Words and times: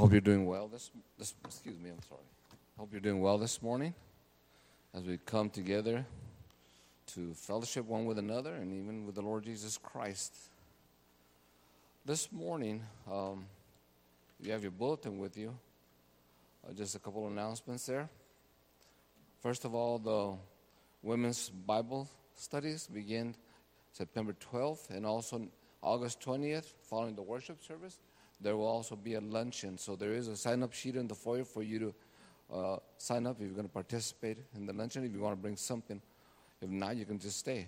Hope 0.00 0.12
you're 0.12 0.22
doing 0.22 0.46
well 0.46 0.66
this, 0.66 0.90
this 1.18 1.34
excuse 1.44 1.78
me, 1.78 1.90
I'm 1.90 2.02
sorry. 2.08 2.22
Hope 2.78 2.88
you're 2.90 3.02
doing 3.02 3.20
well 3.20 3.36
this 3.36 3.60
morning 3.60 3.92
as 4.94 5.04
we 5.04 5.18
come 5.26 5.50
together 5.50 6.06
to 7.08 7.34
fellowship 7.34 7.84
one 7.84 8.06
with 8.06 8.18
another 8.18 8.54
and 8.54 8.72
even 8.72 9.04
with 9.04 9.14
the 9.14 9.20
Lord 9.20 9.44
Jesus 9.44 9.76
Christ. 9.76 10.34
This 12.06 12.32
morning, 12.32 12.82
um, 13.12 13.44
you 14.40 14.52
have 14.52 14.62
your 14.62 14.70
bulletin 14.70 15.18
with 15.18 15.36
you. 15.36 15.54
Uh, 16.66 16.72
just 16.72 16.94
a 16.94 16.98
couple 16.98 17.26
of 17.26 17.32
announcements 17.32 17.84
there. 17.84 18.08
First 19.42 19.66
of 19.66 19.74
all, 19.74 19.98
the 19.98 20.32
women's 21.06 21.50
Bible 21.50 22.08
studies 22.36 22.88
begin 22.90 23.34
September 23.92 24.34
12th 24.50 24.88
and 24.88 25.04
also 25.04 25.46
August 25.82 26.22
20th, 26.22 26.72
following 26.88 27.14
the 27.14 27.22
worship 27.22 27.62
service. 27.62 27.98
There 28.40 28.56
will 28.56 28.66
also 28.66 28.96
be 28.96 29.14
a 29.14 29.20
luncheon. 29.20 29.76
So 29.76 29.96
there 29.96 30.12
is 30.12 30.28
a 30.28 30.36
sign 30.36 30.62
up 30.62 30.72
sheet 30.72 30.96
in 30.96 31.06
the 31.06 31.14
foyer 31.14 31.44
for 31.44 31.62
you 31.62 31.78
to 31.78 31.94
uh, 32.52 32.76
sign 32.96 33.26
up 33.26 33.36
if 33.36 33.42
you're 33.42 33.50
going 33.50 33.68
to 33.68 33.72
participate 33.72 34.38
in 34.56 34.66
the 34.66 34.72
luncheon, 34.72 35.04
if 35.04 35.12
you 35.12 35.20
want 35.20 35.36
to 35.36 35.40
bring 35.40 35.56
something. 35.56 36.00
If 36.60 36.68
not, 36.68 36.96
you 36.96 37.04
can 37.04 37.18
just 37.18 37.38
stay. 37.38 37.66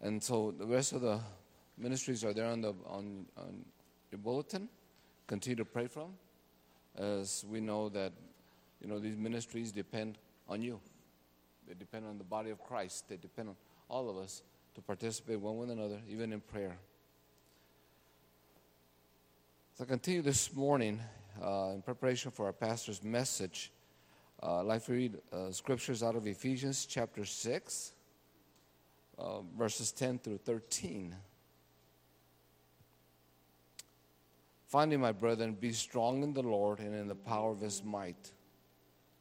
And 0.00 0.22
so 0.22 0.54
the 0.56 0.66
rest 0.66 0.92
of 0.92 1.00
the 1.00 1.20
ministries 1.78 2.24
are 2.24 2.32
there 2.32 2.46
on, 2.46 2.60
the, 2.60 2.74
on, 2.86 3.26
on 3.36 3.64
your 4.10 4.18
bulletin. 4.18 4.68
Continue 5.26 5.56
to 5.56 5.64
pray 5.64 5.86
from, 5.86 6.12
as 6.98 7.44
we 7.48 7.60
know 7.60 7.88
that 7.88 8.12
you 8.80 8.88
know 8.88 8.98
these 8.98 9.16
ministries 9.16 9.72
depend 9.72 10.18
on 10.48 10.60
you. 10.60 10.78
They 11.66 11.72
depend 11.74 12.06
on 12.06 12.18
the 12.18 12.24
body 12.24 12.50
of 12.50 12.62
Christ. 12.62 13.08
They 13.08 13.16
depend 13.16 13.48
on 13.48 13.56
all 13.88 14.10
of 14.10 14.18
us 14.18 14.42
to 14.74 14.82
participate 14.82 15.40
one 15.40 15.56
with 15.56 15.70
another, 15.70 16.00
even 16.08 16.32
in 16.32 16.40
prayer. 16.40 16.76
So 19.76 19.82
I 19.82 19.88
continue 19.88 20.22
this 20.22 20.54
morning 20.54 21.00
uh, 21.42 21.72
in 21.74 21.82
preparation 21.82 22.30
for 22.30 22.46
our 22.46 22.52
pastor's 22.52 23.02
message. 23.02 23.72
Uh, 24.40 24.60
I'd 24.60 24.66
like 24.66 24.84
to 24.84 24.92
read 24.92 25.18
uh, 25.32 25.50
scriptures 25.50 26.00
out 26.00 26.14
of 26.14 26.28
Ephesians 26.28 26.86
chapter 26.86 27.24
6, 27.24 27.90
uh, 29.18 29.40
verses 29.58 29.90
10 29.90 30.20
through 30.20 30.38
13. 30.38 31.16
Finally, 34.68 34.96
my 34.96 35.10
brethren, 35.10 35.54
be 35.54 35.72
strong 35.72 36.22
in 36.22 36.32
the 36.32 36.42
Lord 36.44 36.78
and 36.78 36.94
in 36.94 37.08
the 37.08 37.16
power 37.16 37.50
of 37.50 37.58
his 37.58 37.82
might. 37.82 38.30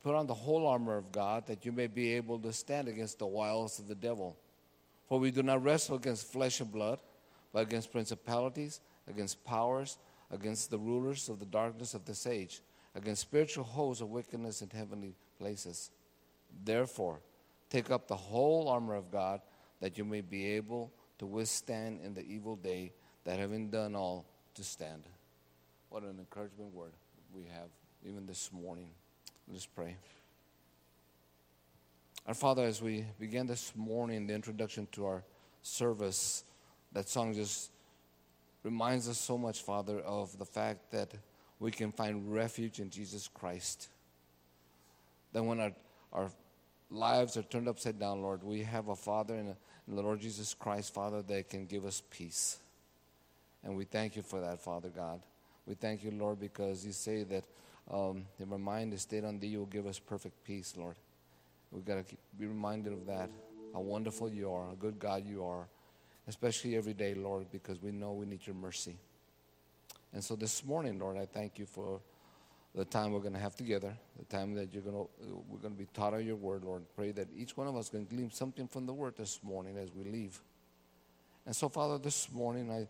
Put 0.04 0.14
on 0.14 0.28
the 0.28 0.36
whole 0.36 0.68
armor 0.68 0.98
of 0.98 1.12
God 1.12 1.48
that 1.48 1.66
you 1.66 1.72
may 1.72 1.88
be 1.88 2.14
able 2.14 2.38
to 2.38 2.54
stand 2.54 2.88
against 2.88 3.18
the 3.18 3.26
wiles 3.26 3.80
of 3.80 3.88
the 3.88 3.96
devil. 3.96 4.38
For 5.10 5.20
we 5.20 5.32
do 5.32 5.42
not 5.42 5.64
wrestle 5.64 5.96
against 5.96 6.32
flesh 6.32 6.60
and 6.60 6.72
blood, 6.72 7.00
but 7.52 7.64
against 7.64 7.92
principalities, 7.92 8.82
against 9.08 9.44
powers, 9.44 9.98
against 10.34 10.72
the 10.72 10.78
rulers 10.78 11.30
of 11.30 11.40
the 11.40 11.46
darkness 11.46 11.94
of 11.94 12.06
this 12.06 12.26
age, 12.26 12.62
against 12.96 13.22
spiritual 13.22 13.64
hosts 13.64 14.02
of 14.02 14.10
wickedness 14.10 14.62
in 14.62 14.70
heavenly 14.70 15.16
places. 15.38 15.92
Therefore, 16.66 17.20
take 17.70 17.92
up 17.92 18.08
the 18.08 18.16
whole 18.16 18.68
armor 18.68 18.96
of 18.96 19.12
God 19.12 19.42
that 19.80 19.98
you 19.98 20.04
may 20.04 20.22
be 20.22 20.46
able 20.54 20.92
to 21.20 21.26
withstand 21.26 22.00
in 22.04 22.14
the 22.14 22.26
evil 22.26 22.56
day, 22.56 22.94
that 23.26 23.40
having 23.40 23.70
done 23.70 23.96
all, 23.96 24.26
to 24.56 24.64
stand. 24.64 25.04
What 25.90 26.04
an 26.04 26.18
encouragement 26.20 26.74
word 26.74 26.94
we 27.34 27.44
have 27.44 27.70
even 28.06 28.26
this 28.26 28.52
morning. 28.52 28.90
Let's 29.48 29.66
pray. 29.66 29.98
Our 32.28 32.34
Father, 32.34 32.64
as 32.64 32.82
we 32.82 33.06
began 33.20 33.48
this 33.48 33.74
morning, 33.76 34.28
the 34.28 34.34
introduction 34.34 34.88
to 34.94 35.06
our 35.06 35.24
service, 35.62 36.44
that 36.94 37.10
song 37.10 37.34
just 37.34 37.72
reminds 38.64 39.10
us 39.10 39.20
so 39.20 39.38
much, 39.38 39.62
Father, 39.62 40.00
of 40.00 40.38
the 40.38 40.46
fact 40.46 40.92
that 40.92 41.14
we 41.60 41.72
can 41.72 41.92
find 41.92 42.34
refuge 42.34 42.80
in 42.80 42.90
Jesus 42.90 43.28
Christ. 43.28 43.90
That 45.34 45.44
when 45.44 45.60
our, 45.60 45.72
our 46.12 46.32
lives 46.90 47.38
are 47.38 47.44
turned 47.44 47.68
upside 47.68 48.00
down, 48.00 48.22
Lord, 48.22 48.44
we 48.44 48.64
have 48.64 48.88
a 48.88 48.96
Father 48.96 49.36
in 49.36 49.56
the 49.88 50.02
Lord 50.02 50.22
Jesus 50.22 50.54
Christ, 50.54 50.94
Father, 50.94 51.22
that 51.22 51.50
can 51.50 51.66
give 51.66 51.86
us 51.86 52.02
peace. 52.10 52.58
And 53.64 53.76
we 53.76 53.86
thank 53.86 54.16
you 54.16 54.22
for 54.22 54.42
that, 54.42 54.62
Father 54.62 54.90
God. 54.90 55.22
We 55.66 55.76
thank 55.76 56.04
you, 56.04 56.12
Lord, 56.12 56.40
because 56.40 56.86
you 56.86 56.92
say 56.92 57.24
that 57.24 57.44
um, 57.90 58.26
if 58.40 58.52
our 58.52 58.58
mind 58.58 58.94
is 58.94 59.02
stayed 59.02 59.26
on 59.26 59.40
thee, 59.40 59.48
you 59.48 59.60
will 59.60 59.66
give 59.66 59.88
us 59.88 60.00
perfect 60.00 60.44
peace, 60.44 60.74
Lord. 60.78 60.96
We've 61.72 61.86
got 61.86 62.06
to 62.06 62.16
be 62.38 62.46
reminded 62.46 62.94
of 62.94 63.06
that, 63.08 63.30
how 63.74 63.80
wonderful 63.80 64.32
you 64.32 64.52
are, 64.52 64.72
a 64.72 64.76
good 64.76 65.00
God 65.00 65.26
you 65.26 65.44
are, 65.44 65.68
especially 66.28 66.76
every 66.76 66.94
day, 66.94 67.14
Lord, 67.14 67.52
because 67.52 67.82
we 67.82 67.92
know 67.92 68.14
we 68.14 68.26
need 68.26 68.46
your 68.46 68.56
mercy. 68.56 68.98
And 70.14 70.24
so 70.24 70.36
this 70.36 70.64
morning, 70.64 71.00
Lord, 71.00 71.18
I 71.18 71.26
thank 71.26 71.58
you 71.58 71.66
for 71.66 72.00
the 72.76 72.86
time 72.86 73.12
we're 73.12 73.20
going 73.20 73.34
to 73.34 73.40
have 73.40 73.56
together, 73.56 73.94
the 74.18 74.26
time 74.26 74.54
that 74.56 74.74
you're 74.74 74.84
going 74.84 74.96
to, 74.96 75.10
we're 75.48 75.60
going 75.60 75.74
to 75.74 75.80
be 75.80 75.88
taught 75.94 76.14
of 76.14 76.22
your 76.22 76.36
word, 76.36 76.64
Lord. 76.64 76.84
Pray 76.96 77.12
that 77.12 77.28
each 77.36 77.56
one 77.56 77.68
of 77.68 77.76
us 77.76 77.90
can 77.90 78.06
glean 78.06 78.32
something 78.32 78.68
from 78.68 78.86
the 78.86 78.94
word 78.94 79.16
this 79.18 79.40
morning 79.44 79.78
as 79.78 79.90
we 79.94 80.04
leave. 80.04 80.42
And 81.46 81.56
so, 81.56 81.70
Father, 81.70 81.98
this 81.98 82.32
morning, 82.32 82.72
I 82.72 82.88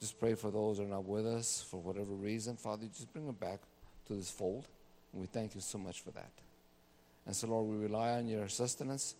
just 0.00 0.18
pray 0.18 0.34
for 0.34 0.50
those 0.50 0.78
that 0.78 0.84
are 0.84 0.88
not 0.88 1.04
with 1.04 1.26
us 1.26 1.64
for 1.68 1.80
whatever 1.80 2.12
reason. 2.12 2.56
Father, 2.56 2.86
just 2.86 3.12
bring 3.12 3.26
them 3.26 3.36
back 3.36 3.60
to 4.06 4.14
this 4.14 4.30
fold. 4.30 4.66
And 5.12 5.20
we 5.20 5.26
thank 5.26 5.54
you 5.54 5.60
so 5.60 5.78
much 5.78 6.00
for 6.00 6.10
that. 6.12 6.30
And 7.26 7.34
so, 7.34 7.48
Lord, 7.48 7.66
we 7.66 7.76
rely 7.76 8.12
on 8.12 8.26
your 8.26 8.48
sustenance 8.48 9.14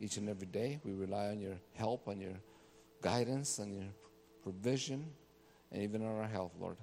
each 0.00 0.16
and 0.16 0.28
every 0.28 0.46
day. 0.46 0.80
We 0.84 0.92
rely 0.92 1.28
on 1.28 1.40
your 1.40 1.56
help, 1.74 2.08
on 2.08 2.20
your 2.20 2.34
guidance, 3.06 3.60
and 3.60 3.72
your 3.72 3.84
provision, 4.42 5.06
and 5.70 5.80
even 5.82 6.04
on 6.04 6.16
our 6.16 6.26
health, 6.26 6.52
Lord. 6.60 6.76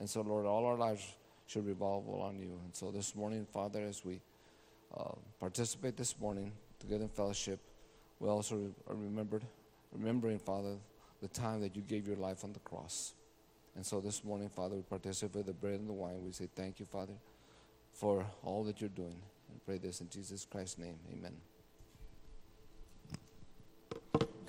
And 0.00 0.10
so, 0.10 0.20
Lord, 0.22 0.46
all 0.46 0.66
our 0.66 0.76
lives 0.76 1.14
should 1.46 1.64
revolve 1.64 2.08
on 2.08 2.40
you. 2.40 2.58
And 2.64 2.74
so 2.74 2.90
this 2.90 3.14
morning, 3.14 3.46
Father, 3.52 3.80
as 3.82 4.04
we 4.04 4.20
uh, 4.96 5.12
participate 5.38 5.96
this 5.96 6.18
morning 6.18 6.50
together 6.80 7.04
in 7.04 7.08
fellowship, 7.08 7.60
we 8.18 8.28
also 8.28 8.56
are 8.88 8.96
remembered, 8.96 9.44
remembering, 9.92 10.40
Father, 10.40 10.74
the 11.22 11.28
time 11.28 11.60
that 11.60 11.76
you 11.76 11.82
gave 11.82 12.08
your 12.08 12.16
life 12.16 12.42
on 12.42 12.52
the 12.52 12.60
cross. 12.60 13.14
And 13.76 13.86
so 13.86 14.00
this 14.00 14.24
morning, 14.24 14.48
Father, 14.48 14.74
we 14.74 14.82
participate 14.82 15.36
with 15.36 15.46
the 15.46 15.52
bread 15.52 15.78
and 15.78 15.88
the 15.88 15.92
wine. 15.92 16.24
We 16.24 16.32
say 16.32 16.48
thank 16.52 16.80
you, 16.80 16.86
Father, 16.86 17.14
for 17.92 18.26
all 18.42 18.64
that 18.64 18.80
you're 18.80 18.90
doing. 18.90 19.22
And 19.50 19.64
pray 19.64 19.78
this 19.78 20.00
in 20.00 20.08
Jesus 20.08 20.44
Christ's 20.50 20.78
name. 20.78 20.98
Amen. 21.12 21.36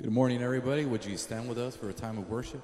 Good 0.01 0.12
morning, 0.13 0.41
everybody. 0.41 0.86
Would 0.86 1.06
you 1.06 1.18
stand 1.18 1.50
with 1.50 1.58
us 1.58 1.75
for 1.75 1.89
a 1.89 1.94
time 1.94 2.18
of 2.18 2.29
worship? 2.29 2.62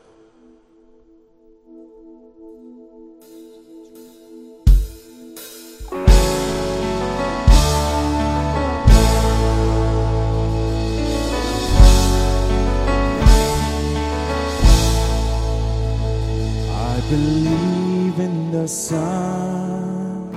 I 16.71 17.01
believe 17.09 18.17
in 18.17 18.51
the 18.51 18.65
sun. 18.65 20.33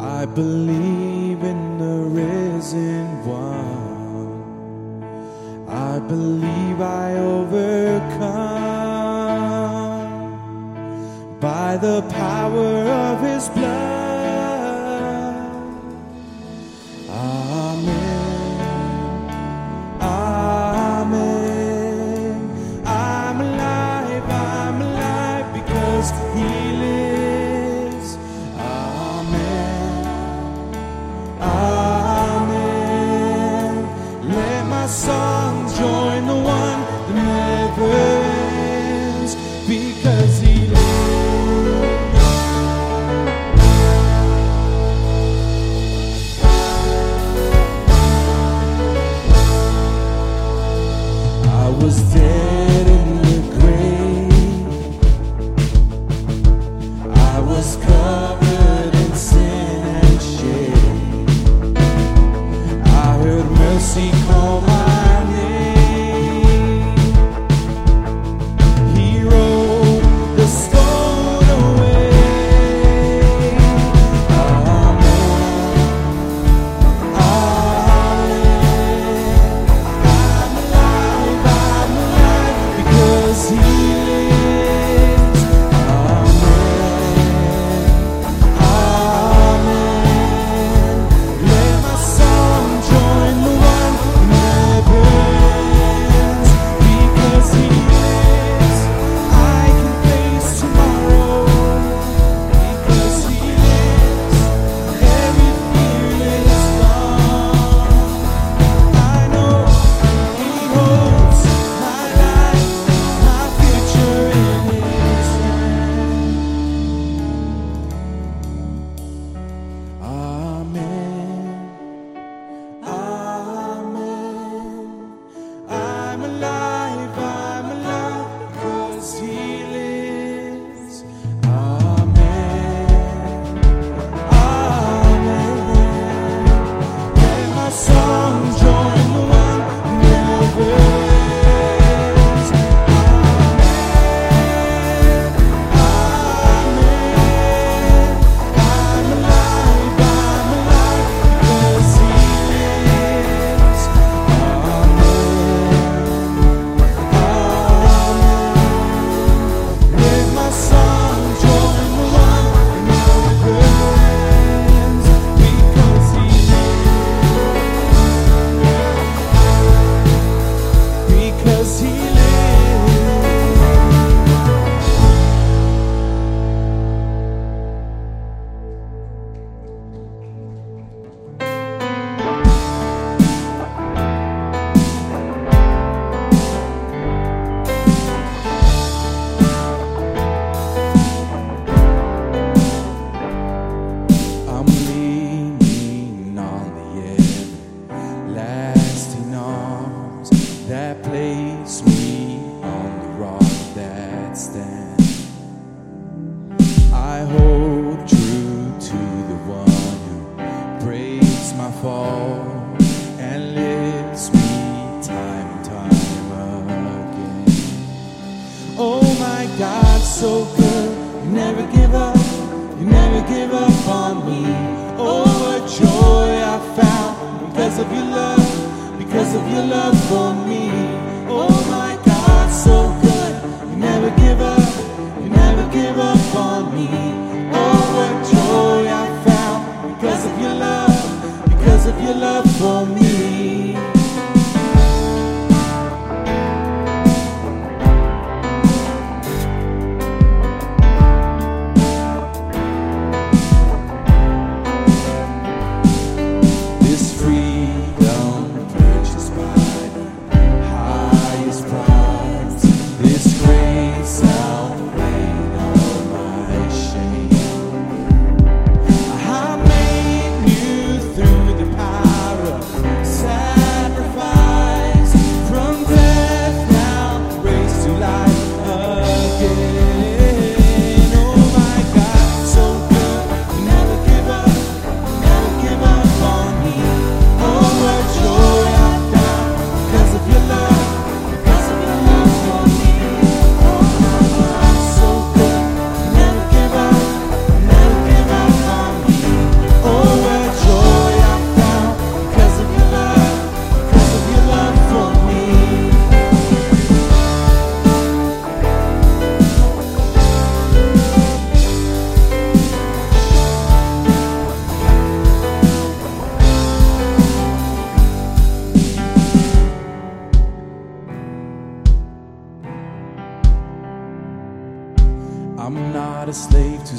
I 0.00 0.24
believe 0.24 1.07
I 5.98 6.00
believe 6.00 6.80
I 6.80 7.14
overcome 7.16 7.50
by 11.40 11.76
the 11.76 12.02
power 12.02 12.84
of 13.10 13.20
his 13.20 13.48
blood. 13.48 13.77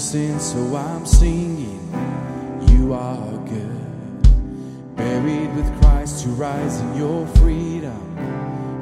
sin, 0.10 0.40
so 0.40 0.76
I'm 0.76 1.06
singing, 1.06 1.86
You 2.68 2.94
are 2.94 3.38
good. 3.46 4.96
Buried 4.96 5.54
with 5.56 5.70
Christ 5.80 6.24
to 6.24 6.30
rise 6.30 6.80
in 6.80 6.98
your 6.98 7.28
freedom, 7.38 8.02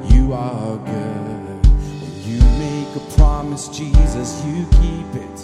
You 0.08 0.32
are 0.32 0.78
good. 0.78 1.66
When 2.00 2.14
you 2.24 2.40
make 2.56 2.88
a 2.96 3.04
promise, 3.18 3.68
Jesus, 3.68 4.42
you 4.46 4.64
keep 4.80 5.10
it, 5.26 5.38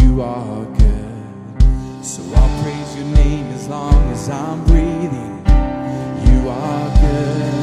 You 0.00 0.22
are 0.22 0.64
good. 0.64 2.02
So 2.02 2.22
I'll 2.34 2.62
praise 2.62 2.96
your 2.96 3.08
name 3.22 3.48
as 3.52 3.68
long 3.68 4.02
as 4.14 4.30
I'm 4.30 4.64
breathing, 4.64 5.34
You 6.26 6.48
are 6.48 6.88
good. 7.04 7.54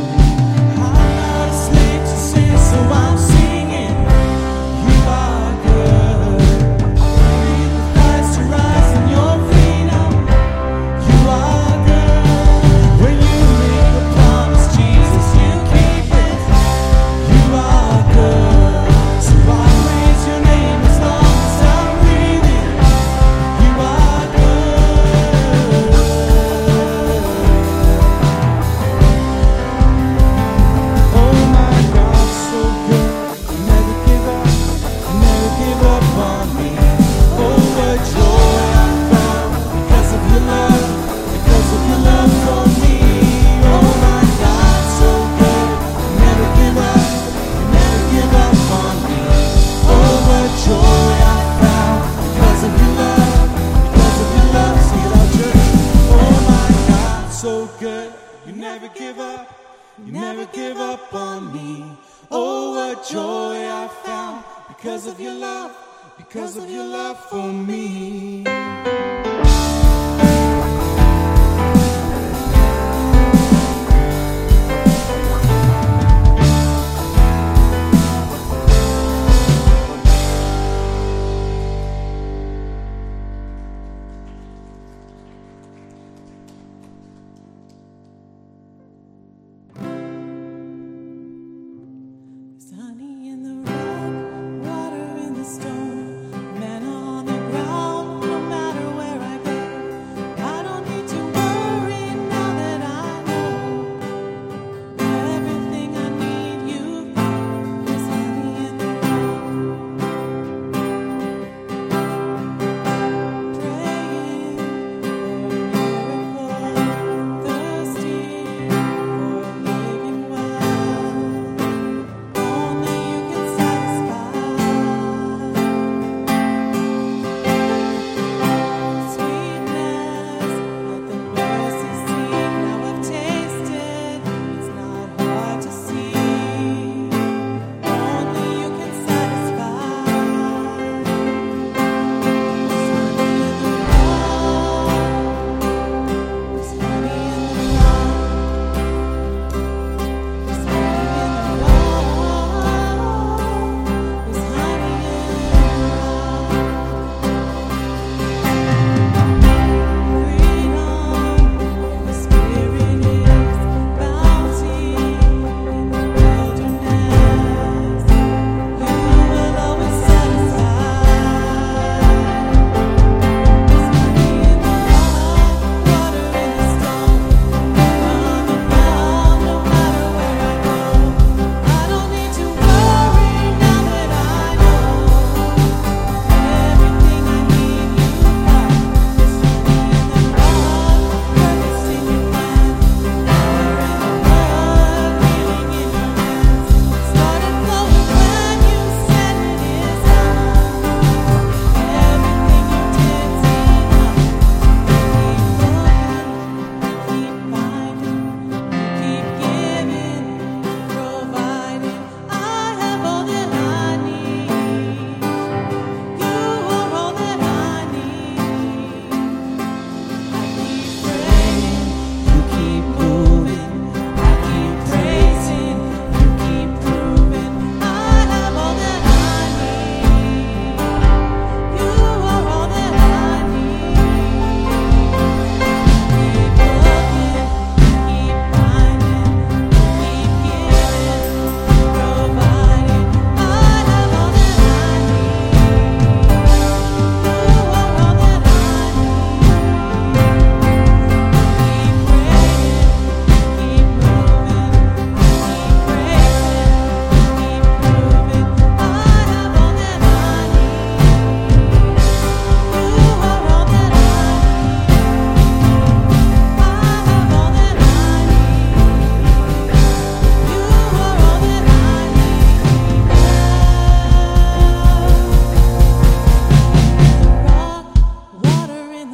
I'm 0.86 1.16
not 1.18 1.50
a 1.50 2.00
to 2.10 2.18
sin, 2.30 2.58
so 2.60 2.78
I'm 3.02 3.13
give 60.54 60.78
up 60.78 61.14
on 61.14 61.52
me. 61.52 61.84
Oh, 62.32 62.76
what 62.76 63.06
joy 63.06 63.58
I 63.68 63.88
found 64.04 64.44
because 64.68 65.08
of 65.08 65.20
your 65.20 65.34
love, 65.34 65.76
because 66.18 66.58
of 66.58 66.70
your 66.70 66.86
love 66.86 67.20
for 67.30 67.52
me. 67.52 68.46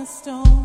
stone. 0.09 0.58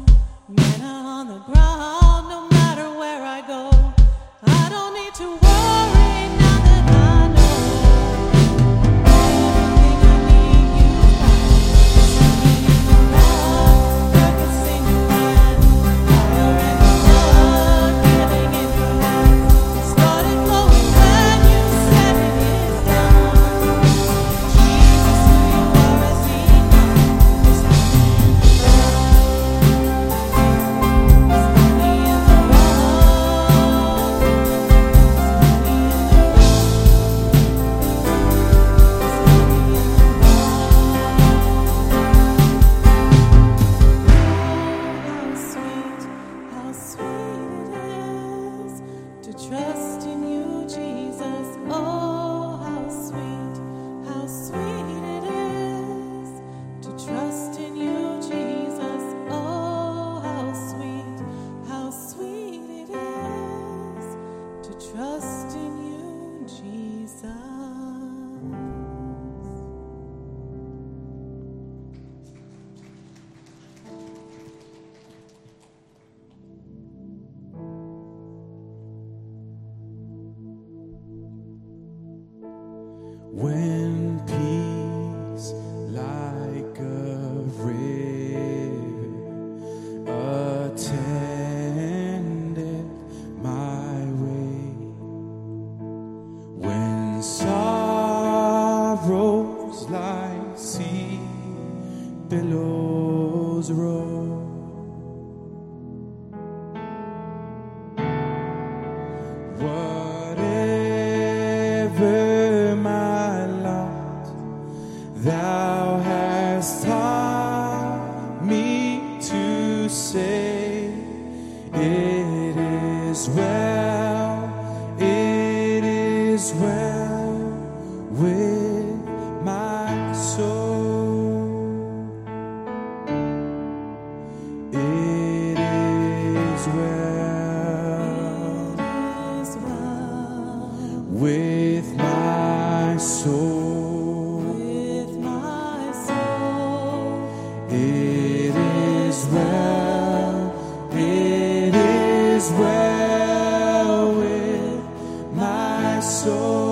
Soul. 156.10 156.63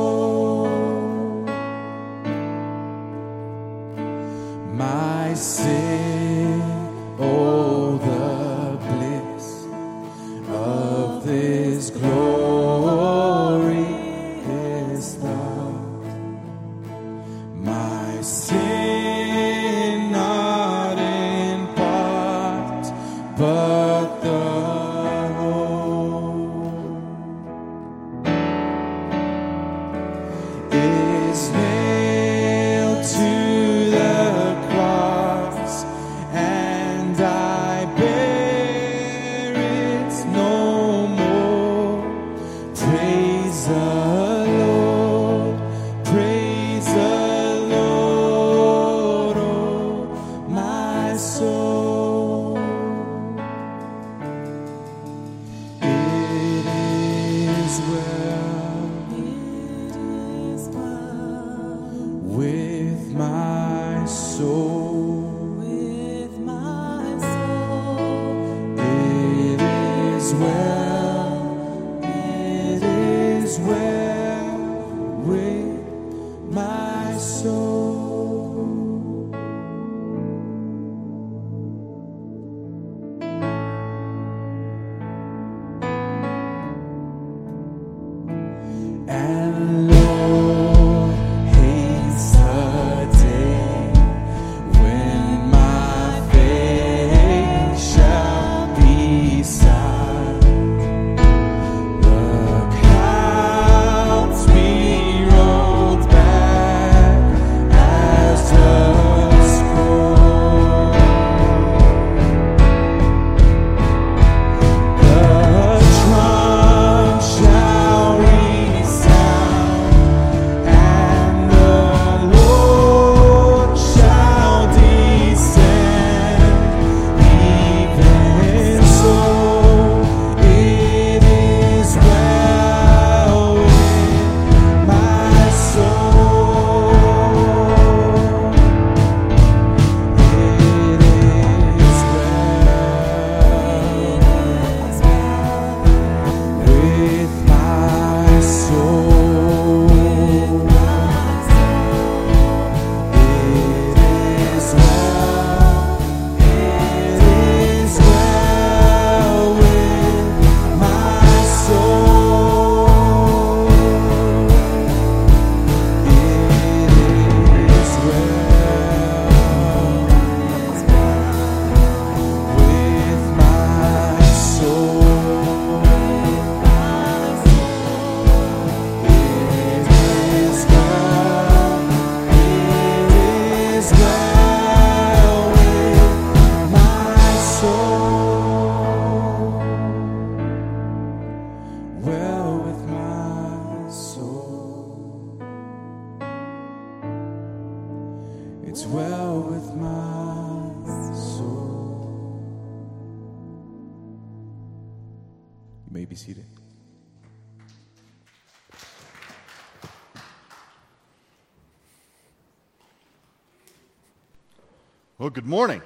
Good 215.32 215.46
morning. 215.46 215.80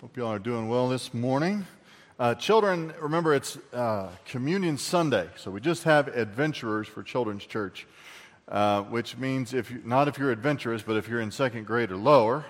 Hope 0.00 0.16
you 0.16 0.24
all 0.24 0.32
are 0.32 0.38
doing 0.38 0.70
well 0.70 0.88
this 0.88 1.12
morning. 1.12 1.66
Uh, 2.18 2.34
children, 2.34 2.94
remember 2.98 3.34
it's 3.34 3.58
uh, 3.74 4.08
Communion 4.24 4.78
Sunday, 4.78 5.28
so 5.36 5.50
we 5.50 5.60
just 5.60 5.82
have 5.82 6.08
adventurers 6.08 6.88
for 6.88 7.02
Children's 7.02 7.44
Church. 7.44 7.86
uh, 8.48 8.82
which 8.82 9.16
means 9.16 9.54
if 9.54 9.70
you, 9.70 9.80
not 9.84 10.08
if 10.08 10.18
you're 10.18 10.30
adventurous, 10.30 10.82
but 10.82 10.96
if 10.96 11.08
you're 11.08 11.20
in 11.20 11.30
second 11.30 11.66
grade 11.66 11.90
or 11.90 11.96
lower, 11.96 12.44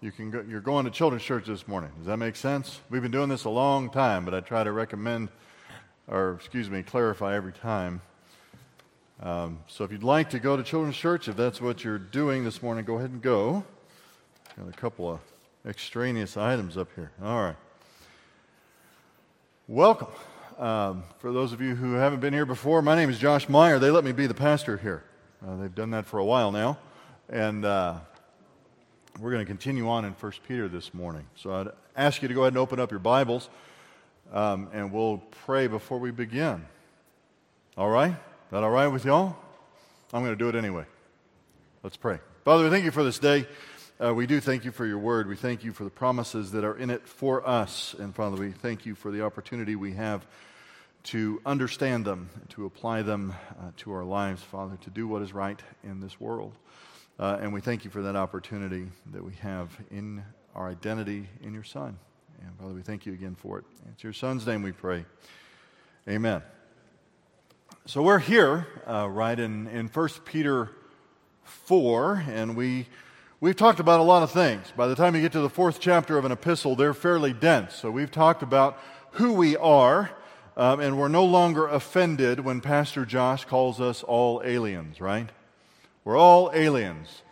you 0.00 0.12
can 0.12 0.30
go, 0.30 0.44
you're 0.46 0.60
going 0.60 0.84
to 0.84 0.90
children's 0.90 1.22
church 1.22 1.46
this 1.46 1.66
morning. 1.66 1.90
Does 1.98 2.06
that 2.06 2.18
make 2.18 2.36
sense? 2.36 2.80
We've 2.90 3.02
been 3.02 3.10
doing 3.10 3.28
this 3.28 3.44
a 3.44 3.50
long 3.50 3.90
time, 3.90 4.24
but 4.24 4.34
I 4.34 4.40
try 4.40 4.64
to 4.64 4.72
recommend, 4.72 5.28
or 6.08 6.34
excuse 6.34 6.68
me, 6.68 6.82
clarify 6.82 7.34
every 7.34 7.52
time. 7.52 8.02
Um, 9.22 9.60
so 9.66 9.84
if 9.84 9.92
you'd 9.92 10.02
like 10.02 10.30
to 10.30 10.38
go 10.38 10.56
to 10.56 10.62
children's 10.62 10.96
church, 10.96 11.28
if 11.28 11.36
that's 11.36 11.60
what 11.60 11.84
you're 11.84 11.98
doing 11.98 12.44
this 12.44 12.62
morning, 12.62 12.84
go 12.84 12.96
ahead 12.98 13.10
and 13.10 13.20
go. 13.20 13.64
Got 14.60 14.68
a 14.68 14.72
couple 14.72 15.10
of 15.10 15.20
extraneous 15.64 16.36
items 16.36 16.76
up 16.76 16.88
here. 16.94 17.10
All 17.22 17.42
right. 17.42 17.56
Welcome. 19.66 20.08
Um, 20.58 21.04
for 21.18 21.32
those 21.32 21.54
of 21.54 21.62
you 21.62 21.74
who 21.74 21.94
haven't 21.94 22.20
been 22.20 22.34
here 22.34 22.44
before, 22.44 22.82
my 22.82 22.94
name 22.94 23.08
is 23.08 23.18
Josh 23.18 23.48
Meyer. 23.48 23.78
They 23.78 23.90
let 23.90 24.04
me 24.04 24.12
be 24.12 24.26
the 24.26 24.34
pastor 24.34 24.76
here. 24.76 25.02
Uh, 25.42 25.56
they've 25.56 25.74
done 25.74 25.92
that 25.92 26.04
for 26.04 26.18
a 26.18 26.24
while 26.26 26.52
now. 26.52 26.76
And 27.30 27.64
uh, 27.64 28.00
we're 29.18 29.30
going 29.30 29.40
to 29.40 29.50
continue 29.50 29.88
on 29.88 30.04
in 30.04 30.12
1 30.12 30.32
Peter 30.46 30.68
this 30.68 30.92
morning. 30.92 31.24
So 31.36 31.54
I'd 31.54 31.68
ask 31.96 32.20
you 32.20 32.28
to 32.28 32.34
go 32.34 32.42
ahead 32.42 32.52
and 32.52 32.58
open 32.58 32.78
up 32.78 32.90
your 32.90 33.00
Bibles, 33.00 33.48
um, 34.30 34.68
and 34.74 34.92
we'll 34.92 35.22
pray 35.46 35.68
before 35.68 35.98
we 35.98 36.10
begin. 36.10 36.66
All 37.78 37.88
right? 37.88 38.14
That 38.50 38.62
all 38.62 38.70
right 38.70 38.88
with 38.88 39.06
y'all? 39.06 39.36
I'm 40.12 40.22
going 40.22 40.36
to 40.36 40.38
do 40.38 40.50
it 40.50 40.54
anyway. 40.54 40.84
Let's 41.82 41.96
pray. 41.96 42.18
Father, 42.44 42.64
we 42.64 42.68
thank 42.68 42.84
you 42.84 42.90
for 42.90 43.04
this 43.04 43.18
day. 43.18 43.46
Uh, 44.02 44.14
we 44.14 44.26
do 44.26 44.40
thank 44.40 44.64
you 44.64 44.72
for 44.72 44.86
your 44.86 44.96
word. 44.96 45.28
We 45.28 45.36
thank 45.36 45.62
you 45.62 45.74
for 45.74 45.84
the 45.84 45.90
promises 45.90 46.52
that 46.52 46.64
are 46.64 46.74
in 46.74 46.88
it 46.88 47.06
for 47.06 47.46
us. 47.46 47.94
And 47.98 48.14
Father, 48.14 48.38
we 48.38 48.50
thank 48.50 48.86
you 48.86 48.94
for 48.94 49.10
the 49.10 49.22
opportunity 49.22 49.76
we 49.76 49.92
have 49.92 50.26
to 51.02 51.38
understand 51.44 52.06
them, 52.06 52.30
to 52.48 52.64
apply 52.64 53.02
them 53.02 53.34
uh, 53.60 53.72
to 53.76 53.92
our 53.92 54.04
lives, 54.04 54.42
Father, 54.42 54.78
to 54.84 54.90
do 54.90 55.06
what 55.06 55.20
is 55.20 55.34
right 55.34 55.60
in 55.84 56.00
this 56.00 56.18
world. 56.18 56.54
Uh, 57.18 57.36
and 57.42 57.52
we 57.52 57.60
thank 57.60 57.84
you 57.84 57.90
for 57.90 58.00
that 58.00 58.16
opportunity 58.16 58.86
that 59.12 59.22
we 59.22 59.34
have 59.34 59.68
in 59.90 60.24
our 60.54 60.70
identity 60.70 61.28
in 61.42 61.52
your 61.52 61.64
Son. 61.64 61.98
And 62.40 62.58
Father, 62.58 62.72
we 62.72 62.80
thank 62.80 63.04
you 63.04 63.12
again 63.12 63.34
for 63.34 63.58
it. 63.58 63.66
It's 63.92 64.02
your 64.02 64.14
Son's 64.14 64.46
name 64.46 64.62
we 64.62 64.72
pray. 64.72 65.04
Amen. 66.08 66.42
So 67.84 68.00
we're 68.00 68.18
here, 68.18 68.66
uh, 68.86 69.10
right, 69.10 69.38
in, 69.38 69.66
in 69.66 69.88
1 69.88 70.08
Peter 70.24 70.70
4, 71.44 72.24
and 72.30 72.56
we, 72.56 72.86
we've 73.40 73.56
talked 73.56 73.80
about 73.80 74.00
a 74.00 74.02
lot 74.02 74.22
of 74.22 74.30
things. 74.30 74.72
By 74.76 74.86
the 74.86 74.94
time 74.94 75.14
you 75.14 75.22
get 75.22 75.32
to 75.32 75.40
the 75.40 75.48
fourth 75.48 75.80
chapter 75.80 76.18
of 76.18 76.24
an 76.24 76.32
epistle, 76.32 76.76
they're 76.76 76.94
fairly 76.94 77.32
dense. 77.32 77.74
So 77.74 77.90
we've 77.90 78.10
talked 78.10 78.42
about 78.42 78.78
who 79.12 79.32
we 79.32 79.56
are, 79.56 80.10
um, 80.56 80.80
and 80.80 80.98
we're 80.98 81.08
no 81.08 81.24
longer 81.24 81.66
offended 81.66 82.40
when 82.40 82.60
Pastor 82.60 83.06
Josh 83.06 83.46
calls 83.46 83.80
us 83.80 84.02
all 84.02 84.42
aliens, 84.44 85.00
right? 85.00 85.30
We're 86.04 86.18
all 86.18 86.50
aliens. 86.52 87.22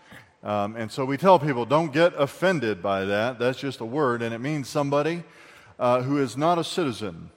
Um, 0.42 0.76
and 0.76 0.90
so 0.90 1.04
we 1.04 1.16
tell 1.16 1.38
people 1.38 1.66
don't 1.66 1.92
get 1.92 2.14
offended 2.14 2.82
by 2.82 3.04
that. 3.04 3.38
That's 3.38 3.58
just 3.58 3.80
a 3.80 3.84
word, 3.84 4.22
and 4.22 4.34
it 4.34 4.38
means 4.38 4.68
somebody 4.68 5.24
uh, 5.78 6.02
who 6.02 6.18
is 6.18 6.36
not 6.36 6.58
a 6.58 6.64
citizen 6.64 7.30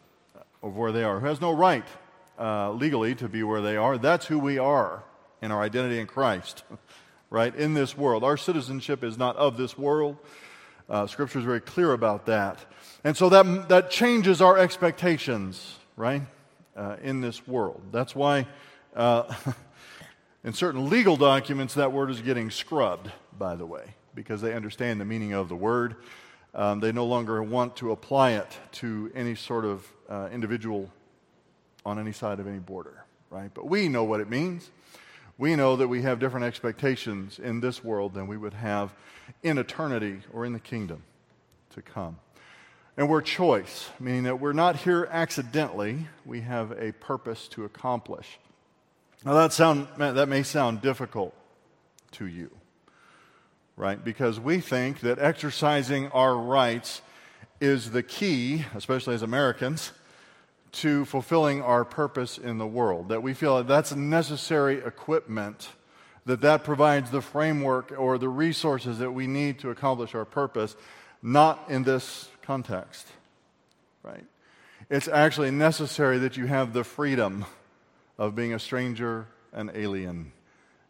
of 0.63 0.77
where 0.77 0.91
they 0.91 1.03
are, 1.03 1.19
who 1.19 1.25
has 1.25 1.41
no 1.41 1.51
right 1.51 1.85
uh, 2.39 2.71
legally 2.71 3.15
to 3.15 3.27
be 3.27 3.43
where 3.43 3.61
they 3.61 3.75
are. 3.75 3.97
That's 3.97 4.27
who 4.27 4.39
we 4.39 4.57
are 4.57 5.03
in 5.41 5.51
our 5.51 5.61
identity 5.61 5.99
in 5.99 6.07
Christ, 6.07 6.63
right? 7.31 7.55
In 7.55 7.73
this 7.73 7.97
world. 7.97 8.23
Our 8.23 8.37
citizenship 8.37 9.03
is 9.03 9.17
not 9.17 9.35
of 9.37 9.57
this 9.57 9.75
world. 9.75 10.17
Uh, 10.87 11.07
scripture 11.07 11.39
is 11.39 11.45
very 11.45 11.61
clear 11.61 11.93
about 11.93 12.27
that. 12.27 12.59
And 13.03 13.17
so 13.17 13.29
that, 13.29 13.69
that 13.69 13.89
changes 13.89 14.39
our 14.39 14.59
expectations, 14.59 15.79
right, 15.95 16.21
uh, 16.75 16.97
in 17.01 17.21
this 17.21 17.47
world. 17.47 17.81
That's 17.91 18.13
why. 18.13 18.45
Uh, 18.95 19.33
In 20.43 20.53
certain 20.53 20.89
legal 20.89 21.17
documents, 21.17 21.75
that 21.75 21.91
word 21.91 22.09
is 22.09 22.19
getting 22.19 22.49
scrubbed, 22.49 23.11
by 23.37 23.55
the 23.55 23.65
way, 23.65 23.93
because 24.15 24.41
they 24.41 24.55
understand 24.55 24.99
the 24.99 25.05
meaning 25.05 25.33
of 25.33 25.49
the 25.49 25.55
word. 25.55 25.97
Um, 26.55 26.79
they 26.79 26.91
no 26.91 27.05
longer 27.05 27.43
want 27.43 27.75
to 27.77 27.91
apply 27.91 28.31
it 28.31 28.57
to 28.73 29.11
any 29.13 29.35
sort 29.35 29.65
of 29.65 29.87
uh, 30.09 30.29
individual 30.31 30.89
on 31.85 31.99
any 31.99 32.11
side 32.11 32.39
of 32.39 32.47
any 32.47 32.57
border, 32.57 33.05
right? 33.29 33.51
But 33.53 33.67
we 33.67 33.87
know 33.87 34.03
what 34.03 34.19
it 34.19 34.31
means. 34.31 34.71
We 35.41 35.55
know 35.55 35.75
that 35.75 35.87
we 35.87 36.03
have 36.03 36.19
different 36.19 36.45
expectations 36.45 37.39
in 37.39 37.61
this 37.61 37.83
world 37.83 38.13
than 38.13 38.27
we 38.27 38.37
would 38.37 38.53
have 38.53 38.93
in 39.41 39.57
eternity 39.57 40.19
or 40.31 40.45
in 40.45 40.53
the 40.53 40.59
kingdom 40.59 41.01
to 41.71 41.81
come. 41.81 42.19
And 42.95 43.09
we're 43.09 43.23
choice, 43.23 43.89
meaning 43.99 44.21
that 44.25 44.39
we're 44.39 44.53
not 44.53 44.75
here 44.75 45.09
accidentally. 45.09 46.05
We 46.27 46.41
have 46.41 46.73
a 46.73 46.91
purpose 46.91 47.47
to 47.53 47.65
accomplish. 47.65 48.37
Now, 49.25 49.33
that, 49.33 49.51
sound, 49.51 49.87
that 49.97 50.29
may 50.29 50.43
sound 50.43 50.83
difficult 50.83 51.33
to 52.11 52.27
you, 52.27 52.51
right? 53.75 54.03
Because 54.05 54.39
we 54.39 54.59
think 54.59 54.99
that 54.99 55.17
exercising 55.17 56.09
our 56.09 56.35
rights 56.35 57.01
is 57.59 57.89
the 57.89 58.03
key, 58.03 58.65
especially 58.75 59.15
as 59.15 59.23
Americans, 59.23 59.91
to 60.71 61.05
fulfilling 61.05 61.61
our 61.61 61.83
purpose 61.83 62.37
in 62.37 62.57
the 62.57 62.67
world. 62.67 63.09
That 63.09 63.23
we 63.23 63.33
feel 63.33 63.57
that 63.57 63.67
that's 63.67 63.93
necessary 63.93 64.77
equipment, 64.77 65.69
that 66.25 66.41
that 66.41 66.63
provides 66.63 67.11
the 67.11 67.21
framework 67.21 67.93
or 67.97 68.17
the 68.17 68.29
resources 68.29 68.99
that 68.99 69.11
we 69.11 69.27
need 69.27 69.59
to 69.59 69.69
accomplish 69.69 70.15
our 70.15 70.25
purpose, 70.25 70.75
not 71.21 71.65
in 71.69 71.83
this 71.83 72.29
context, 72.41 73.07
right? 74.03 74.25
It's 74.89 75.07
actually 75.07 75.51
necessary 75.51 76.17
that 76.19 76.37
you 76.37 76.47
have 76.47 76.73
the 76.73 76.83
freedom 76.83 77.45
of 78.17 78.35
being 78.35 78.53
a 78.53 78.59
stranger 78.59 79.27
and 79.53 79.71
alien 79.73 80.31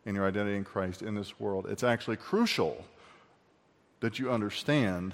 in 0.05 0.15
your 0.15 0.27
identity 0.27 0.57
in 0.57 0.63
Christ 0.63 1.01
in 1.01 1.15
this 1.15 1.39
world. 1.39 1.67
It's 1.69 1.83
actually 1.83 2.17
crucial 2.17 2.83
that 3.99 4.19
you 4.19 4.31
understand 4.31 5.13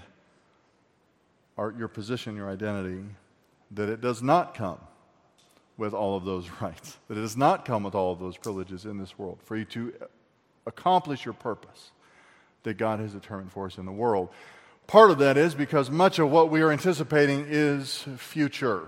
our, 1.58 1.74
your 1.78 1.88
position, 1.88 2.36
your 2.36 2.50
identity, 2.50 3.04
that 3.72 3.90
it 3.90 4.02
does 4.02 4.22
not 4.22 4.54
come 4.54 4.80
with 5.78 5.94
all 5.94 6.18
of 6.18 6.26
those 6.26 6.50
rights, 6.62 6.98
that 7.08 7.18
it 7.18 7.22
does 7.22 7.38
not 7.38 7.66
come 7.66 7.84
with 7.84 7.96
all 7.96 8.12
of 8.12 8.20
those 8.20 8.38
privileges 8.38 8.86
in 8.86 8.98
this 8.98 9.18
world 9.18 9.40
for 9.44 9.56
you 9.56 9.66
to 9.66 9.94
accomplish 10.66 11.26
your 11.26 11.34
purpose 11.34 11.92
that 12.64 12.78
God 12.78 13.00
has 13.00 13.14
determined 13.14 13.52
for 13.52 13.66
us 13.66 13.78
in 13.78 13.86
the 13.86 13.92
world. 13.92 14.30
Part 14.88 15.12
of 15.12 15.20
that 15.20 15.38
is 15.38 15.54
because 15.54 15.90
much 15.90 16.20
of 16.20 16.32
what 16.32 16.50
we 16.50 16.62
are 16.62 16.72
anticipating 16.72 17.46
is 17.48 18.06
future 18.18 18.88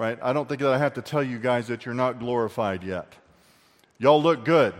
right? 0.00 0.18
I 0.22 0.32
don't 0.32 0.48
think 0.48 0.62
that 0.62 0.72
I 0.72 0.78
have 0.78 0.94
to 0.94 1.02
tell 1.02 1.22
you 1.22 1.38
guys 1.38 1.66
that 1.66 1.84
you're 1.84 1.94
not 1.94 2.18
glorified 2.18 2.82
yet. 2.82 3.12
Y'all 3.98 4.22
look 4.22 4.46
good. 4.46 4.72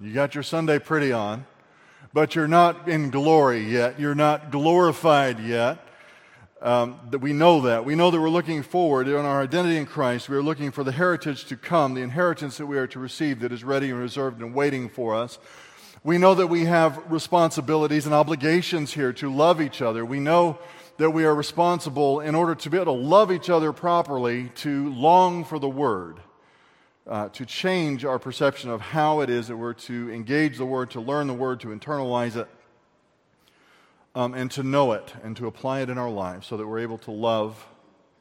You 0.00 0.14
got 0.14 0.34
your 0.34 0.42
Sunday 0.42 0.78
pretty 0.78 1.12
on, 1.12 1.44
but 2.14 2.34
you're 2.34 2.48
not 2.48 2.88
in 2.88 3.10
glory 3.10 3.70
yet. 3.70 4.00
You're 4.00 4.14
not 4.14 4.50
glorified 4.50 5.40
yet. 5.40 5.76
Um, 6.62 7.00
that 7.10 7.18
we 7.18 7.32
know 7.32 7.62
that. 7.62 7.84
We 7.84 7.96
know 7.96 8.12
that 8.12 8.20
we're 8.20 8.30
looking 8.30 8.62
forward 8.62 9.08
in 9.08 9.16
our 9.16 9.42
identity 9.42 9.76
in 9.78 9.84
Christ. 9.84 10.28
We 10.28 10.36
are 10.36 10.42
looking 10.44 10.70
for 10.70 10.84
the 10.84 10.92
heritage 10.92 11.46
to 11.46 11.56
come, 11.56 11.94
the 11.94 12.02
inheritance 12.02 12.56
that 12.58 12.66
we 12.66 12.78
are 12.78 12.86
to 12.86 13.00
receive 13.00 13.40
that 13.40 13.50
is 13.50 13.64
ready 13.64 13.90
and 13.90 13.98
reserved 13.98 14.40
and 14.40 14.54
waiting 14.54 14.88
for 14.88 15.12
us. 15.12 15.40
We 16.04 16.18
know 16.18 16.36
that 16.36 16.46
we 16.46 16.66
have 16.66 17.10
responsibilities 17.10 18.06
and 18.06 18.14
obligations 18.14 18.92
here 18.92 19.12
to 19.14 19.28
love 19.28 19.60
each 19.60 19.82
other. 19.82 20.04
We 20.04 20.20
know 20.20 20.56
that 20.98 21.10
we 21.10 21.24
are 21.24 21.34
responsible 21.34 22.20
in 22.20 22.36
order 22.36 22.54
to 22.54 22.70
be 22.70 22.76
able 22.76 22.94
to 22.94 23.02
love 23.02 23.32
each 23.32 23.50
other 23.50 23.72
properly, 23.72 24.50
to 24.56 24.92
long 24.94 25.44
for 25.44 25.58
the 25.58 25.68
Word, 25.68 26.20
uh, 27.08 27.28
to 27.30 27.44
change 27.44 28.04
our 28.04 28.20
perception 28.20 28.70
of 28.70 28.80
how 28.80 29.18
it 29.18 29.30
is 29.30 29.48
that 29.48 29.56
we're 29.56 29.72
to 29.74 30.12
engage 30.12 30.58
the 30.58 30.66
Word, 30.66 30.92
to 30.92 31.00
learn 31.00 31.26
the 31.26 31.34
Word, 31.34 31.58
to 31.60 31.68
internalize 31.68 32.36
it, 32.36 32.46
um, 34.14 34.34
and 34.34 34.50
to 34.52 34.62
know 34.62 34.92
it 34.92 35.12
and 35.22 35.36
to 35.36 35.46
apply 35.46 35.80
it 35.80 35.90
in 35.90 35.98
our 35.98 36.10
lives 36.10 36.46
so 36.46 36.56
that 36.56 36.66
we're 36.66 36.80
able 36.80 36.98
to 36.98 37.10
love 37.10 37.66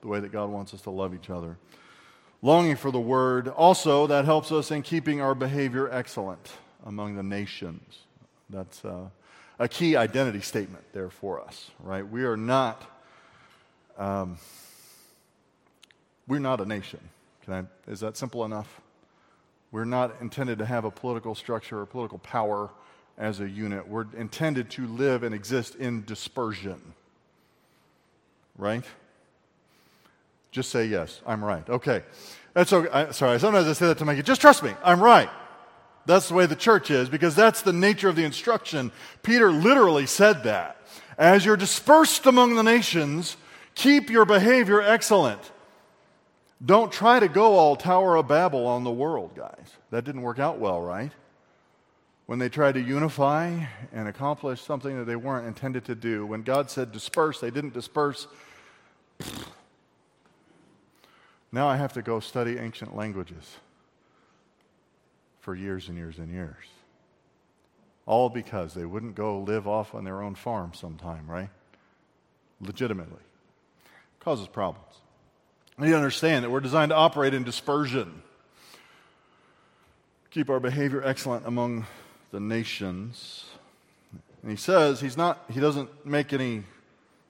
the 0.01 0.07
way 0.07 0.19
that 0.19 0.31
God 0.31 0.49
wants 0.49 0.73
us 0.73 0.81
to 0.81 0.89
love 0.89 1.13
each 1.13 1.29
other. 1.29 1.57
Longing 2.41 2.75
for 2.75 2.91
the 2.91 2.99
Word, 2.99 3.47
also, 3.47 4.07
that 4.07 4.25
helps 4.25 4.51
us 4.51 4.71
in 4.71 4.81
keeping 4.81 5.21
our 5.21 5.35
behavior 5.35 5.89
excellent 5.91 6.51
among 6.85 7.15
the 7.15 7.23
nations. 7.23 7.99
That's. 8.49 8.83
Uh, 8.83 9.09
a 9.61 9.67
key 9.67 9.95
identity 9.95 10.41
statement 10.41 10.83
there 10.91 11.11
for 11.11 11.39
us, 11.39 11.69
right? 11.81 12.07
We 12.09 12.23
are 12.23 12.35
not, 12.35 12.81
um, 13.95 14.39
we're 16.27 16.39
not 16.39 16.59
a 16.59 16.65
nation. 16.65 16.99
Can 17.45 17.53
I, 17.53 17.91
is 17.91 17.99
that 17.99 18.17
simple 18.17 18.43
enough? 18.43 18.81
We're 19.71 19.85
not 19.85 20.15
intended 20.19 20.57
to 20.57 20.65
have 20.65 20.83
a 20.83 20.89
political 20.89 21.35
structure 21.35 21.79
or 21.79 21.85
political 21.85 22.17
power 22.17 22.71
as 23.21 23.39
a 23.39 23.47
unit. 23.47 23.87
We're 23.87 24.07
intended 24.17 24.71
to 24.71 24.87
live 24.87 25.23
and 25.23 25.33
exist 25.33 25.75
in 25.75 26.03
dispersion, 26.03 26.81
right? 28.57 28.83
Just 30.49 30.71
say 30.71 30.85
yes. 30.87 31.21
I'm 31.25 31.45
right. 31.45 31.69
Okay. 31.69 32.03
That's 32.53 32.73
okay. 32.73 32.89
I, 32.91 33.11
sorry. 33.11 33.39
Sometimes 33.39 33.67
I 33.67 33.73
say 33.73 33.87
that 33.87 33.99
to 33.99 34.05
make 34.05 34.17
it. 34.17 34.25
Just 34.25 34.41
trust 34.41 34.63
me. 34.63 34.73
I'm 34.83 35.01
right. 35.01 35.29
That's 36.07 36.27
the 36.27 36.33
way 36.33 36.47
the 36.47 36.55
church 36.55 36.89
is 36.89 37.09
because 37.09 37.35
that's 37.35 37.61
the 37.61 37.71
nature 37.71 38.09
of 38.09 38.15
the 38.15 38.25
instruction. 38.25 38.91
Peter 39.21 39.51
literally 39.51 40.07
said 40.07 40.43
that. 40.43 40.77
As 41.17 41.45
you're 41.45 41.55
dispersed 41.55 42.25
among 42.25 42.55
the 42.55 42.63
nations, 42.63 43.37
keep 43.75 44.09
your 44.09 44.25
behavior 44.25 44.81
excellent. 44.81 45.39
Don't 46.65 46.91
try 46.91 47.19
to 47.19 47.27
go 47.27 47.53
all 47.53 47.75
Tower 47.75 48.15
of 48.15 48.27
Babel 48.27 48.65
on 48.65 48.83
the 48.83 48.91
world, 48.91 49.35
guys. 49.35 49.77
That 49.91 50.05
didn't 50.05 50.23
work 50.23 50.39
out 50.39 50.57
well, 50.57 50.81
right? 50.81 51.11
When 52.25 52.39
they 52.39 52.49
tried 52.49 52.73
to 52.73 52.81
unify 52.81 53.65
and 53.91 54.07
accomplish 54.07 54.61
something 54.61 54.97
that 54.97 55.05
they 55.05 55.15
weren't 55.15 55.47
intended 55.47 55.85
to 55.85 55.95
do, 55.95 56.25
when 56.25 56.43
God 56.43 56.69
said 56.69 56.91
disperse, 56.91 57.39
they 57.39 57.51
didn't 57.51 57.73
disperse. 57.73 58.27
Now 61.51 61.67
I 61.67 61.75
have 61.75 61.93
to 61.93 62.01
go 62.01 62.19
study 62.19 62.57
ancient 62.57 62.95
languages 62.95 63.57
for 65.41 65.55
years 65.55 65.89
and 65.89 65.97
years 65.97 66.17
and 66.17 66.31
years. 66.31 66.55
All 68.05 68.29
because 68.29 68.73
they 68.73 68.85
wouldn't 68.85 69.15
go 69.15 69.39
live 69.39 69.67
off 69.67 69.93
on 69.93 70.03
their 70.03 70.21
own 70.21 70.35
farm 70.35 70.73
sometime, 70.73 71.29
right? 71.29 71.49
Legitimately. 72.61 73.19
Causes 74.21 74.47
problems. 74.47 74.87
We 75.77 75.85
need 75.85 75.91
to 75.91 75.97
understand 75.97 76.45
that 76.45 76.49
we're 76.49 76.59
designed 76.61 76.91
to 76.91 76.95
operate 76.95 77.33
in 77.33 77.43
dispersion. 77.43 78.21
Keep 80.29 80.49
our 80.49 80.59
behavior 80.59 81.03
excellent 81.03 81.45
among 81.45 81.85
the 82.31 82.39
nations. 82.39 83.45
And 84.41 84.49
he 84.49 84.57
says 84.57 84.99
he's 84.99 85.17
not, 85.17 85.43
he 85.51 85.59
doesn't 85.59 86.05
make 86.05 86.33
any 86.33 86.63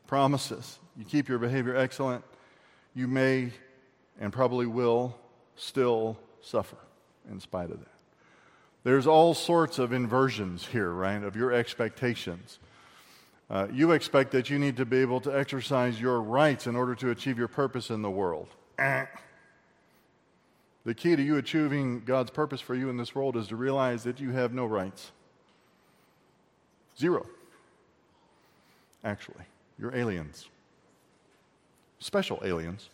promises. 0.07 0.79
You 0.97 1.05
keep 1.05 1.27
your 1.27 1.39
behavior 1.39 1.75
excellent, 1.75 2.23
you 2.93 3.07
may 3.07 3.51
and 4.19 4.31
probably 4.31 4.67
will 4.67 5.17
still 5.55 6.17
suffer 6.41 6.77
in 7.29 7.39
spite 7.39 7.71
of 7.71 7.79
that. 7.79 7.87
There's 8.83 9.05
all 9.05 9.33
sorts 9.33 9.79
of 9.79 9.93
inversions 9.93 10.65
here, 10.65 10.89
right, 10.91 11.21
of 11.23 11.35
your 11.35 11.51
expectations. 11.51 12.59
Uh, 13.49 13.67
you 13.71 13.91
expect 13.91 14.31
that 14.31 14.49
you 14.49 14.57
need 14.57 14.77
to 14.77 14.85
be 14.85 14.97
able 14.97 15.21
to 15.21 15.37
exercise 15.37 15.99
your 15.99 16.21
rights 16.21 16.67
in 16.67 16.75
order 16.75 16.95
to 16.95 17.11
achieve 17.11 17.37
your 17.37 17.47
purpose 17.47 17.89
in 17.89 18.01
the 18.01 18.09
world. 18.09 18.47
the 20.83 20.93
key 20.93 21.15
to 21.15 21.21
you 21.21 21.37
achieving 21.37 22.01
God's 22.01 22.31
purpose 22.31 22.61
for 22.61 22.75
you 22.75 22.89
in 22.89 22.97
this 22.97 23.13
world 23.13 23.35
is 23.37 23.47
to 23.47 23.55
realize 23.55 24.03
that 24.03 24.19
you 24.19 24.31
have 24.31 24.53
no 24.53 24.65
rights. 24.65 25.11
Zero. 26.97 27.25
Actually, 29.03 29.45
you're 29.79 29.95
aliens. 29.95 30.47
Special 31.99 32.41
aliens, 32.43 32.89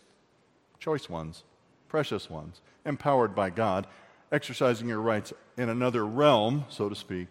choice 0.78 1.08
ones, 1.08 1.44
precious 1.88 2.28
ones, 2.28 2.60
empowered 2.84 3.34
by 3.34 3.50
God, 3.50 3.86
exercising 4.30 4.88
your 4.88 5.00
rights 5.00 5.32
in 5.56 5.68
another 5.70 6.06
realm, 6.06 6.66
so 6.68 6.88
to 6.88 6.94
speak, 6.94 7.28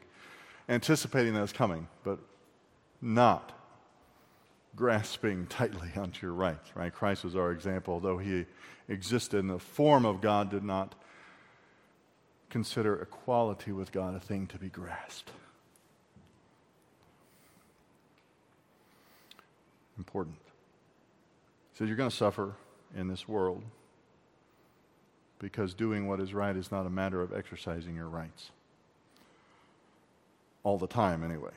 anticipating 0.67 1.33
that 1.33 1.43
it's 1.43 1.53
coming, 1.53 1.87
but 2.03 2.19
not 3.01 3.53
grasping 4.75 5.45
tightly 5.49 5.89
onto 5.95 6.25
your 6.25 6.33
rights, 6.33 6.69
right? 6.75 6.93
Christ 6.93 7.23
was 7.23 7.35
our 7.35 7.51
example. 7.51 7.99
Though 7.99 8.17
he 8.17 8.45
existed 8.89 9.37
in 9.37 9.47
the 9.47 9.59
form 9.59 10.05
of 10.05 10.21
God, 10.21 10.49
did 10.49 10.63
not 10.63 10.95
consider 12.49 13.01
equality 13.01 13.71
with 13.71 13.91
God 13.91 14.15
a 14.15 14.19
thing 14.19 14.47
to 14.47 14.57
be 14.57 14.69
grasped. 14.69 15.31
Important. 19.97 20.37
He 21.73 21.77
says, 21.77 21.87
You're 21.87 21.97
going 21.97 22.09
to 22.09 22.15
suffer 22.15 22.53
in 22.95 23.07
this 23.07 23.27
world 23.27 23.63
because 25.39 25.73
doing 25.73 26.07
what 26.07 26.19
is 26.19 26.33
right 26.33 26.55
is 26.55 26.71
not 26.71 26.85
a 26.85 26.89
matter 26.89 27.21
of 27.21 27.33
exercising 27.33 27.95
your 27.95 28.07
rights. 28.07 28.51
All 30.63 30.77
the 30.77 30.87
time, 30.87 31.23
anyway. 31.23 31.51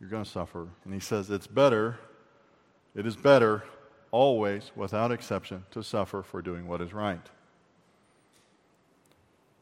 You're 0.00 0.10
going 0.10 0.24
to 0.24 0.30
suffer. 0.30 0.68
And 0.84 0.94
he 0.94 1.00
says, 1.00 1.30
It's 1.30 1.46
better, 1.46 1.98
it 2.94 3.06
is 3.06 3.16
better, 3.16 3.64
always, 4.10 4.70
without 4.74 5.12
exception, 5.12 5.64
to 5.70 5.82
suffer 5.82 6.22
for 6.22 6.42
doing 6.42 6.66
what 6.66 6.80
is 6.80 6.92
right. 6.92 7.26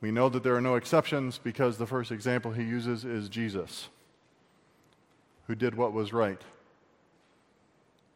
We 0.01 0.11
know 0.11 0.29
that 0.29 0.43
there 0.43 0.55
are 0.55 0.61
no 0.61 0.75
exceptions 0.75 1.39
because 1.39 1.79
the 1.79 1.87
first 1.87 2.13
example 2.13 2.53
he 2.53 2.63
uses 2.63 3.05
is 3.05 3.29
Jesus, 3.29 3.89
who 5.47 5.55
did 5.55 5.75
what 5.75 5.93
was 5.93 6.13
right. 6.13 6.41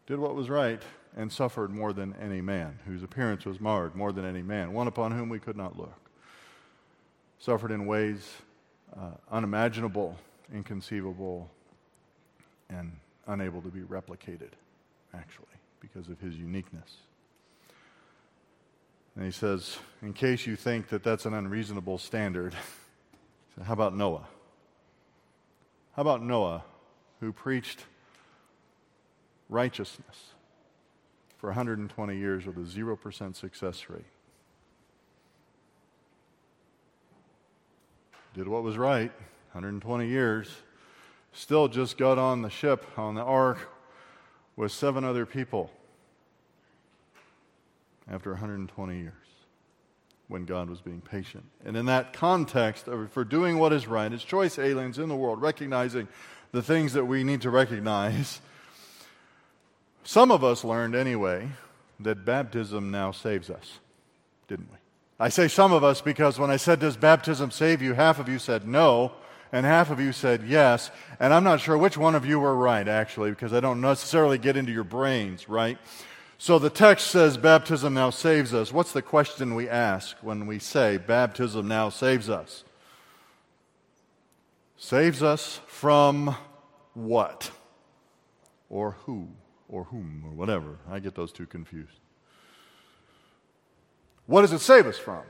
Did 0.07 0.19
what 0.19 0.35
was 0.35 0.51
right 0.51 0.83
and 1.17 1.33
suffered 1.33 1.71
more 1.71 1.93
than 1.93 2.15
any 2.21 2.41
man, 2.41 2.79
whose 2.87 3.03
appearance 3.03 3.45
was 3.45 3.61
marred 3.61 3.95
more 3.95 4.13
than 4.13 4.25
any 4.25 4.43
man, 4.43 4.73
one 4.73 4.87
upon 4.87 5.13
whom 5.13 5.29
we 5.29 5.39
could 5.39 5.57
not 5.57 5.77
look. 5.77 6.11
Suffered 7.39 7.71
in 7.71 7.87
ways 7.87 8.29
uh, 8.97 9.13
unimaginable, 9.31 10.17
inconceivable, 10.55 11.51
and 12.69 12.93
unable 13.27 13.63
to 13.63 13.69
be 13.69 13.81
replicated, 13.81 14.51
actually, 15.15 15.47
because 15.81 16.09
of 16.09 16.21
his 16.21 16.37
uniqueness. 16.37 16.97
And 19.17 19.25
he 19.25 19.31
says, 19.31 19.79
in 20.03 20.13
case 20.13 20.47
you 20.47 20.57
think 20.57 20.89
that 20.89 21.03
that's 21.03 21.27
an 21.27 21.35
unreasonable 21.35 21.99
standard, 21.99 22.55
how 23.65 23.73
about 23.73 23.97
Noah? 23.97 24.27
How 25.97 26.03
about 26.03 26.23
Noah, 26.23 26.65
who 27.21 27.33
preached 27.33 27.85
righteousness? 29.49 30.35
for 31.41 31.49
120 31.49 32.17
years 32.17 32.45
with 32.45 32.59
a 32.59 32.61
0% 32.61 33.35
success 33.35 33.89
rate. 33.89 34.05
Did 38.35 38.47
what 38.47 38.63
was 38.63 38.77
right, 38.77 39.11
120 39.53 40.07
years. 40.07 40.51
Still 41.33 41.67
just 41.67 41.97
got 41.97 42.19
on 42.19 42.43
the 42.43 42.51
ship, 42.51 42.87
on 42.99 43.15
the 43.15 43.23
ark, 43.23 43.59
with 44.61 44.71
seven 44.73 45.05
other 45.05 45.25
people 45.25 45.71
after 48.11 48.31
120 48.33 48.99
years 48.99 49.15
when 50.29 50.45
God 50.45 50.69
was 50.69 50.83
being 50.83 51.01
patient. 51.01 51.45
And 51.65 51.79
in 51.79 51.87
that 51.87 52.13
context 52.13 52.87
of, 52.87 53.11
for 53.11 53.25
doing 53.25 53.59
what 53.59 53.73
is 53.73 53.87
right, 53.87 54.13
as 54.13 54.23
choice 54.23 54.59
aliens 54.59 54.99
in 54.99 55.09
the 55.09 55.17
world, 55.17 55.41
recognizing 55.41 56.09
the 56.53 56.63
things 56.63 56.93
that 56.93 57.07
we 57.07 57.25
need 57.25 57.41
to 57.41 57.49
recognize 57.49 58.43
some 60.05 60.31
of 60.31 60.45
us 60.45 60.63
learned 60.63 60.95
anyway 60.95 61.49
that 61.99 62.27
baptism 62.27 62.91
now 62.91 63.13
saves 63.13 63.49
us, 63.49 63.79
didn't 64.47 64.69
we? 64.71 64.77
I 65.19 65.31
say 65.31 65.49
some 65.49 65.73
of 65.73 65.83
us 65.83 66.03
because 66.03 66.39
when 66.39 66.51
I 66.51 66.57
said, 66.57 66.81
Does 66.81 66.99
baptism 66.99 67.51
save 67.51 67.81
you? 67.81 67.95
half 67.95 68.19
of 68.19 68.29
you 68.29 68.39
said 68.39 68.69
no, 68.69 69.13
and 69.53 69.67
half 69.67 69.91
of 69.91 70.01
you 70.01 70.13
said 70.13 70.45
yes. 70.47 70.91
And 71.19 71.33
I'm 71.35 71.45
not 71.45 71.61
sure 71.61 71.77
which 71.77 71.97
one 71.97 72.15
of 72.15 72.25
you 72.25 72.41
were 72.41 72.55
right, 72.55 72.87
actually, 72.87 73.31
because 73.31 73.53
I 73.53 73.61
don't 73.61 73.81
necessarily 73.81 74.39
get 74.39 74.57
into 74.57 74.73
your 74.73 74.85
brains, 74.85 75.49
right? 75.49 75.79
So 76.39 76.59
the 76.59 76.71
text 76.71 77.09
says 77.09 77.37
baptism 77.37 77.95
now 77.95 78.11
saves 78.11 78.55
us. 78.55 78.73
What's 78.73 78.93
the 78.93 79.03
question 79.03 79.55
we 79.55 79.69
ask 79.69 80.17
when 80.23 80.47
we 80.47 80.59
say 80.59 80.97
baptism 80.97 81.69
now 81.69 81.89
saves 81.91 82.31
us? 82.31 82.65
Saves 84.77 85.23
us 85.23 85.61
from 85.67 86.37
what? 86.95 87.51
Or 88.71 88.93
who? 89.05 89.29
or 89.71 89.85
whom 89.85 90.25
or 90.27 90.33
whatever. 90.33 90.79
I 90.91 90.99
get 90.99 91.15
those 91.15 91.33
two 91.33 91.47
confused. 91.47 91.99
What 94.27 94.43
does 94.43 94.53
it 94.53 94.61
save 94.61 94.87
us 94.87 94.99
from? 94.99 95.23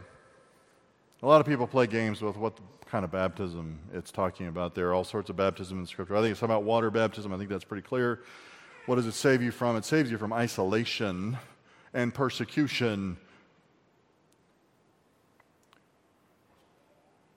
A 1.23 1.27
lot 1.27 1.41
of 1.41 1.47
people 1.47 1.67
play 1.67 1.87
games 1.87 2.23
with 2.23 2.37
what 2.37 2.59
kind 2.91 3.05
of 3.05 3.13
baptism 3.13 3.79
it's 3.95 4.11
talking 4.11 4.49
about. 4.49 4.75
There 4.75 4.89
are 4.89 4.95
all 4.95 5.05
sorts 5.05 5.31
of 5.31 5.37
baptism 5.37 5.79
in 5.79 5.87
Scripture. 5.87 6.17
I 6.17 6.23
think 6.23 6.33
it's 6.33 6.43
about 6.43 6.65
water 6.65 6.91
baptism. 6.91 7.33
I 7.33 7.39
think 7.39 7.49
that's 7.49 7.65
pretty 7.65 7.87
clear. 7.87 8.21
What 8.87 8.97
does 8.97 9.07
it 9.07 9.13
save 9.13 9.43
you 9.43 9.53
from? 9.53 9.77
It 9.77 9.85
saves 9.85 10.11
you 10.11 10.19
from 10.19 10.33
isolation 10.33 11.39
and 11.95 12.13
persecution. 12.13 13.17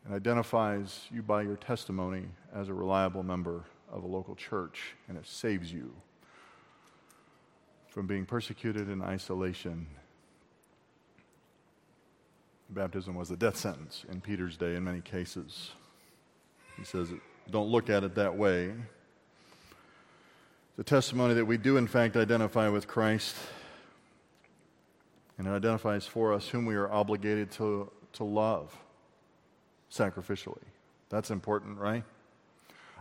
It 0.10 0.14
identifies 0.14 1.08
you 1.12 1.22
by 1.22 1.44
your 1.44 1.58
testimony 1.58 2.26
as 2.54 2.70
a 2.70 2.74
reliable 2.74 3.24
member 3.24 3.64
of 3.92 4.04
a 4.04 4.08
local 4.08 4.36
church, 4.36 4.96
and 5.08 5.18
it 5.18 5.28
saves 5.28 5.72
you 5.72 5.94
from 7.90 8.08
being 8.08 8.26
persecuted 8.26 8.90
in 8.90 9.04
isolation. 9.04 9.86
Baptism 12.74 13.16
was 13.16 13.32
a 13.32 13.38
death 13.38 13.58
sentence 13.58 14.06
in 14.10 14.22
Peter's 14.22 14.58
day 14.58 14.76
in 14.76 14.84
many 14.84 15.02
cases. 15.02 15.72
He 16.78 16.84
says, 16.84 17.10
don't 17.50 17.70
look 17.70 17.90
at 17.90 18.04
it 18.04 18.16
that 18.16 18.36
way. 18.36 18.74
The 20.76 20.84
testimony 20.84 21.36
that 21.36 21.46
we 21.46 21.58
do, 21.58 21.78
in 21.78 21.88
fact, 21.88 22.18
identify 22.18 22.68
with 22.70 22.88
Christ, 22.88 23.36
and 25.38 25.48
it 25.48 25.52
identifies 25.52 26.08
for 26.08 26.34
us 26.34 26.48
whom 26.48 26.66
we 26.66 26.76
are 26.76 26.92
obligated 26.92 27.52
to, 27.52 27.92
to 28.14 28.24
love 28.24 28.76
sacrificially. 29.92 30.64
That's 31.10 31.30
important, 31.30 31.78
right? 31.78 32.04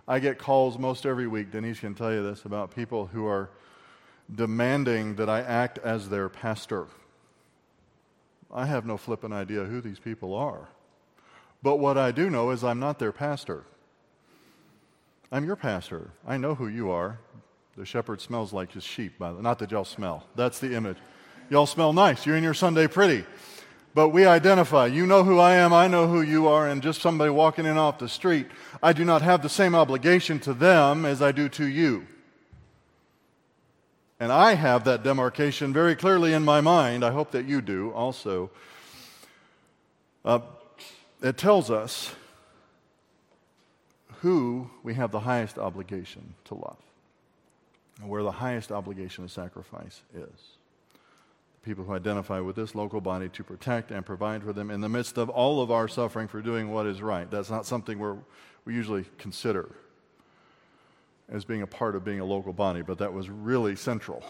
I 0.06 0.18
get 0.18 0.38
calls 0.38 0.78
most 0.78 1.06
every 1.06 1.26
week, 1.26 1.50
Denise 1.50 1.80
can 1.80 1.94
tell 1.94 2.12
you 2.12 2.22
this, 2.22 2.44
about 2.44 2.74
people 2.74 3.06
who 3.06 3.26
are 3.26 3.50
demanding 4.34 5.14
that 5.16 5.30
I 5.30 5.40
act 5.40 5.78
as 5.78 6.08
their 6.08 6.28
pastor. 6.28 6.88
I 8.52 8.66
have 8.66 8.84
no 8.84 8.96
flippant 8.96 9.32
idea 9.32 9.64
who 9.64 9.80
these 9.80 9.98
people 9.98 10.34
are. 10.34 10.68
But 11.62 11.76
what 11.76 11.96
I 11.96 12.10
do 12.10 12.28
know 12.28 12.50
is 12.50 12.62
I'm 12.62 12.80
not 12.80 12.98
their 12.98 13.12
pastor. 13.12 13.64
I'm 15.30 15.44
your 15.44 15.56
pastor. 15.56 16.10
I 16.26 16.36
know 16.36 16.54
who 16.54 16.68
you 16.68 16.90
are. 16.90 17.18
The 17.76 17.86
shepherd 17.86 18.20
smells 18.20 18.52
like 18.52 18.72
his 18.72 18.84
sheep, 18.84 19.18
by 19.18 19.32
the, 19.32 19.40
not 19.40 19.58
that 19.60 19.70
y'all 19.70 19.84
smell. 19.84 20.26
That's 20.34 20.58
the 20.58 20.74
image. 20.74 20.98
Y'all 21.48 21.66
smell 21.66 21.92
nice. 21.92 22.26
You're 22.26 22.36
in 22.36 22.44
your 22.44 22.52
Sunday 22.52 22.86
pretty. 22.86 23.24
But 23.94 24.08
we 24.08 24.26
identify. 24.26 24.86
You 24.86 25.06
know 25.06 25.24
who 25.24 25.38
I 25.38 25.54
am, 25.54 25.72
I 25.72 25.88
know 25.88 26.06
who 26.06 26.20
you 26.20 26.48
are, 26.48 26.68
and 26.68 26.82
just 26.82 27.00
somebody 27.00 27.30
walking 27.30 27.64
in 27.64 27.78
off 27.78 27.98
the 27.98 28.08
street, 28.08 28.46
I 28.82 28.92
do 28.92 29.04
not 29.04 29.22
have 29.22 29.42
the 29.42 29.48
same 29.48 29.74
obligation 29.74 30.38
to 30.40 30.52
them 30.52 31.06
as 31.06 31.22
I 31.22 31.32
do 31.32 31.48
to 31.50 31.66
you. 31.66 32.06
And 34.22 34.30
I 34.30 34.54
have 34.54 34.84
that 34.84 35.02
demarcation 35.02 35.72
very 35.72 35.96
clearly 35.96 36.32
in 36.32 36.44
my 36.44 36.60
mind. 36.60 37.04
I 37.04 37.10
hope 37.10 37.32
that 37.32 37.44
you 37.44 37.60
do 37.60 37.90
also. 37.90 38.52
Uh, 40.24 40.38
it 41.20 41.36
tells 41.36 41.72
us 41.72 42.14
who 44.20 44.70
we 44.84 44.94
have 44.94 45.10
the 45.10 45.18
highest 45.18 45.58
obligation 45.58 46.34
to 46.44 46.54
love 46.54 46.76
and 48.00 48.08
where 48.08 48.22
the 48.22 48.30
highest 48.30 48.70
obligation 48.70 49.24
of 49.24 49.32
sacrifice 49.32 50.02
is 50.14 50.30
The 51.60 51.64
people 51.64 51.82
who 51.82 51.92
identify 51.92 52.38
with 52.38 52.54
this 52.54 52.76
local 52.76 53.00
body 53.00 53.28
to 53.30 53.42
protect 53.42 53.90
and 53.90 54.06
provide 54.06 54.44
for 54.44 54.52
them 54.52 54.70
in 54.70 54.80
the 54.82 54.88
midst 54.88 55.18
of 55.18 55.30
all 55.30 55.60
of 55.60 55.72
our 55.72 55.88
suffering 55.88 56.28
for 56.28 56.40
doing 56.40 56.70
what 56.70 56.86
is 56.86 57.02
right. 57.02 57.28
That's 57.28 57.50
not 57.50 57.66
something 57.66 57.98
we 57.98 58.12
we 58.66 58.74
usually 58.74 59.04
consider 59.18 59.68
as 61.28 61.44
being 61.44 61.62
a 61.62 61.66
part 61.66 61.96
of 61.96 62.04
being 62.04 62.20
a 62.20 62.24
local 62.24 62.52
body, 62.52 62.82
but 62.82 62.98
that 62.98 63.12
was 63.12 63.30
really 63.30 63.76
central 63.76 64.22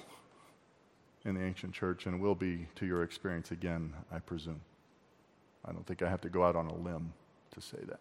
in 1.24 1.34
the 1.34 1.43
ancient 1.43 1.72
church 1.72 2.07
and 2.07 2.20
will 2.20 2.34
be 2.34 2.66
to 2.76 2.86
your 2.86 3.03
experience 3.03 3.51
again, 3.51 3.93
I 4.11 4.18
presume. 4.18 4.61
I 5.64 5.72
don't 5.72 5.86
think 5.86 6.03
I 6.03 6.09
have 6.09 6.20
to 6.22 6.28
go 6.28 6.45
out 6.45 6.57
on 6.57 6.66
a 6.66 6.74
limb 6.74 7.12
to 7.53 7.61
say 7.61 7.78
that. 7.86 8.01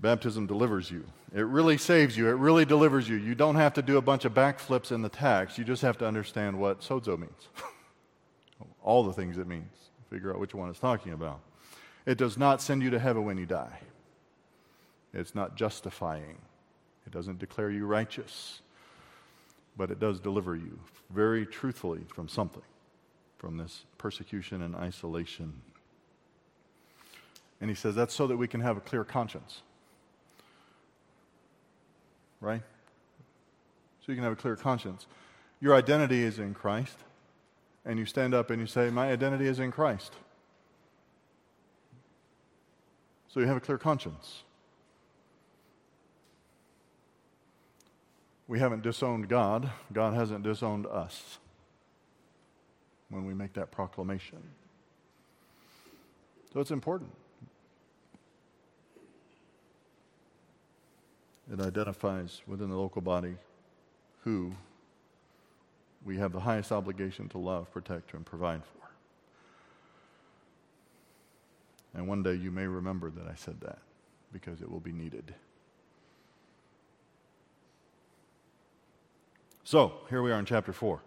Baptism 0.00 0.46
delivers 0.46 0.90
you. 0.90 1.04
It 1.34 1.42
really 1.42 1.78
saves 1.78 2.16
you. 2.16 2.28
It 2.28 2.32
really 2.32 2.64
delivers 2.64 3.08
you. 3.08 3.16
You 3.16 3.34
don't 3.34 3.56
have 3.56 3.74
to 3.74 3.82
do 3.82 3.96
a 3.96 4.02
bunch 4.02 4.24
of 4.24 4.34
backflips 4.34 4.92
in 4.92 5.02
the 5.02 5.08
text. 5.08 5.56
You 5.56 5.64
just 5.64 5.82
have 5.82 5.98
to 5.98 6.06
understand 6.06 6.58
what 6.58 6.80
sozo 6.80 7.18
means. 7.18 7.48
All 8.82 9.04
the 9.04 9.12
things 9.12 9.38
it 9.38 9.46
means. 9.46 9.72
Figure 10.10 10.32
out 10.32 10.40
which 10.40 10.54
one 10.54 10.68
it's 10.68 10.78
talking 10.78 11.12
about. 11.12 11.40
It 12.06 12.18
does 12.18 12.36
not 12.36 12.60
send 12.60 12.82
you 12.82 12.90
to 12.90 12.98
heaven 12.98 13.24
when 13.24 13.38
you 13.38 13.46
die. 13.46 13.80
It's 15.14 15.34
not 15.34 15.56
justifying. 15.56 16.38
It 17.06 17.12
doesn't 17.12 17.38
declare 17.38 17.70
you 17.70 17.86
righteous. 17.86 18.60
But 19.76 19.90
it 19.90 19.98
does 19.98 20.20
deliver 20.20 20.54
you 20.54 20.78
very 21.10 21.46
truthfully 21.46 22.02
from 22.08 22.28
something, 22.28 22.62
from 23.38 23.56
this 23.56 23.84
persecution 23.96 24.62
and 24.62 24.76
isolation. 24.76 25.62
And 27.60 27.70
he 27.70 27.74
says 27.74 27.94
that's 27.94 28.14
so 28.14 28.26
that 28.26 28.36
we 28.36 28.46
can 28.46 28.60
have 28.60 28.76
a 28.76 28.80
clear 28.80 29.04
conscience 29.04 29.62
right? 32.44 32.62
So 34.00 34.12
you 34.12 34.14
can 34.14 34.24
have 34.24 34.34
a 34.34 34.36
clear 34.36 34.54
conscience. 34.54 35.06
Your 35.60 35.74
identity 35.74 36.22
is 36.22 36.38
in 36.38 36.54
Christ, 36.54 36.98
and 37.84 37.98
you 37.98 38.04
stand 38.04 38.34
up 38.34 38.50
and 38.50 38.60
you 38.60 38.66
say, 38.66 38.90
My 38.90 39.10
identity 39.10 39.46
is 39.46 39.58
in 39.58 39.70
Christ. 39.72 40.12
So 43.28 43.40
you 43.40 43.46
have 43.46 43.56
a 43.56 43.60
clear 43.60 43.78
conscience. 43.78 44.42
We 48.46 48.58
haven't 48.58 48.82
disowned 48.82 49.28
God, 49.28 49.70
God 49.92 50.14
hasn't 50.14 50.42
disowned 50.42 50.86
us 50.86 51.38
when 53.08 53.24
we 53.24 53.34
make 53.34 53.54
that 53.54 53.70
proclamation. 53.70 54.42
So 56.52 56.60
it's 56.60 56.70
important. 56.70 57.10
It 61.52 61.60
identifies 61.60 62.42
within 62.46 62.70
the 62.70 62.76
local 62.76 63.02
body 63.02 63.36
who 64.22 64.52
we 66.04 66.16
have 66.18 66.32
the 66.32 66.40
highest 66.40 66.72
obligation 66.72 67.28
to 67.30 67.38
love, 67.38 67.70
protect, 67.72 68.14
and 68.14 68.24
provide 68.24 68.62
for. 68.64 68.90
And 71.94 72.08
one 72.08 72.22
day 72.22 72.34
you 72.34 72.50
may 72.50 72.66
remember 72.66 73.10
that 73.10 73.26
I 73.26 73.34
said 73.34 73.60
that 73.60 73.78
because 74.32 74.60
it 74.60 74.70
will 74.70 74.80
be 74.80 74.92
needed. 74.92 75.34
So, 79.66 79.94
here 80.10 80.20
we 80.20 80.30
are 80.30 80.38
in 80.38 80.44
chapter 80.44 80.74
4. 80.74 81.00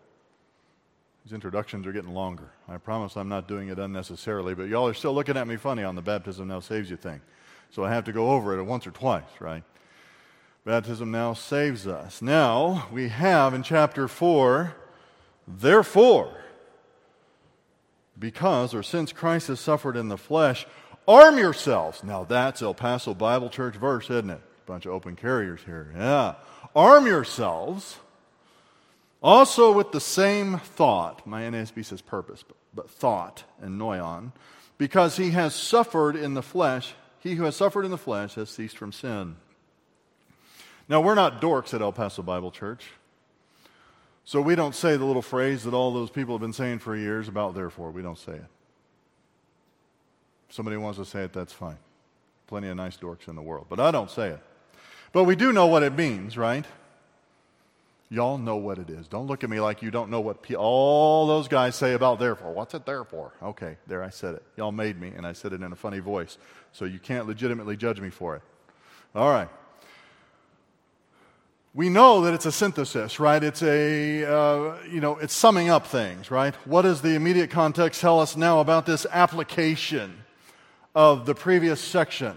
These 1.23 1.33
introductions 1.33 1.85
are 1.85 1.91
getting 1.91 2.15
longer. 2.15 2.49
I 2.67 2.77
promise 2.77 3.15
I'm 3.15 3.29
not 3.29 3.47
doing 3.47 3.69
it 3.69 3.77
unnecessarily, 3.77 4.55
but 4.55 4.67
y'all 4.67 4.87
are 4.87 4.95
still 4.95 5.13
looking 5.13 5.37
at 5.37 5.47
me 5.47 5.57
funny 5.57 5.83
on 5.83 5.93
the 5.93 6.01
baptism 6.01 6.47
now 6.47 6.59
saves 6.59 6.89
you 6.89 6.97
thing. 6.97 7.21
So 7.69 7.83
I 7.83 7.91
have 7.91 8.05
to 8.05 8.11
go 8.11 8.31
over 8.31 8.57
it 8.57 8.63
once 8.63 8.87
or 8.87 8.91
twice, 8.91 9.29
right? 9.39 9.63
Baptism 10.65 11.11
now 11.11 11.33
saves 11.33 11.85
us. 11.85 12.19
Now, 12.19 12.87
we 12.91 13.09
have 13.09 13.53
in 13.53 13.61
chapter 13.61 14.07
4, 14.07 14.75
therefore, 15.47 16.33
because 18.17 18.73
or 18.73 18.81
since 18.81 19.11
Christ 19.11 19.49
has 19.49 19.59
suffered 19.59 19.95
in 19.95 20.07
the 20.07 20.17
flesh, 20.17 20.65
arm 21.07 21.37
yourselves. 21.37 22.03
Now, 22.03 22.23
that's 22.23 22.63
El 22.63 22.73
Paso 22.73 23.13
Bible 23.13 23.51
Church 23.51 23.75
verse, 23.75 24.05
isn't 24.09 24.31
it? 24.31 24.41
Bunch 24.65 24.87
of 24.87 24.93
open 24.93 25.15
carriers 25.15 25.61
here. 25.63 25.93
Yeah. 25.95 26.33
Arm 26.75 27.05
yourselves 27.05 27.97
also 29.21 29.71
with 29.71 29.91
the 29.91 30.01
same 30.01 30.59
thought. 30.59 31.25
My 31.25 31.43
NASB 31.43 31.85
says 31.85 32.01
purpose, 32.01 32.43
but, 32.47 32.57
but 32.73 32.89
thought 32.89 33.43
ennoian. 33.63 34.31
Because 34.77 35.17
he 35.17 35.31
has 35.31 35.55
suffered 35.55 36.15
in 36.15 36.35
the 36.35 36.43
flesh, 36.43 36.93
he 37.19 37.35
who 37.35 37.45
has 37.45 37.55
suffered 37.55 37.83
in 37.83 37.91
the 37.91 37.97
flesh 37.97 38.35
has 38.35 38.49
ceased 38.49 38.77
from 38.77 38.91
sin 38.91 39.37
now, 40.89 41.01
we're 41.01 41.15
not 41.15 41.41
dorks 41.41 41.73
at 41.73 41.81
El 41.81 41.91
Paso 41.91 42.21
Bible 42.21 42.51
Church. 42.51 42.85
So 44.23 44.41
we 44.41 44.55
don't 44.55 44.75
say 44.75 44.97
the 44.97 45.05
little 45.05 45.21
phrase 45.21 45.63
that 45.63 45.73
all 45.73 45.93
those 45.93 46.09
people 46.09 46.35
have 46.35 46.41
been 46.41 46.53
saying 46.53 46.79
for 46.79 46.95
years 46.95 47.27
about 47.27 47.55
therefore. 47.55 47.91
We 47.91 48.01
don't 48.01 48.17
say 48.17 48.33
it. 48.33 48.45
If 50.49 50.55
somebody 50.55 50.77
wants 50.77 50.97
to 50.99 51.05
say 51.05 51.23
it, 51.23 51.33
that's 51.33 51.53
fine. 51.53 51.77
Plenty 52.47 52.69
of 52.69 52.77
nice 52.77 52.97
dorks 52.97 53.27
in 53.27 53.35
the 53.35 53.41
world. 53.41 53.67
But 53.69 53.79
I 53.79 53.91
don't 53.91 54.09
say 54.09 54.29
it. 54.29 54.39
But 55.11 55.25
we 55.25 55.35
do 55.35 55.51
know 55.51 55.67
what 55.67 55.83
it 55.83 55.93
means, 55.93 56.37
right? 56.37 56.65
Y'all 58.09 58.37
know 58.37 58.55
what 58.55 58.77
it 58.77 58.89
is. 58.89 59.07
Don't 59.07 59.27
look 59.27 59.43
at 59.43 59.49
me 59.49 59.59
like 59.59 59.81
you 59.81 59.91
don't 59.91 60.09
know 60.09 60.21
what 60.21 60.41
pe- 60.41 60.55
all 60.55 61.27
those 61.27 61.47
guys 61.47 61.75
say 61.75 61.93
about 61.93 62.19
therefore. 62.19 62.53
What's 62.53 62.73
it 62.73 62.85
there 62.85 63.03
for? 63.03 63.33
Okay, 63.43 63.77
there 63.85 64.01
I 64.01 64.09
said 64.09 64.35
it. 64.35 64.43
Y'all 64.55 64.71
made 64.71 64.99
me, 64.99 65.09
and 65.09 65.27
I 65.27 65.33
said 65.33 65.51
it 65.51 65.61
in 65.61 65.71
a 65.71 65.75
funny 65.75 65.99
voice. 65.99 66.37
So 66.71 66.85
you 66.85 66.99
can't 66.99 67.27
legitimately 67.27 67.75
judge 67.75 67.99
me 67.99 68.09
for 68.09 68.35
it. 68.35 68.41
All 69.13 69.29
right 69.29 69.49
we 71.77 71.89
know 71.89 72.21
that 72.21 72.33
it's 72.33 72.47
a 72.47 72.51
synthesis, 72.51 73.19
right? 73.19 73.43
It's 73.43 73.61
a, 73.61 74.25
uh, 74.25 74.77
you 74.89 74.99
know, 74.99 75.17
it's 75.17 75.35
summing 75.35 75.69
up 75.69 75.85
things, 75.85 76.31
right? 76.31 76.55
What 76.65 76.81
does 76.81 77.03
the 77.03 77.13
immediate 77.13 77.51
context 77.51 78.01
tell 78.01 78.19
us 78.19 78.35
now 78.35 78.61
about 78.61 78.87
this 78.87 79.05
application 79.11 80.23
of 80.95 81.27
the 81.27 81.35
previous 81.35 81.79
section? 81.79 82.35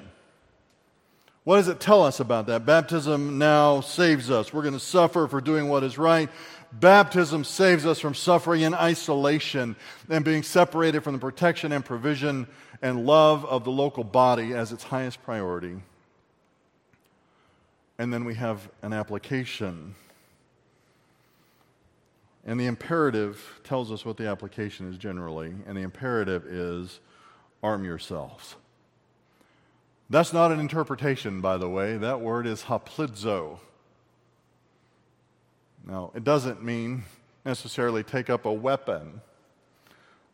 What 1.44 1.56
does 1.56 1.68
it 1.68 1.80
tell 1.80 2.02
us 2.02 2.20
about 2.20 2.46
that? 2.46 2.66
Baptism 2.66 3.38
now 3.38 3.80
saves 3.80 4.30
us. 4.30 4.52
We're 4.52 4.62
going 4.62 4.74
to 4.74 4.80
suffer 4.80 5.26
for 5.26 5.40
doing 5.40 5.68
what 5.68 5.82
is 5.82 5.96
right. 5.96 6.28
Baptism 6.72 7.44
saves 7.44 7.86
us 7.86 7.98
from 7.98 8.14
suffering 8.14 8.60
in 8.60 8.74
isolation 8.74 9.74
and 10.08 10.24
being 10.24 10.42
separated 10.42 11.02
from 11.02 11.14
the 11.14 11.18
protection 11.18 11.72
and 11.72 11.84
provision 11.84 12.46
and 12.82 13.06
love 13.06 13.44
of 13.46 13.64
the 13.64 13.70
local 13.70 14.04
body 14.04 14.52
as 14.52 14.70
its 14.70 14.84
highest 14.84 15.22
priority 15.22 15.80
and 18.00 18.10
then 18.10 18.24
we 18.24 18.34
have 18.34 18.70
an 18.80 18.94
application. 18.94 19.94
And 22.46 22.58
the 22.58 22.64
imperative 22.64 23.60
tells 23.62 23.92
us 23.92 24.06
what 24.06 24.16
the 24.16 24.26
application 24.26 24.88
is 24.88 24.96
generally, 24.96 25.52
and 25.66 25.76
the 25.76 25.82
imperative 25.82 26.46
is 26.46 26.98
arm 27.62 27.84
yourselves. 27.84 28.56
That's 30.10 30.32
not 30.32 30.50
an 30.50 30.58
interpretation, 30.58 31.40
by 31.40 31.56
the 31.56 31.68
way. 31.68 31.96
That 31.96 32.20
word 32.20 32.44
is 32.44 32.64
hoplizo. 32.64 33.60
Now, 35.86 36.10
it 36.16 36.24
doesn't 36.24 36.62
mean 36.64 37.04
necessarily 37.44 38.02
take 38.02 38.28
up 38.28 38.44
a 38.44 38.52
weapon, 38.52 39.20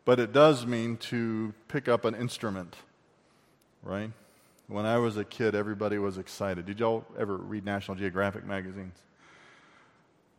but 0.03 0.19
it 0.19 0.33
does 0.33 0.65
mean 0.65 0.97
to 0.97 1.53
pick 1.67 1.87
up 1.87 2.05
an 2.05 2.15
instrument, 2.15 2.75
right? 3.83 4.11
When 4.67 4.85
I 4.85 4.97
was 4.97 5.15
a 5.15 5.23
kid, 5.23 5.53
everybody 5.53 5.99
was 5.99 6.17
excited. 6.17 6.65
Did 6.65 6.79
y'all 6.79 7.05
ever 7.17 7.37
read 7.37 7.63
National 7.63 7.95
Geographic 7.95 8.45
magazines? 8.45 8.97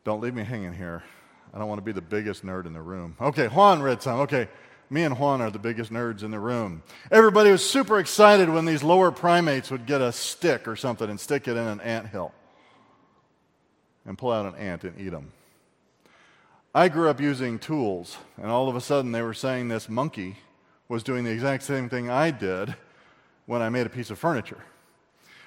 Don't 0.02 0.20
leave 0.20 0.34
me 0.34 0.42
hanging 0.42 0.74
here. 0.74 1.04
I 1.54 1.58
don't 1.58 1.68
want 1.68 1.78
to 1.78 1.84
be 1.84 1.92
the 1.92 2.02
biggest 2.02 2.44
nerd 2.44 2.66
in 2.66 2.72
the 2.72 2.82
room. 2.82 3.16
Okay, 3.20 3.46
Juan 3.46 3.80
read 3.80 4.02
some. 4.02 4.20
Okay, 4.20 4.48
me 4.90 5.02
and 5.04 5.18
Juan 5.18 5.40
are 5.40 5.50
the 5.50 5.58
biggest 5.58 5.92
nerds 5.92 6.22
in 6.22 6.30
the 6.30 6.40
room. 6.40 6.82
Everybody 7.10 7.50
was 7.50 7.68
super 7.68 7.98
excited 7.98 8.48
when 8.48 8.64
these 8.64 8.82
lower 8.82 9.10
primates 9.10 9.70
would 9.70 9.86
get 9.86 10.00
a 10.00 10.12
stick 10.12 10.66
or 10.66 10.76
something 10.76 11.10
and 11.10 11.20
stick 11.20 11.46
it 11.46 11.52
in 11.52 11.66
an 11.66 11.80
ant 11.80 12.08
hill 12.08 12.32
and 14.06 14.16
pull 14.16 14.32
out 14.32 14.46
an 14.46 14.54
ant 14.54 14.84
and 14.84 14.98
eat 14.98 15.10
them. 15.10 15.32
I 16.74 16.88
grew 16.88 17.08
up 17.08 17.20
using 17.20 17.58
tools, 17.58 18.16
and 18.36 18.50
all 18.50 18.68
of 18.68 18.76
a 18.76 18.80
sudden 18.80 19.12
they 19.12 19.22
were 19.22 19.34
saying 19.34 19.68
this 19.68 19.88
monkey 19.88 20.36
was 20.88 21.02
doing 21.02 21.24
the 21.24 21.30
exact 21.30 21.62
same 21.62 21.88
thing 21.88 22.08
I 22.08 22.30
did 22.30 22.74
when 23.46 23.62
I 23.62 23.68
made 23.68 23.86
a 23.86 23.90
piece 23.90 24.10
of 24.10 24.18
furniture. 24.18 24.62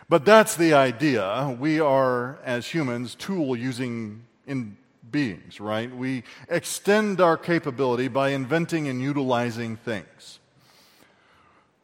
But 0.09 0.25
that's 0.25 0.55
the 0.55 0.73
idea. 0.73 1.55
We 1.59 1.79
are, 1.79 2.37
as 2.43 2.67
humans, 2.67 3.15
tool 3.15 3.55
using 3.55 4.23
in 4.45 4.77
beings, 5.09 5.59
right? 5.59 5.93
We 5.93 6.23
extend 6.49 7.21
our 7.21 7.37
capability 7.37 8.07
by 8.07 8.29
inventing 8.29 8.87
and 8.87 9.01
utilizing 9.01 9.77
things, 9.77 10.39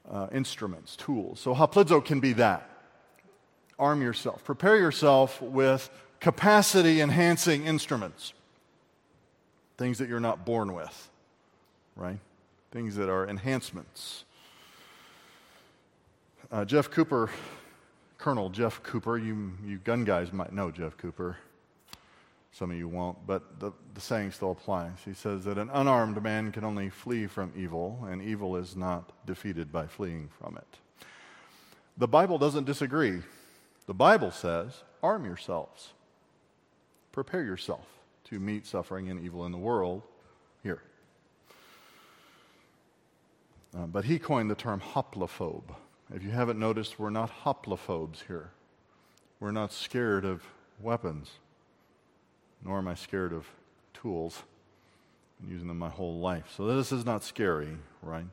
uh, 0.10 0.28
instruments, 0.32 0.96
tools. 0.96 1.40
So, 1.40 1.56
hoplizo 1.56 2.04
can 2.04 2.20
be 2.20 2.34
that. 2.34 2.70
Arm 3.80 4.02
yourself, 4.02 4.44
prepare 4.44 4.78
yourself 4.78 5.42
with 5.42 5.90
capacity 6.20 7.02
enhancing 7.02 7.66
instruments, 7.66 8.34
things 9.78 10.00
that 10.00 10.10
you're 10.10 10.20
not 10.20 10.46
born 10.46 10.74
with, 10.74 11.10
right? 11.96 12.20
Things 12.72 12.96
that 12.96 13.10
are 13.10 13.28
enhancements. 13.28 14.26
Uh, 16.52 16.66
Jeff 16.66 16.90
Cooper, 16.90 17.30
Colonel 18.18 18.50
Jeff 18.50 18.82
Cooper, 18.82 19.18
you, 19.18 19.52
you 19.66 19.78
gun 19.78 20.06
guys 20.06 20.34
might 20.34 20.54
know 20.54 20.72
Jeff 20.72 20.98
Cooper. 20.98 21.38
Some 22.58 22.72
of 22.72 22.78
you 22.78 22.88
won't, 22.88 23.28
but 23.28 23.60
the, 23.60 23.72
the 23.94 24.02
saying 24.02 24.32
still 24.32 24.50
applies. 24.50 24.94
He 25.06 25.14
says 25.14 25.44
that 25.46 25.60
an 25.60 25.70
unarmed 25.72 26.24
man 26.24 26.52
can 26.52 26.64
only 26.64 26.90
flee 26.90 27.28
from 27.28 27.54
evil, 27.56 28.08
and 28.10 28.20
evil 28.20 28.56
is 28.56 28.76
not 28.76 29.12
defeated 29.28 29.72
by 29.72 29.86
fleeing 29.86 30.30
from 30.40 30.58
it. 30.58 30.80
The 32.00 32.08
Bible 32.08 32.40
doesn't 32.40 32.64
disagree. 32.64 33.22
The 33.86 33.94
Bible 33.94 34.32
says, 34.32 34.82
arm 35.04 35.24
yourselves, 35.24 35.94
prepare 37.12 37.44
yourself 37.44 37.86
to 38.32 38.40
meet 38.40 38.66
suffering 38.66 39.08
and 39.12 39.24
evil 39.24 39.46
in 39.46 39.52
the 39.52 39.60
world 39.60 40.02
here. 40.64 40.82
Uh, 43.78 43.86
but 43.86 44.06
he 44.06 44.18
coined 44.18 44.50
the 44.50 44.56
term 44.56 44.82
hoplophobe. 44.82 45.76
If 46.12 46.24
you 46.24 46.32
haven't 46.32 46.58
noticed, 46.58 46.98
we're 46.98 47.12
not 47.12 47.32
hoplophobes 47.44 48.26
here. 48.26 48.50
We're 49.40 49.52
not 49.52 49.72
scared 49.72 50.26
of 50.26 50.42
weapons 50.82 51.34
nor 52.64 52.78
am 52.78 52.88
I 52.88 52.96
scared 52.96 53.34
of 53.34 53.46
tools. 53.94 54.44
I'm 55.42 55.52
using 55.52 55.68
them 55.68 55.80
my 55.80 55.90
whole 55.90 56.20
life. 56.20 56.46
So 56.56 56.66
this 56.76 56.92
is 56.92 57.06
not 57.06 57.24
scary, 57.24 57.78
right? 58.02 58.26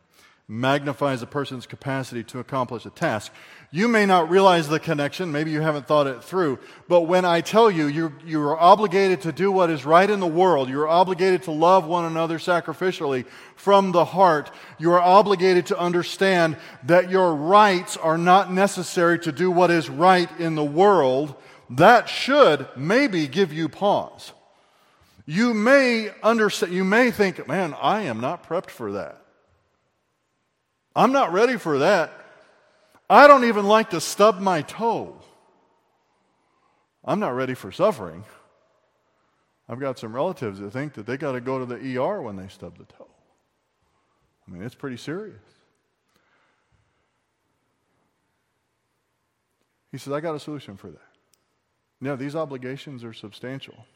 Magnifies 0.46 1.22
a 1.22 1.26
person's 1.26 1.66
capacity 1.66 2.22
to 2.24 2.38
accomplish 2.38 2.84
a 2.84 2.90
task. 2.90 3.32
You 3.70 3.88
may 3.88 4.04
not 4.04 4.28
realize 4.28 4.68
the 4.68 4.78
connection, 4.78 5.32
maybe 5.32 5.50
you 5.50 5.62
haven't 5.62 5.86
thought 5.86 6.06
it 6.06 6.22
through, 6.22 6.58
but 6.86 7.02
when 7.02 7.24
I 7.24 7.40
tell 7.40 7.70
you 7.70 7.86
you, 7.86 8.12
you 8.26 8.42
are 8.42 8.58
obligated 8.58 9.22
to 9.22 9.32
do 9.32 9.50
what 9.50 9.70
is 9.70 9.86
right 9.86 10.08
in 10.08 10.20
the 10.20 10.26
world, 10.26 10.68
you're 10.68 10.86
obligated 10.86 11.44
to 11.44 11.50
love 11.50 11.86
one 11.86 12.04
another 12.04 12.38
sacrificially 12.38 13.24
from 13.56 13.92
the 13.92 14.04
heart, 14.04 14.50
you 14.78 14.92
are 14.92 15.00
obligated 15.00 15.66
to 15.66 15.78
understand 15.78 16.58
that 16.84 17.10
your 17.10 17.34
rights 17.34 17.96
are 17.96 18.18
not 18.18 18.52
necessary 18.52 19.18
to 19.20 19.32
do 19.32 19.50
what 19.50 19.70
is 19.70 19.88
right 19.88 20.28
in 20.38 20.56
the 20.56 20.64
world 20.64 21.34
that 21.70 22.08
should 22.08 22.68
maybe 22.76 23.26
give 23.26 23.52
you 23.52 23.68
pause. 23.68 24.32
You 25.26 25.54
may 25.54 26.10
understand, 26.22 26.72
you 26.72 26.84
may 26.84 27.10
think, 27.10 27.46
man, 27.48 27.74
I 27.80 28.02
am 28.02 28.20
not 28.20 28.46
prepped 28.46 28.70
for 28.70 28.92
that. 28.92 29.22
I'm 30.94 31.12
not 31.12 31.32
ready 31.32 31.56
for 31.56 31.78
that. 31.78 32.12
I 33.08 33.26
don't 33.26 33.44
even 33.44 33.66
like 33.66 33.90
to 33.90 34.00
stub 34.00 34.40
my 34.40 34.62
toe. 34.62 35.20
I'm 37.04 37.20
not 37.20 37.34
ready 37.34 37.54
for 37.54 37.72
suffering. 37.72 38.24
I've 39.68 39.80
got 39.80 39.98
some 39.98 40.14
relatives 40.14 40.58
that 40.60 40.70
think 40.72 40.94
that 40.94 41.06
they 41.06 41.16
got 41.16 41.32
to 41.32 41.40
go 41.40 41.58
to 41.58 41.66
the 41.66 41.98
ER 41.98 42.20
when 42.20 42.36
they 42.36 42.48
stub 42.48 42.78
the 42.78 42.84
toe. 42.84 43.08
I 44.46 44.50
mean, 44.50 44.62
it's 44.62 44.74
pretty 44.74 44.98
serious. 44.98 45.40
He 49.90 49.98
says, 49.98 50.12
I 50.12 50.20
got 50.20 50.34
a 50.34 50.40
solution 50.40 50.76
for 50.76 50.90
that. 50.90 51.13
Now, 52.04 52.16
these 52.16 52.36
obligations 52.36 53.02
are 53.02 53.14
substantial. 53.14 53.86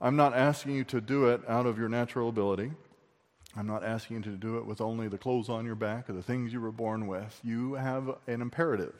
I'm 0.00 0.16
not 0.16 0.34
asking 0.34 0.74
you 0.74 0.82
to 0.86 1.00
do 1.00 1.26
it 1.26 1.40
out 1.46 1.64
of 1.64 1.78
your 1.78 1.88
natural 1.88 2.28
ability. 2.28 2.72
I'm 3.56 3.68
not 3.68 3.84
asking 3.84 4.16
you 4.16 4.22
to 4.24 4.30
do 4.30 4.58
it 4.58 4.66
with 4.66 4.80
only 4.80 5.06
the 5.06 5.16
clothes 5.16 5.48
on 5.48 5.64
your 5.64 5.76
back 5.76 6.10
or 6.10 6.12
the 6.12 6.24
things 6.24 6.52
you 6.52 6.60
were 6.60 6.72
born 6.72 7.06
with. 7.06 7.38
You 7.44 7.74
have 7.74 8.16
an 8.26 8.42
imperative 8.42 8.96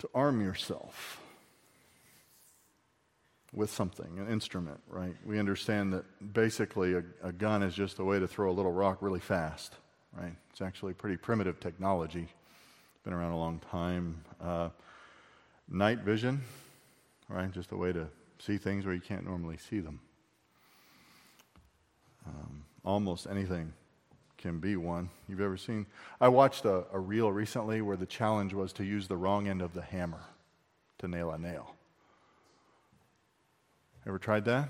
to 0.00 0.10
arm 0.12 0.40
yourself 0.40 1.20
with 3.52 3.70
something, 3.70 4.18
an 4.18 4.28
instrument, 4.28 4.80
right? 4.88 5.14
We 5.24 5.38
understand 5.38 5.92
that 5.92 6.32
basically 6.34 6.94
a, 6.94 7.04
a, 7.22 7.30
gun 7.30 7.62
is 7.62 7.72
just 7.72 8.00
a 8.00 8.04
way 8.04 8.18
to 8.18 8.26
throw 8.26 8.50
a 8.50 8.52
little 8.52 8.72
rock 8.72 8.98
really 9.00 9.20
fast, 9.20 9.76
right? 10.12 10.34
It's 10.50 10.60
actually 10.60 10.94
pretty 10.94 11.16
primitive 11.16 11.60
technology. 11.60 12.26
Been 13.04 13.12
around 13.12 13.30
a 13.30 13.38
long 13.38 13.60
time. 13.70 14.24
Uh, 14.42 14.70
night 15.68 16.00
vision, 16.00 16.42
right? 17.28 17.50
Just 17.52 17.72
a 17.72 17.76
way 17.76 17.92
to 17.92 18.08
see 18.38 18.58
things 18.58 18.84
where 18.84 18.94
you 18.94 19.00
can't 19.00 19.24
normally 19.24 19.56
see 19.56 19.80
them. 19.80 20.00
Um, 22.26 22.64
almost 22.84 23.26
anything 23.26 23.72
can 24.38 24.58
be 24.58 24.76
one. 24.76 25.10
You've 25.28 25.40
ever 25.40 25.56
seen? 25.56 25.86
I 26.20 26.28
watched 26.28 26.64
a, 26.64 26.84
a 26.92 26.98
reel 26.98 27.32
recently 27.32 27.80
where 27.80 27.96
the 27.96 28.06
challenge 28.06 28.52
was 28.52 28.72
to 28.74 28.84
use 28.84 29.08
the 29.08 29.16
wrong 29.16 29.48
end 29.48 29.62
of 29.62 29.72
the 29.72 29.82
hammer 29.82 30.22
to 30.98 31.08
nail 31.08 31.30
a 31.30 31.38
nail. 31.38 31.74
Ever 34.06 34.18
tried 34.18 34.44
that? 34.44 34.68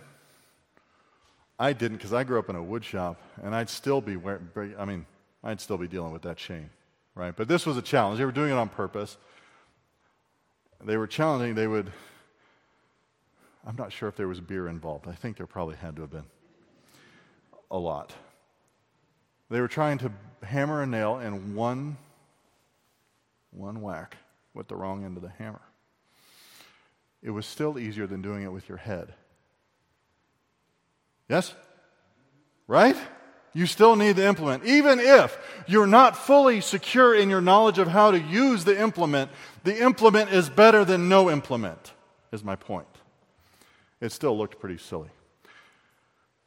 I 1.59 1.73
didn't 1.73 1.99
because 1.99 2.13
I 2.13 2.25
grew 2.25 2.39
up 2.39 2.49
in 2.49 2.57
a 2.57 2.63
wood 2.63 2.85
shop 2.85 3.21
and 3.43 3.55
I'd 3.55 3.71
still 3.71 4.01
be 4.01 4.17
wearing, 4.17 4.49
I 4.79 4.85
mean, 4.85 5.07
I'd 5.43 5.61
still 5.61 5.79
be 5.79 5.89
dealing 5.89 6.13
with 6.13 6.23
that 6.23 6.39
shame, 6.39 6.71
right? 7.15 7.35
But 7.35 7.49
this 7.49 7.67
was 7.67 7.77
a 7.77 7.83
challenge. 7.83 8.19
They 8.19 8.25
were 8.25 8.33
doing 8.33 8.51
it 8.51 8.57
on 8.57 8.69
purpose 8.69 9.17
they 10.85 10.97
were 10.97 11.07
challenging, 11.07 11.55
they 11.55 11.67
would, 11.67 11.93
I'm 13.67 13.77
not 13.77 13.93
sure 13.93 14.09
if 14.09 14.17
there 14.17 14.29
was 14.29 14.41
beer 14.41 14.69
involved. 14.69 15.09
I 15.09 15.13
think 15.13 15.37
there 15.37 15.47
probably 15.47 15.77
had 15.77 15.97
to 15.97 16.03
have 16.03 16.11
been 16.11 16.27
a 17.71 17.79
lot. 17.79 18.13
They 19.51 19.61
were 19.61 19.69
trying 19.69 19.99
to 19.99 20.13
hammer 20.43 20.83
a 20.83 20.87
nail 20.87 21.19
in 21.19 21.55
one, 21.55 21.97
one 23.51 23.81
whack 23.81 24.17
with 24.55 24.69
the 24.69 24.77
wrong 24.77 25.05
end 25.05 25.17
of 25.17 25.23
the 25.23 25.31
hammer. 25.31 25.63
It 27.23 27.31
was 27.31 27.47
still 27.47 27.79
easier 27.79 28.07
than 28.07 28.23
doing 28.23 28.43
it 28.43 28.53
with 28.53 28.69
your 28.69 28.79
head. 28.79 29.15
Yes? 31.29 31.55
Right? 32.69 32.97
You 33.53 33.67
still 33.67 33.97
need 33.97 34.17
the 34.17 34.27
implement. 34.27 34.65
Even 34.65 35.01
if 35.01 35.39
you're 35.67 35.87
not 35.87 36.17
fully 36.17 36.61
secure 36.61 37.15
in 37.15 37.31
your 37.31 37.41
knowledge 37.41 37.79
of 37.79 37.89
how 37.89 38.11
to 38.11 38.19
use 38.19 38.65
the 38.65 38.79
implement, 38.79 39.31
the 39.65 39.83
implement 39.83 40.31
is 40.31 40.51
better 40.51 40.85
than 40.85 41.09
no 41.09 41.31
implement, 41.31 41.93
is 42.33 42.45
my 42.45 42.57
point. 42.57 42.87
It 44.01 44.13
still 44.13 44.37
looked 44.37 44.61
pretty 44.61 44.79
silly. 44.79 45.09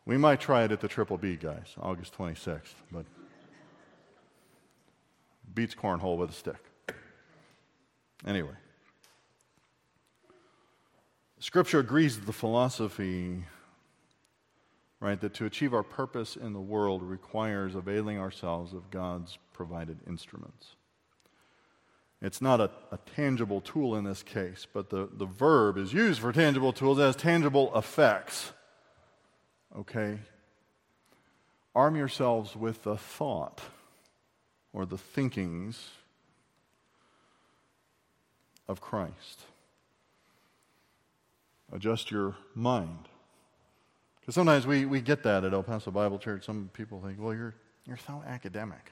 We 0.05 0.17
might 0.17 0.39
try 0.39 0.63
it 0.63 0.71
at 0.71 0.81
the 0.81 0.87
Triple 0.87 1.17
B, 1.17 1.35
guys, 1.35 1.73
August 1.79 2.15
26th, 2.17 2.73
but 2.91 3.05
beats 5.53 5.75
cornhole 5.75 6.17
with 6.17 6.29
a 6.29 6.33
stick. 6.33 6.63
Anyway, 8.25 8.55
Scripture 11.39 11.79
agrees 11.79 12.17
with 12.17 12.25
the 12.25 12.33
philosophy 12.33 13.45
right? 14.99 15.19
That 15.19 15.33
to 15.35 15.45
achieve 15.45 15.73
our 15.73 15.83
purpose 15.83 16.35
in 16.35 16.53
the 16.53 16.59
world 16.59 17.03
requires 17.03 17.75
availing 17.75 18.17
ourselves 18.17 18.73
of 18.73 18.91
God's 18.91 19.37
provided 19.53 19.99
instruments. 20.07 20.75
It's 22.21 22.41
not 22.41 22.59
a, 22.59 22.69
a, 22.91 22.99
tangible 23.15 23.61
tool 23.61 23.95
in 23.95 24.03
this 24.03 24.23
case, 24.23 24.67
but 24.71 24.89
the, 24.89 25.07
the 25.11 25.25
verb 25.25 25.77
is 25.77 25.93
used 25.93 26.19
for 26.19 26.33
tangible 26.33 26.73
tools 26.73 26.99
as 26.99 27.15
tangible 27.15 27.71
effects. 27.77 28.51
Okay? 29.77 30.19
Arm 31.73 31.95
yourselves 31.95 32.55
with 32.55 32.83
the 32.83 32.97
thought 32.97 33.61
or 34.73 34.85
the 34.85 34.97
thinkings 34.97 35.89
of 38.67 38.81
Christ. 38.81 39.43
Adjust 41.71 42.11
your 42.11 42.35
mind 42.55 43.08
because 44.29 44.35
sometimes 44.35 44.67
we, 44.67 44.85
we 44.85 45.01
get 45.01 45.23
that 45.23 45.43
at 45.43 45.53
El 45.53 45.63
Paso 45.63 45.89
Bible 45.89 46.19
Church. 46.19 46.45
Some 46.45 46.69
people 46.73 47.01
think, 47.03 47.17
well, 47.19 47.33
you're, 47.33 47.55
you're 47.87 47.97
so 47.97 48.21
academic. 48.27 48.91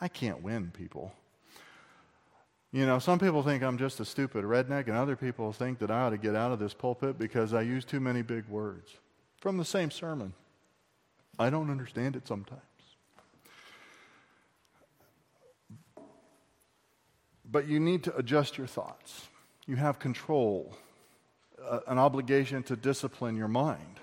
I 0.00 0.06
can't 0.06 0.40
win 0.40 0.70
people. 0.70 1.12
You 2.70 2.86
know, 2.86 3.00
some 3.00 3.18
people 3.18 3.42
think 3.42 3.64
I'm 3.64 3.76
just 3.76 3.98
a 3.98 4.04
stupid 4.04 4.44
redneck, 4.44 4.86
and 4.86 4.96
other 4.96 5.16
people 5.16 5.52
think 5.52 5.80
that 5.80 5.90
I 5.90 6.02
ought 6.02 6.10
to 6.10 6.16
get 6.16 6.36
out 6.36 6.52
of 6.52 6.60
this 6.60 6.74
pulpit 6.74 7.18
because 7.18 7.54
I 7.54 7.62
use 7.62 7.84
too 7.84 7.98
many 7.98 8.22
big 8.22 8.46
words 8.46 8.92
from 9.40 9.56
the 9.56 9.64
same 9.64 9.90
sermon. 9.90 10.32
I 11.40 11.50
don't 11.50 11.68
understand 11.68 12.14
it 12.14 12.28
sometimes. 12.28 12.62
But 17.50 17.66
you 17.66 17.80
need 17.80 18.04
to 18.04 18.16
adjust 18.16 18.58
your 18.58 18.68
thoughts. 18.68 19.26
You 19.66 19.74
have 19.74 19.98
control, 19.98 20.76
uh, 21.68 21.80
an 21.88 21.98
obligation 21.98 22.62
to 22.62 22.76
discipline 22.76 23.34
your 23.34 23.48
mind. 23.48 23.98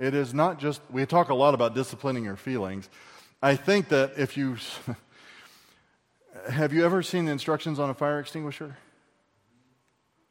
It 0.00 0.14
is 0.14 0.32
not 0.32 0.58
just, 0.58 0.80
we 0.90 1.04
talk 1.04 1.28
a 1.28 1.34
lot 1.34 1.52
about 1.52 1.74
disciplining 1.74 2.24
your 2.24 2.36
feelings. 2.36 2.88
I 3.42 3.54
think 3.54 3.90
that 3.90 4.14
if 4.16 4.34
you, 4.34 4.56
have 6.50 6.72
you 6.72 6.86
ever 6.86 7.02
seen 7.02 7.26
the 7.26 7.32
instructions 7.32 7.78
on 7.78 7.90
a 7.90 7.94
fire 7.94 8.18
extinguisher? 8.18 8.78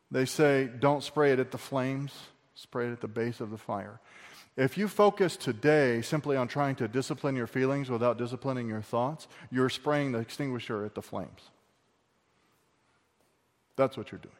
They 0.10 0.26
say, 0.26 0.68
don't 0.80 1.04
spray 1.04 1.34
it 1.34 1.40
at 1.40 1.52
the 1.52 1.60
flames, 1.60 2.12
spray 2.56 2.88
it 2.88 2.94
at 2.94 3.02
the 3.02 3.08
base 3.08 3.42
of 3.42 3.52
the 3.52 3.60
fire. 3.60 4.00
If 4.58 4.76
you 4.76 4.88
focus 4.88 5.38
today 5.38 6.02
simply 6.02 6.36
on 6.36 6.48
trying 6.48 6.76
to 6.78 6.88
discipline 6.88 7.36
your 7.36 7.46
feelings 7.46 7.92
without 7.92 8.18
disciplining 8.18 8.70
your 8.70 8.82
thoughts, 8.82 9.28
you're 9.52 9.70
spraying 9.70 10.14
the 10.14 10.20
extinguisher 10.20 10.84
at 10.84 10.96
the 10.96 11.04
flames. 11.04 11.52
That's 13.76 13.96
what 13.96 14.12
you're 14.12 14.20
doing. 14.20 14.34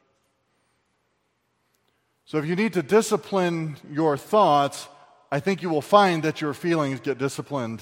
So 2.26 2.40
if 2.40 2.48
you 2.48 2.56
need 2.56 2.74
to 2.74 2.82
discipline 2.82 3.78
your 3.92 4.18
thoughts, 4.18 4.88
I 5.32 5.40
think 5.40 5.62
you 5.62 5.70
will 5.70 5.82
find 5.82 6.24
that 6.24 6.42
your 6.42 6.54
feelings 6.54 7.00
get 7.00 7.18
disciplined 7.18 7.82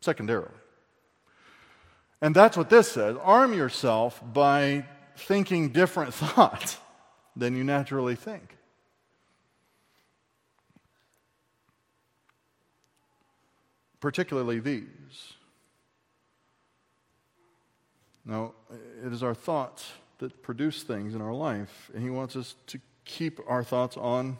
secondarily. 0.00 0.48
And 2.20 2.34
that's 2.34 2.56
what 2.56 2.70
this 2.70 2.92
says 2.92 3.16
arm 3.22 3.52
yourself 3.52 4.22
by 4.32 4.86
thinking 5.16 5.70
different 5.70 6.14
thoughts 6.14 6.78
than 7.36 7.56
you 7.56 7.64
naturally 7.64 8.14
think. 8.14 8.56
Particularly 14.00 14.60
these. 14.60 15.34
Now, 18.24 18.52
it 19.04 19.12
is 19.12 19.22
our 19.22 19.34
thoughts 19.34 19.92
that 20.18 20.42
produce 20.42 20.82
things 20.82 21.14
in 21.14 21.20
our 21.20 21.34
life, 21.34 21.90
and 21.94 22.02
He 22.02 22.08
wants 22.08 22.36
us 22.36 22.54
to 22.68 22.80
keep 23.04 23.38
our 23.46 23.62
thoughts 23.62 23.96
on 23.98 24.38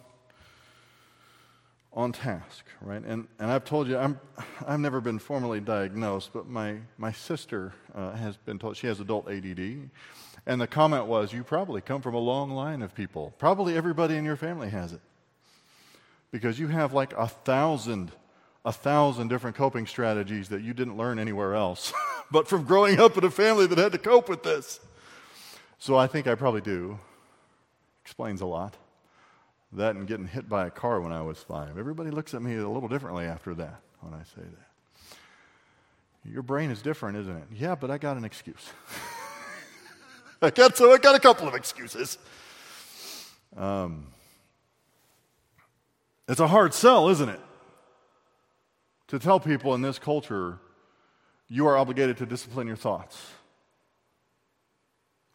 on 1.94 2.12
task, 2.12 2.64
right? 2.80 3.02
And, 3.02 3.28
and 3.38 3.50
I've 3.50 3.64
told 3.64 3.86
you, 3.88 3.96
I'm, 3.96 4.18
I've 4.66 4.80
never 4.80 5.00
been 5.00 5.18
formally 5.18 5.60
diagnosed, 5.60 6.30
but 6.32 6.48
my, 6.48 6.78
my 6.98 7.12
sister 7.12 7.72
uh, 7.94 8.12
has 8.12 8.36
been 8.36 8.58
told 8.58 8.76
she 8.76 8.88
has 8.88 9.00
adult 9.00 9.30
ADD. 9.30 9.90
And 10.46 10.60
the 10.60 10.66
comment 10.66 11.06
was, 11.06 11.32
You 11.32 11.44
probably 11.44 11.80
come 11.80 12.02
from 12.02 12.14
a 12.14 12.18
long 12.18 12.50
line 12.50 12.82
of 12.82 12.94
people. 12.94 13.32
Probably 13.38 13.76
everybody 13.76 14.16
in 14.16 14.24
your 14.24 14.36
family 14.36 14.70
has 14.70 14.92
it. 14.92 15.00
Because 16.32 16.58
you 16.58 16.66
have 16.66 16.92
like 16.92 17.12
a 17.12 17.28
thousand, 17.28 18.10
a 18.64 18.72
thousand 18.72 19.28
different 19.28 19.56
coping 19.56 19.86
strategies 19.86 20.48
that 20.48 20.62
you 20.62 20.74
didn't 20.74 20.96
learn 20.96 21.20
anywhere 21.20 21.54
else, 21.54 21.92
but 22.30 22.48
from 22.48 22.64
growing 22.64 22.98
up 22.98 23.16
in 23.16 23.24
a 23.24 23.30
family 23.30 23.68
that 23.68 23.78
had 23.78 23.92
to 23.92 23.98
cope 23.98 24.28
with 24.28 24.42
this. 24.42 24.80
So 25.78 25.96
I 25.96 26.08
think 26.08 26.26
I 26.26 26.34
probably 26.34 26.60
do. 26.60 26.98
Explains 28.02 28.40
a 28.40 28.46
lot. 28.46 28.76
That 29.74 29.96
and 29.96 30.06
getting 30.06 30.28
hit 30.28 30.48
by 30.48 30.66
a 30.66 30.70
car 30.70 31.00
when 31.00 31.10
I 31.10 31.20
was 31.22 31.38
five. 31.38 31.78
Everybody 31.78 32.10
looks 32.10 32.32
at 32.32 32.40
me 32.42 32.54
a 32.54 32.68
little 32.68 32.88
differently 32.88 33.24
after 33.24 33.54
that 33.54 33.80
when 34.00 34.14
I 34.14 34.22
say 34.22 34.42
that. 34.42 35.18
Your 36.24 36.42
brain 36.42 36.70
is 36.70 36.80
different, 36.80 37.18
isn't 37.18 37.36
it? 37.36 37.44
Yeah, 37.52 37.74
but 37.74 37.90
I 37.90 37.98
got 37.98 38.16
an 38.16 38.24
excuse. 38.24 38.70
I 40.42 40.50
got 40.50 40.76
so 40.76 40.92
I 40.92 40.98
got 40.98 41.16
a 41.16 41.18
couple 41.18 41.48
of 41.48 41.54
excuses. 41.54 42.18
Um, 43.56 44.06
it's 46.28 46.40
a 46.40 46.46
hard 46.46 46.72
sell, 46.72 47.08
isn't 47.08 47.28
it? 47.28 47.40
To 49.08 49.18
tell 49.18 49.40
people 49.40 49.74
in 49.74 49.82
this 49.82 49.98
culture, 49.98 50.60
you 51.48 51.66
are 51.66 51.76
obligated 51.76 52.16
to 52.18 52.26
discipline 52.26 52.66
your 52.66 52.76
thoughts, 52.76 53.32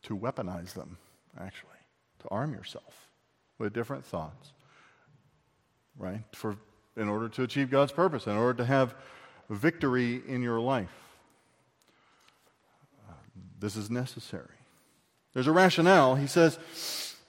to 0.03 0.17
weaponize 0.17 0.73
them, 0.73 0.97
actually, 1.37 1.69
to 2.19 2.29
arm 2.29 2.53
yourself 2.53 3.08
with 3.59 3.73
different 3.73 4.05
thoughts, 4.05 4.51
right? 5.97 6.23
For, 6.33 6.55
in 6.97 7.07
order 7.07 7.29
to 7.29 7.43
achieve 7.43 7.69
God's 7.69 7.91
purpose, 7.91 8.25
in 8.25 8.35
order 8.35 8.55
to 8.55 8.65
have 8.65 8.95
victory 9.49 10.21
in 10.27 10.41
your 10.41 10.59
life. 10.59 10.93
Uh, 13.07 13.13
this 13.59 13.75
is 13.75 13.89
necessary. 13.89 14.47
There's 15.33 15.47
a 15.47 15.51
rationale. 15.51 16.15
He 16.15 16.27
says 16.27 16.57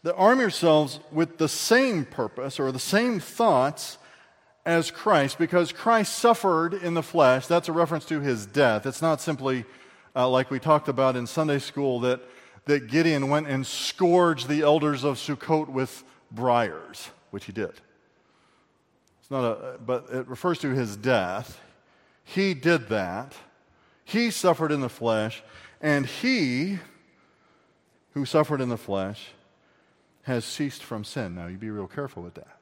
that 0.02 0.14
arm 0.14 0.40
yourselves 0.40 1.00
with 1.12 1.38
the 1.38 1.48
same 1.48 2.04
purpose 2.04 2.58
or 2.58 2.72
the 2.72 2.78
same 2.78 3.20
thoughts 3.20 3.98
as 4.66 4.90
Christ, 4.90 5.38
because 5.38 5.72
Christ 5.72 6.14
suffered 6.16 6.74
in 6.74 6.94
the 6.94 7.02
flesh. 7.02 7.46
That's 7.46 7.68
a 7.68 7.72
reference 7.72 8.04
to 8.06 8.20
his 8.20 8.46
death. 8.46 8.86
It's 8.86 9.02
not 9.02 9.20
simply 9.20 9.64
uh, 10.14 10.28
like 10.28 10.50
we 10.50 10.58
talked 10.58 10.88
about 10.88 11.16
in 11.16 11.26
Sunday 11.26 11.58
school 11.58 12.00
that, 12.00 12.20
that 12.66 12.88
Gideon 12.88 13.30
went 13.30 13.46
and 13.46 13.66
scourged 13.66 14.48
the 14.48 14.62
elders 14.62 15.02
of 15.02 15.16
Sukkot 15.16 15.68
with 15.68 16.04
briars, 16.30 17.10
which 17.30 17.44
he 17.44 17.52
did. 17.52 17.72
It's 19.20 19.30
not 19.30 19.44
a, 19.44 19.78
but 19.84 20.06
it 20.10 20.28
refers 20.28 20.58
to 20.60 20.70
his 20.70 20.96
death. 20.96 21.60
He 22.24 22.54
did 22.54 22.88
that. 22.88 23.34
He 24.04 24.30
suffered 24.30 24.72
in 24.72 24.80
the 24.80 24.88
flesh, 24.88 25.42
and 25.80 26.06
he 26.06 26.78
who 28.14 28.24
suffered 28.24 28.60
in 28.60 28.68
the 28.68 28.76
flesh 28.76 29.28
has 30.22 30.44
ceased 30.44 30.82
from 30.82 31.04
sin. 31.04 31.34
Now, 31.34 31.46
you 31.46 31.56
be 31.56 31.70
real 31.70 31.86
careful 31.86 32.22
with 32.22 32.34
that. 32.34 32.58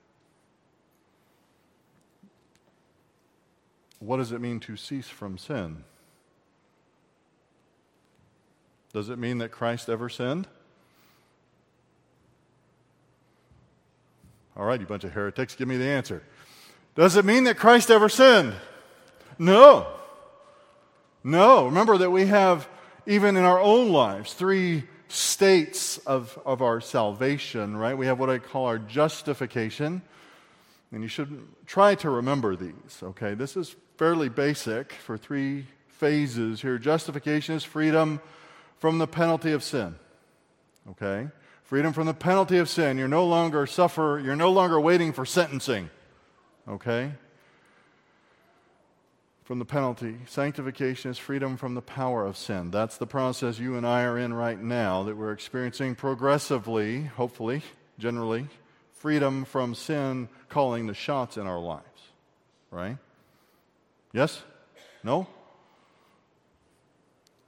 What 3.98 4.18
does 4.18 4.30
it 4.30 4.40
mean 4.40 4.60
to 4.60 4.76
cease 4.76 5.08
from 5.08 5.38
sin? 5.38 5.84
Does 8.92 9.08
it 9.08 9.18
mean 9.18 9.38
that 9.38 9.50
Christ 9.50 9.88
ever 9.88 10.08
sinned? 10.08 10.46
All 14.58 14.64
right, 14.64 14.80
you 14.80 14.86
bunch 14.86 15.04
of 15.04 15.12
heretics, 15.12 15.54
give 15.54 15.68
me 15.68 15.76
the 15.76 15.86
answer. 15.86 16.22
Does 16.96 17.14
it 17.14 17.24
mean 17.24 17.44
that 17.44 17.58
Christ 17.58 17.90
ever 17.90 18.08
sinned? 18.08 18.54
No. 19.38 19.86
No. 21.22 21.66
Remember 21.66 21.96
that 21.96 22.10
we 22.10 22.26
have, 22.26 22.68
even 23.06 23.36
in 23.36 23.44
our 23.44 23.60
own 23.60 23.90
lives, 23.90 24.34
three 24.34 24.82
states 25.06 25.98
of, 25.98 26.36
of 26.44 26.60
our 26.60 26.80
salvation, 26.80 27.76
right? 27.76 27.96
We 27.96 28.06
have 28.06 28.18
what 28.18 28.30
I 28.30 28.38
call 28.38 28.66
our 28.66 28.78
justification. 28.78 30.02
And 30.90 31.02
you 31.02 31.08
should 31.08 31.46
try 31.66 31.94
to 31.96 32.10
remember 32.10 32.56
these, 32.56 33.00
okay? 33.02 33.34
This 33.34 33.56
is 33.56 33.76
fairly 33.96 34.28
basic 34.28 34.92
for 34.92 35.16
three 35.16 35.66
phases 35.86 36.62
here. 36.62 36.78
Justification 36.78 37.54
is 37.54 37.62
freedom 37.62 38.20
from 38.78 38.98
the 38.98 39.06
penalty 39.06 39.52
of 39.52 39.62
sin, 39.62 39.94
okay? 40.90 41.28
Freedom 41.68 41.92
from 41.92 42.06
the 42.06 42.14
penalty 42.14 42.56
of 42.56 42.68
sin. 42.68 42.96
You're 42.96 43.08
no 43.08 43.26
longer 43.26 43.66
suffer, 43.66 44.20
you're 44.24 44.34
no 44.34 44.50
longer 44.50 44.80
waiting 44.80 45.12
for 45.12 45.26
sentencing. 45.26 45.90
Okay? 46.66 47.12
From 49.44 49.58
the 49.58 49.66
penalty. 49.66 50.16
Sanctification 50.26 51.10
is 51.10 51.18
freedom 51.18 51.58
from 51.58 51.74
the 51.74 51.82
power 51.82 52.24
of 52.24 52.38
sin. 52.38 52.70
That's 52.70 52.96
the 52.96 53.06
process 53.06 53.58
you 53.58 53.76
and 53.76 53.86
I 53.86 54.04
are 54.04 54.16
in 54.18 54.32
right 54.32 54.58
now 54.58 55.02
that 55.04 55.16
we're 55.16 55.32
experiencing 55.32 55.94
progressively, 55.94 57.04
hopefully, 57.04 57.62
generally. 57.98 58.48
Freedom 58.92 59.44
from 59.44 59.74
sin 59.74 60.30
calling 60.48 60.86
the 60.86 60.94
shots 60.94 61.36
in 61.36 61.46
our 61.46 61.60
lives. 61.60 61.84
Right? 62.70 62.96
Yes? 64.14 64.42
No? 65.04 65.26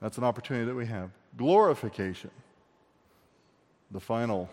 That's 0.03 0.19
an 0.19 0.25
opportunity 0.25 0.67
that 0.67 0.75
we 0.75 0.87
have. 0.87 1.11
Glorification 1.39 2.31
the 3.91 4.01
final, 4.01 4.49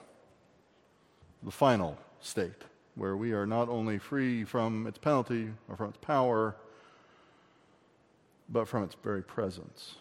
the 1.44 1.52
final 1.52 1.98
state, 2.20 2.64
where 2.96 3.16
we 3.16 3.34
are 3.34 3.46
not 3.46 3.70
only 3.70 3.98
free 3.98 4.44
from 4.44 4.88
its 4.88 4.98
penalty 4.98 5.50
or 5.70 5.76
from 5.76 5.90
its 5.90 5.98
power, 5.98 6.56
but 8.50 8.68
from 8.68 8.84
its 8.84 8.96
very 9.04 9.22
presence. 9.22 9.96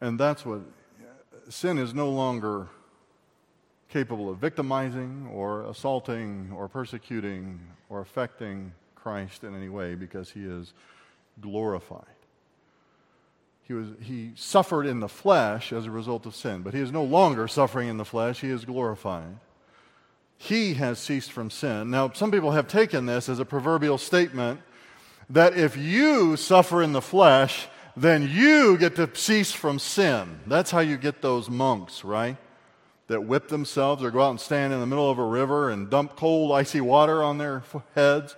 And 0.00 0.18
that's 0.18 0.44
what 0.44 0.60
sin 1.48 1.78
is 1.78 1.94
no 1.94 2.10
longer 2.10 2.68
capable 3.88 4.28
of 4.28 4.38
victimizing 4.38 5.28
or 5.32 5.62
assaulting 5.64 6.52
or 6.54 6.68
persecuting 6.68 7.60
or 7.88 8.00
affecting 8.00 8.72
Christ 8.94 9.44
in 9.44 9.54
any 9.54 9.68
way 9.68 9.94
because 9.94 10.30
he 10.30 10.44
is 10.44 10.72
glorified. 11.40 12.13
He, 13.66 13.72
was, 13.72 13.88
he 14.00 14.32
suffered 14.34 14.84
in 14.84 15.00
the 15.00 15.08
flesh 15.08 15.72
as 15.72 15.86
a 15.86 15.90
result 15.90 16.26
of 16.26 16.36
sin, 16.36 16.62
but 16.62 16.74
he 16.74 16.80
is 16.80 16.92
no 16.92 17.02
longer 17.02 17.48
suffering 17.48 17.88
in 17.88 17.96
the 17.96 18.04
flesh. 18.04 18.40
He 18.40 18.50
is 18.50 18.64
glorified. 18.64 19.38
He 20.36 20.74
has 20.74 20.98
ceased 20.98 21.32
from 21.32 21.50
sin. 21.50 21.90
Now, 21.90 22.10
some 22.10 22.30
people 22.30 22.50
have 22.50 22.68
taken 22.68 23.06
this 23.06 23.28
as 23.28 23.38
a 23.38 23.44
proverbial 23.46 23.96
statement 23.96 24.60
that 25.30 25.56
if 25.56 25.78
you 25.78 26.36
suffer 26.36 26.82
in 26.82 26.92
the 26.92 27.00
flesh, 27.00 27.66
then 27.96 28.28
you 28.30 28.76
get 28.76 28.96
to 28.96 29.08
cease 29.14 29.52
from 29.52 29.78
sin. 29.78 30.40
That's 30.46 30.70
how 30.70 30.80
you 30.80 30.98
get 30.98 31.22
those 31.22 31.48
monks, 31.48 32.04
right? 32.04 32.36
That 33.06 33.24
whip 33.24 33.48
themselves 33.48 34.02
or 34.02 34.10
go 34.10 34.20
out 34.20 34.30
and 34.30 34.40
stand 34.40 34.74
in 34.74 34.80
the 34.80 34.86
middle 34.86 35.10
of 35.10 35.18
a 35.18 35.24
river 35.24 35.70
and 35.70 35.88
dump 35.88 36.16
cold, 36.16 36.52
icy 36.52 36.82
water 36.82 37.22
on 37.22 37.38
their 37.38 37.62
heads 37.94 38.36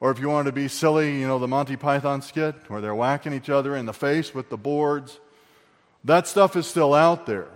or 0.00 0.10
if 0.10 0.18
you 0.18 0.28
wanted 0.28 0.46
to 0.46 0.52
be 0.52 0.66
silly, 0.66 1.20
you 1.20 1.28
know, 1.28 1.38
the 1.38 1.46
Monty 1.46 1.76
Python 1.76 2.22
skit 2.22 2.54
where 2.68 2.80
they're 2.80 2.94
whacking 2.94 3.34
each 3.34 3.50
other 3.50 3.76
in 3.76 3.84
the 3.84 3.92
face 3.92 4.34
with 4.34 4.48
the 4.48 4.56
boards. 4.56 5.20
That 6.04 6.26
stuff 6.26 6.56
is 6.56 6.66
still 6.66 6.94
out 6.94 7.26
there. 7.26 7.48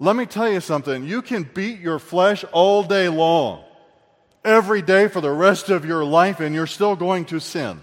Let 0.00 0.16
me 0.16 0.26
tell 0.26 0.50
you 0.50 0.60
something. 0.60 1.06
You 1.06 1.22
can 1.22 1.44
beat 1.44 1.78
your 1.78 2.00
flesh 2.00 2.44
all 2.50 2.82
day 2.82 3.08
long, 3.08 3.62
every 4.44 4.82
day 4.82 5.06
for 5.06 5.20
the 5.20 5.30
rest 5.30 5.68
of 5.68 5.84
your 5.84 6.04
life, 6.04 6.40
and 6.40 6.52
you're 6.52 6.66
still 6.66 6.96
going 6.96 7.26
to 7.26 7.38
sin. 7.38 7.80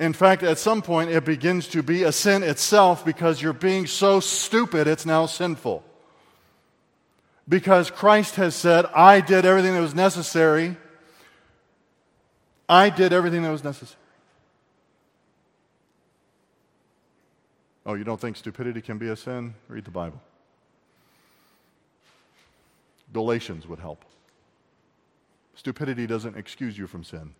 In 0.00 0.12
fact, 0.12 0.42
at 0.42 0.58
some 0.58 0.82
point, 0.82 1.10
it 1.10 1.24
begins 1.24 1.68
to 1.68 1.84
be 1.84 2.02
a 2.02 2.10
sin 2.10 2.42
itself 2.42 3.04
because 3.04 3.40
you're 3.40 3.52
being 3.52 3.86
so 3.86 4.18
stupid, 4.18 4.88
it's 4.88 5.06
now 5.06 5.26
sinful. 5.26 5.84
Because 7.48 7.88
Christ 7.88 8.34
has 8.34 8.56
said, 8.56 8.86
I 8.86 9.20
did 9.20 9.44
everything 9.44 9.74
that 9.74 9.80
was 9.80 9.94
necessary. 9.94 10.76
I 12.72 12.88
did 12.88 13.12
everything 13.12 13.42
that 13.42 13.50
was 13.50 13.62
necessary. 13.62 14.00
Oh, 17.84 17.92
you 17.92 18.02
don't 18.02 18.18
think 18.18 18.34
stupidity 18.34 18.80
can 18.80 18.96
be 18.96 19.08
a 19.08 19.16
sin? 19.16 19.52
Read 19.68 19.84
the 19.84 19.90
Bible. 19.90 20.22
Galatians 23.12 23.68
would 23.68 23.78
help. 23.78 24.06
Stupidity 25.54 26.06
doesn't 26.06 26.34
excuse 26.34 26.78
you 26.78 26.86
from 26.86 27.04
sin. 27.04 27.34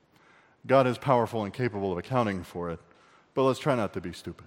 God 0.66 0.87
is 0.87 0.99
powerful 0.99 1.45
and 1.45 1.55
capable 1.55 1.93
of 1.93 1.97
accounting 1.97 2.43
for 2.43 2.70
it, 2.70 2.80
but 3.33 3.45
let's 3.45 3.59
try 3.59 3.74
not 3.74 3.95
to 3.95 4.03
be 4.03 4.12
stupid. 4.12 4.47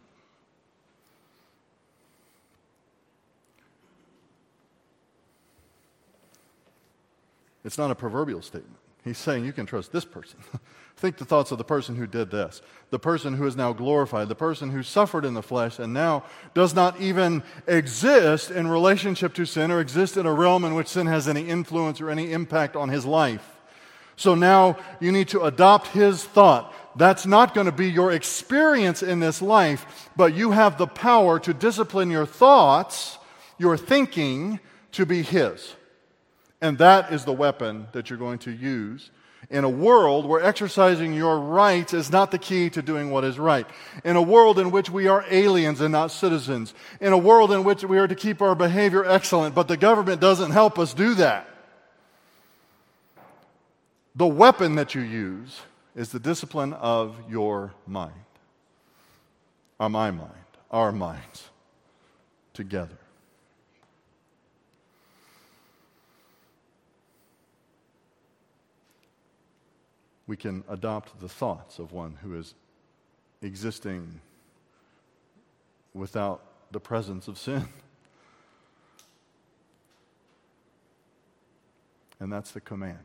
It's 7.64 7.80
not 7.80 7.90
a 7.90 7.96
proverbial 7.96 8.44
statement. 8.44 8.85
He's 9.06 9.20
saying 9.20 9.46
you 9.46 9.54
can 9.54 9.68
trust 9.68 9.92
this 9.92 10.04
person. 10.04 10.40
Think 10.98 11.18
the 11.18 11.26
thoughts 11.26 11.52
of 11.52 11.60
the 11.60 11.64
person 11.64 11.96
who 11.96 12.08
did 12.08 12.32
this, 12.32 12.62
the 12.90 12.98
person 12.98 13.36
who 13.36 13.46
is 13.46 13.56
now 13.56 13.72
glorified, 13.72 14.30
the 14.30 14.36
person 14.36 14.72
who 14.72 14.82
suffered 14.82 15.26
in 15.26 15.36
the 15.36 15.44
flesh 15.44 15.78
and 15.78 15.94
now 15.94 16.24
does 16.56 16.74
not 16.74 17.00
even 17.00 17.44
exist 17.68 18.50
in 18.50 18.68
relationship 18.68 19.36
to 19.36 19.46
sin 19.46 19.72
or 19.72 19.80
exist 19.80 20.18
in 20.18 20.26
a 20.26 20.34
realm 20.34 20.66
in 20.66 20.74
which 20.74 20.88
sin 20.88 21.06
has 21.06 21.28
any 21.28 21.48
influence 21.48 22.02
or 22.02 22.10
any 22.10 22.32
impact 22.32 22.76
on 22.76 22.90
his 22.90 23.06
life. 23.06 23.58
So 24.16 24.34
now 24.34 24.78
you 25.00 25.12
need 25.12 25.28
to 25.30 25.44
adopt 25.44 25.88
his 25.88 26.24
thought. 26.24 26.74
That's 26.96 27.28
not 27.28 27.54
going 27.54 27.66
to 27.66 27.72
be 27.72 27.92
your 27.92 28.12
experience 28.12 29.04
in 29.04 29.20
this 29.20 29.40
life, 29.40 30.10
but 30.16 30.34
you 30.34 30.52
have 30.52 30.80
the 30.80 30.88
power 30.88 31.40
to 31.42 31.54
discipline 31.54 32.10
your 32.10 32.26
thoughts, 32.26 33.20
your 33.60 33.78
thinking, 33.78 34.60
to 34.94 35.06
be 35.06 35.22
his. 35.22 35.76
And 36.66 36.80
that 36.80 37.14
is 37.14 37.26
the 37.26 37.32
weapon 37.32 37.86
that 37.92 38.10
you're 38.10 38.18
going 38.18 38.40
to 38.40 38.52
use 38.52 39.12
in 39.52 39.64
a 39.64 39.70
world 39.70 40.26
where 40.26 40.44
exercising 40.44 41.14
your 41.14 41.38
rights 41.38 41.94
is 41.94 42.12
not 42.12 42.32
the 42.32 42.40
key 42.40 42.72
to 42.72 42.82
doing 42.82 43.12
what 43.12 43.24
is 43.24 43.38
right. 43.38 43.68
In 44.04 44.16
a 44.16 44.22
world 44.22 44.58
in 44.58 44.72
which 44.72 44.90
we 44.90 45.08
are 45.08 45.24
aliens 45.30 45.80
and 45.80 45.92
not 45.92 46.10
citizens. 46.10 46.74
In 47.00 47.14
a 47.14 47.20
world 47.20 47.52
in 47.52 47.64
which 47.64 47.84
we 47.84 48.00
are 48.00 48.08
to 48.08 48.16
keep 48.16 48.42
our 48.42 48.56
behavior 48.56 49.06
excellent, 49.06 49.54
but 49.54 49.68
the 49.68 49.78
government 49.78 50.20
doesn't 50.20 50.50
help 50.50 50.80
us 50.80 50.96
do 50.96 51.14
that. 51.14 51.48
The 54.16 54.26
weapon 54.26 54.74
that 54.78 54.96
you 54.96 55.02
use 55.02 55.62
is 55.96 56.10
the 56.10 56.20
discipline 56.20 56.74
of 56.74 57.16
your 57.30 57.76
mind. 57.86 58.14
Or 59.78 59.88
my 59.88 60.10
mind, 60.10 60.32
our 60.72 60.92
minds 60.92 61.48
together. 62.56 62.98
We 70.28 70.38
can 70.38 70.64
adopt 70.68 71.20
the 71.20 71.30
thoughts 71.30 71.80
of 71.80 71.92
one 71.92 72.18
who 72.22 72.36
is 72.38 72.56
existing 73.42 74.22
without 75.94 76.42
the 76.72 76.80
presence 76.80 77.28
of 77.28 77.38
sin. 77.38 77.68
And 82.18 82.32
that's 82.32 82.52
the 82.52 82.62
command. 82.62 83.04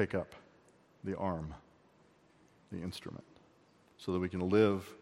take 0.00 0.14
up 0.14 0.34
the 1.04 1.16
arm, 1.16 1.54
the 2.72 2.80
instrument, 2.80 3.24
so 3.98 4.12
that 4.12 4.18
we 4.18 4.28
can 4.28 4.48
live 4.48 4.94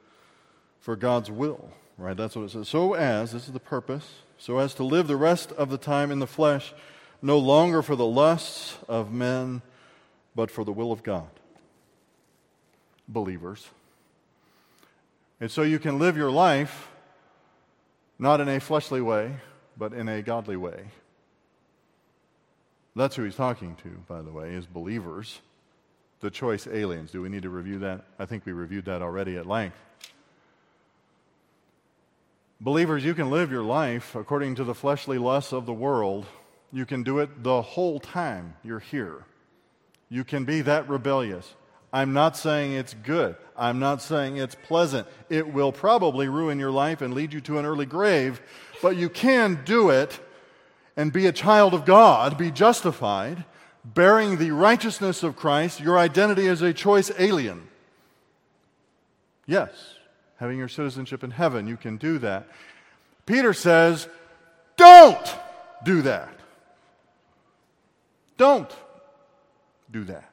for 0.80 0.96
God's 0.96 1.30
will, 1.30 1.70
right? 1.96 2.16
That's 2.16 2.34
what 2.34 2.42
it 2.42 2.50
says. 2.50 2.68
So 2.68 2.94
as, 2.94 3.32
this 3.32 3.46
is 3.46 3.52
the 3.52 3.60
purpose, 3.60 4.22
so 4.38 4.58
as 4.58 4.74
to 4.74 4.84
live 4.84 5.06
the 5.06 5.16
rest 5.16 5.52
of 5.52 5.70
the 5.70 5.78
time 5.78 6.10
in 6.10 6.18
the 6.18 6.26
flesh, 6.26 6.74
no 7.20 7.38
longer 7.38 7.82
for 7.82 7.96
the 7.96 8.06
lusts 8.06 8.76
of 8.88 9.12
men, 9.12 9.62
but 10.34 10.50
for 10.50 10.64
the 10.64 10.72
will 10.72 10.92
of 10.92 11.02
God. 11.02 11.28
Believers. 13.08 13.68
And 15.40 15.50
so 15.50 15.62
you 15.62 15.78
can 15.78 15.98
live 15.98 16.16
your 16.16 16.30
life 16.30 16.88
not 18.18 18.40
in 18.40 18.48
a 18.48 18.58
fleshly 18.58 19.00
way, 19.00 19.36
but 19.76 19.92
in 19.92 20.08
a 20.08 20.22
godly 20.22 20.56
way. 20.56 20.88
That's 22.96 23.14
who 23.14 23.22
he's 23.22 23.36
talking 23.36 23.76
to, 23.84 23.90
by 24.08 24.22
the 24.22 24.32
way, 24.32 24.50
is 24.50 24.66
believers. 24.66 25.40
The 26.20 26.30
choice 26.30 26.66
aliens. 26.66 27.12
Do 27.12 27.22
we 27.22 27.28
need 27.28 27.42
to 27.42 27.50
review 27.50 27.78
that? 27.80 28.04
I 28.18 28.26
think 28.26 28.44
we 28.44 28.50
reviewed 28.50 28.86
that 28.86 29.02
already 29.02 29.36
at 29.36 29.46
length. 29.46 29.76
Believers, 32.60 33.04
you 33.04 33.14
can 33.14 33.30
live 33.30 33.52
your 33.52 33.62
life 33.62 34.16
according 34.16 34.56
to 34.56 34.64
the 34.64 34.74
fleshly 34.74 35.16
lusts 35.16 35.52
of 35.52 35.64
the 35.64 35.72
world. 35.72 36.26
You 36.72 36.84
can 36.84 37.02
do 37.02 37.18
it 37.18 37.42
the 37.42 37.62
whole 37.62 37.98
time 37.98 38.56
you're 38.62 38.78
here. 38.78 39.24
You 40.08 40.24
can 40.24 40.44
be 40.44 40.60
that 40.62 40.88
rebellious. 40.88 41.54
I'm 41.92 42.12
not 42.12 42.36
saying 42.36 42.72
it's 42.72 42.94
good. 42.94 43.36
I'm 43.56 43.78
not 43.78 44.02
saying 44.02 44.36
it's 44.36 44.54
pleasant. 44.54 45.06
It 45.30 45.52
will 45.52 45.72
probably 45.72 46.28
ruin 46.28 46.58
your 46.58 46.70
life 46.70 47.00
and 47.00 47.14
lead 47.14 47.32
you 47.32 47.40
to 47.42 47.58
an 47.58 47.64
early 47.64 47.86
grave, 47.86 48.40
but 48.82 48.96
you 48.96 49.08
can 49.08 49.62
do 49.64 49.88
it 49.90 50.20
and 50.96 51.12
be 51.12 51.26
a 51.26 51.32
child 51.32 51.74
of 51.74 51.84
God, 51.84 52.36
be 52.36 52.50
justified, 52.50 53.44
bearing 53.84 54.36
the 54.36 54.50
righteousness 54.50 55.22
of 55.22 55.36
Christ, 55.36 55.80
your 55.80 55.96
identity 55.98 56.46
as 56.46 56.60
a 56.60 56.74
choice 56.74 57.10
alien. 57.18 57.68
Yes, 59.46 59.70
having 60.36 60.58
your 60.58 60.68
citizenship 60.68 61.24
in 61.24 61.30
heaven, 61.30 61.66
you 61.66 61.78
can 61.78 61.96
do 61.96 62.18
that. 62.18 62.46
Peter 63.24 63.54
says, 63.54 64.08
don't 64.76 65.36
do 65.84 66.02
that. 66.02 66.37
Don't 68.38 68.74
do 69.90 70.04
that. 70.04 70.32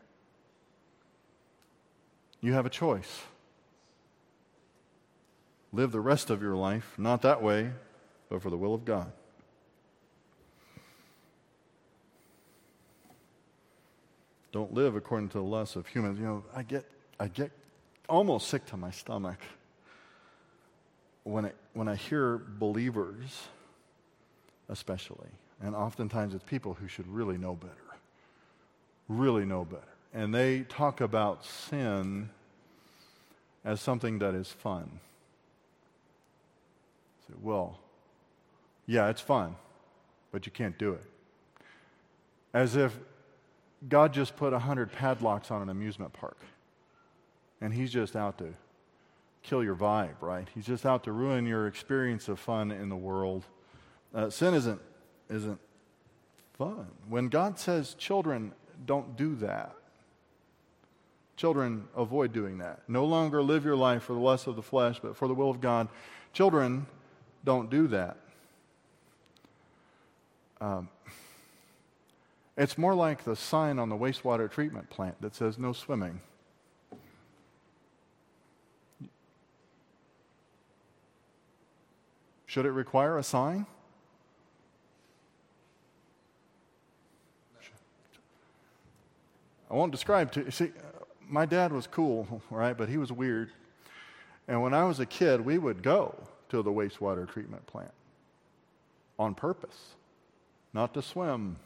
You 2.40 2.54
have 2.54 2.66
a 2.66 2.70
choice. 2.70 3.24
Live 5.74 5.92
the 5.92 6.00
rest 6.00 6.30
of 6.30 6.42
your 6.42 6.56
life 6.56 6.94
not 6.98 7.24
that 7.24 7.44
way, 7.44 7.72
but 8.30 8.42
for 8.42 8.50
the 8.50 8.58
will 8.58 8.74
of 8.74 8.86
God. 8.86 9.12
Don't 14.54 14.74
live 14.74 14.96
according 14.96 15.28
to 15.30 15.40
the 15.40 15.44
lusts 15.44 15.76
of 15.76 15.86
humans. 15.88 16.18
You 16.18 16.26
know, 16.26 16.44
I 16.56 16.64
get, 16.64 16.86
I 17.20 17.28
get 17.28 17.52
almost 18.08 18.48
sick 18.48 18.66
to 18.68 18.78
my 18.78 18.92
stomach 18.92 19.40
when, 21.24 21.46
it, 21.46 21.56
when 21.74 21.90
I 21.90 21.96
hear 21.96 22.38
believers, 22.38 23.48
especially, 24.70 25.28
and 25.62 25.76
oftentimes 25.76 26.34
it's 26.34 26.44
people 26.44 26.76
who 26.76 26.88
should 26.88 27.08
really 27.08 27.38
know 27.38 27.56
better, 27.56 27.74
really 29.08 29.46
know 29.46 29.66
better. 29.66 29.84
And 30.14 30.34
they 30.34 30.62
talk 30.62 31.02
about 31.02 31.46
sin 31.46 32.30
as 33.64 33.82
something 33.82 34.20
that 34.20 34.34
is 34.34 34.48
fun. 34.48 35.00
Say, 37.28 37.34
well, 37.42 37.80
yeah, 38.86 39.10
it's 39.10 39.22
fun, 39.22 39.56
but 40.32 40.46
you 40.46 40.52
can't 40.52 40.78
do 40.78 40.94
it. 40.94 41.04
As 42.54 42.76
if 42.76 42.98
God 43.90 44.14
just 44.14 44.36
put 44.36 44.54
100 44.54 44.92
padlocks 44.92 45.52
on 45.52 45.62
an 45.62 45.70
amusement 45.70 46.14
park. 46.14 46.38
And 47.62 47.74
He's 47.74 47.92
just 47.92 48.16
out 48.16 48.38
to 48.38 48.54
kill 49.44 49.64
your 49.64 49.76
vibe, 49.76 50.16
right? 50.22 50.48
He's 50.54 50.66
just 50.66 50.86
out 50.86 51.04
to 51.04 51.12
ruin 51.12 51.46
your 51.46 51.68
experience 51.68 52.28
of 52.30 52.40
fun 52.40 52.72
in 52.72 52.90
the 52.90 52.96
world. 52.96 53.46
Uh, 54.14 54.30
sin 54.30 54.54
isn't, 54.54 54.82
isn't 55.30 55.60
fun. 56.58 56.88
When 57.08 57.28
God 57.28 57.60
says, 57.60 57.94
children, 57.96 58.54
don't 58.86 59.16
do 59.16 59.36
that, 59.36 59.76
children, 61.38 61.88
avoid 61.96 62.34
doing 62.34 62.60
that. 62.60 62.82
No 62.88 63.06
longer 63.06 63.42
live 63.42 63.66
your 63.66 63.76
life 63.76 64.04
for 64.04 64.14
the 64.14 64.20
lust 64.20 64.48
of 64.48 64.56
the 64.56 64.62
flesh, 64.62 65.00
but 65.02 65.16
for 65.16 65.28
the 65.28 65.34
will 65.34 65.50
of 65.50 65.62
God. 65.62 65.88
Children, 66.34 66.86
don't 67.44 67.70
do 67.70 67.88
that. 67.88 68.18
Um, 70.62 70.90
it's 72.58 72.78
more 72.78 72.96
like 72.96 73.24
the 73.24 73.36
sign 73.36 73.80
on 73.80 73.90
the 73.90 73.96
wastewater 73.96 74.50
treatment 74.50 74.90
plant 74.90 75.22
that 75.22 75.36
says 75.36 75.58
no 75.58 75.74
swimming. 75.74 76.22
Should 82.46 82.66
it 82.66 82.72
require 82.72 83.18
a 83.18 83.24
sign? 83.24 83.66
I 89.76 89.78
won't 89.78 89.92
describe 89.92 90.32
to 90.32 90.46
you. 90.46 90.52
See, 90.52 90.72
my 91.28 91.46
dad 91.46 91.74
was 91.74 91.86
cool, 91.86 92.42
right? 92.50 92.78
But 92.78 92.90
he 92.90 92.98
was 92.98 93.12
weird. 93.12 93.52
And 94.48 94.62
when 94.62 94.74
I 94.74 94.86
was 94.86 95.00
a 95.00 95.06
kid, 95.06 95.42
we 95.42 95.58
would 95.58 95.84
go 95.84 96.16
to 96.50 96.62
the 96.62 96.72
wastewater 96.72 97.30
treatment 97.30 97.68
plant 97.68 97.92
on 99.20 99.36
purpose, 99.36 99.96
not 100.74 100.94
to 100.94 101.02
swim 101.02 101.58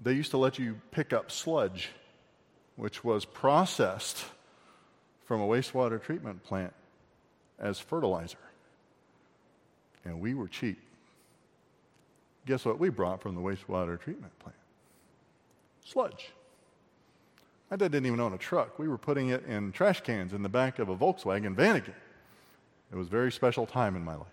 they 0.00 0.12
used 0.12 0.30
to 0.30 0.36
let 0.38 0.58
you 0.58 0.80
pick 0.90 1.12
up 1.12 1.30
sludge 1.30 1.90
which 2.76 3.02
was 3.02 3.24
processed 3.24 4.26
from 5.24 5.40
a 5.40 5.46
wastewater 5.46 6.02
treatment 6.02 6.44
plant 6.44 6.74
as 7.58 7.78
fertilizer. 7.78 8.36
And 10.04 10.20
we 10.20 10.34
were 10.34 10.46
cheap. 10.46 10.78
Guess 12.46 12.66
what 12.66 12.78
we 12.78 12.90
brought 12.90 13.22
from 13.22 13.34
the 13.34 13.40
wastewater 13.40 13.98
treatment 13.98 14.38
plant? 14.38 14.55
Sludge. 15.86 16.30
My 17.70 17.76
dad 17.76 17.92
didn't 17.92 18.06
even 18.06 18.18
own 18.18 18.32
a 18.32 18.38
truck. 18.38 18.76
We 18.76 18.88
were 18.88 18.98
putting 18.98 19.28
it 19.28 19.44
in 19.44 19.70
trash 19.70 20.00
cans 20.00 20.32
in 20.32 20.42
the 20.42 20.48
back 20.48 20.80
of 20.80 20.88
a 20.88 20.96
Volkswagen 20.96 21.54
Vanagon. 21.54 21.94
It 22.90 22.96
was 22.96 23.06
a 23.06 23.10
very 23.10 23.30
special 23.30 23.66
time 23.66 23.94
in 23.94 24.04
my 24.04 24.16
life. 24.16 24.26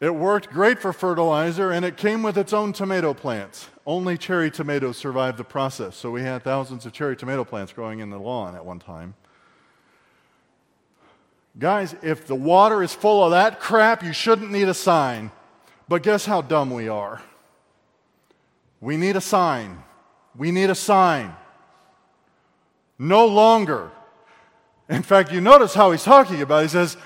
It 0.00 0.14
worked 0.14 0.50
great 0.50 0.80
for 0.80 0.92
fertilizer 0.92 1.70
and 1.70 1.84
it 1.84 1.96
came 1.96 2.24
with 2.24 2.36
its 2.36 2.52
own 2.52 2.72
tomato 2.72 3.14
plants. 3.14 3.68
Only 3.86 4.18
cherry 4.18 4.50
tomatoes 4.50 4.96
survived 4.96 5.38
the 5.38 5.44
process, 5.44 5.96
so 5.96 6.10
we 6.10 6.22
had 6.22 6.42
thousands 6.42 6.84
of 6.84 6.92
cherry 6.92 7.16
tomato 7.16 7.44
plants 7.44 7.72
growing 7.72 8.00
in 8.00 8.10
the 8.10 8.18
lawn 8.18 8.56
at 8.56 8.64
one 8.64 8.80
time. 8.80 9.14
Guys, 11.56 11.94
if 12.02 12.26
the 12.26 12.34
water 12.34 12.82
is 12.82 12.94
full 12.94 13.24
of 13.24 13.30
that 13.30 13.60
crap, 13.60 14.02
you 14.02 14.12
shouldn't 14.12 14.50
need 14.50 14.68
a 14.68 14.74
sign. 14.74 15.30
But 15.88 16.02
guess 16.02 16.26
how 16.26 16.42
dumb 16.42 16.70
we 16.70 16.88
are? 16.88 17.22
We 18.80 18.96
need 18.96 19.16
a 19.16 19.20
sign. 19.20 19.82
We 20.36 20.50
need 20.50 20.70
a 20.70 20.74
sign. 20.74 21.34
No 22.98 23.26
longer. 23.26 23.90
In 24.88 25.02
fact, 25.02 25.32
you 25.32 25.40
notice 25.40 25.74
how 25.74 25.90
he's 25.90 26.04
talking 26.04 26.40
about 26.40 26.60
it. 26.60 26.62
He 26.62 26.68
says, 26.68 26.96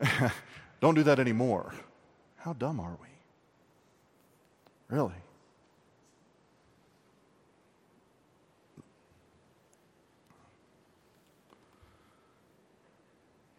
Don't 0.80 0.94
do 0.94 1.02
that 1.04 1.18
anymore. 1.18 1.74
How 2.36 2.52
dumb 2.52 2.80
are 2.80 2.96
we? 3.00 3.08
Really? 4.94 5.14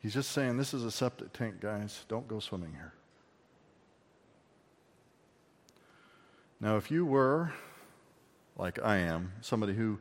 He's 0.02 0.14
just 0.14 0.32
saying, 0.32 0.58
This 0.58 0.74
is 0.74 0.84
a 0.84 0.92
septic 0.92 1.34
tank, 1.34 1.60
guys. 1.60 2.06
Don't 2.08 2.28
go 2.28 2.40
swimming 2.40 2.74
here. 2.74 2.94
Now, 6.62 6.78
if 6.78 6.90
you 6.90 7.06
were, 7.06 7.52
like 8.58 8.80
I 8.82 8.98
am, 8.98 9.34
somebody 9.42 9.74
who 9.74 10.00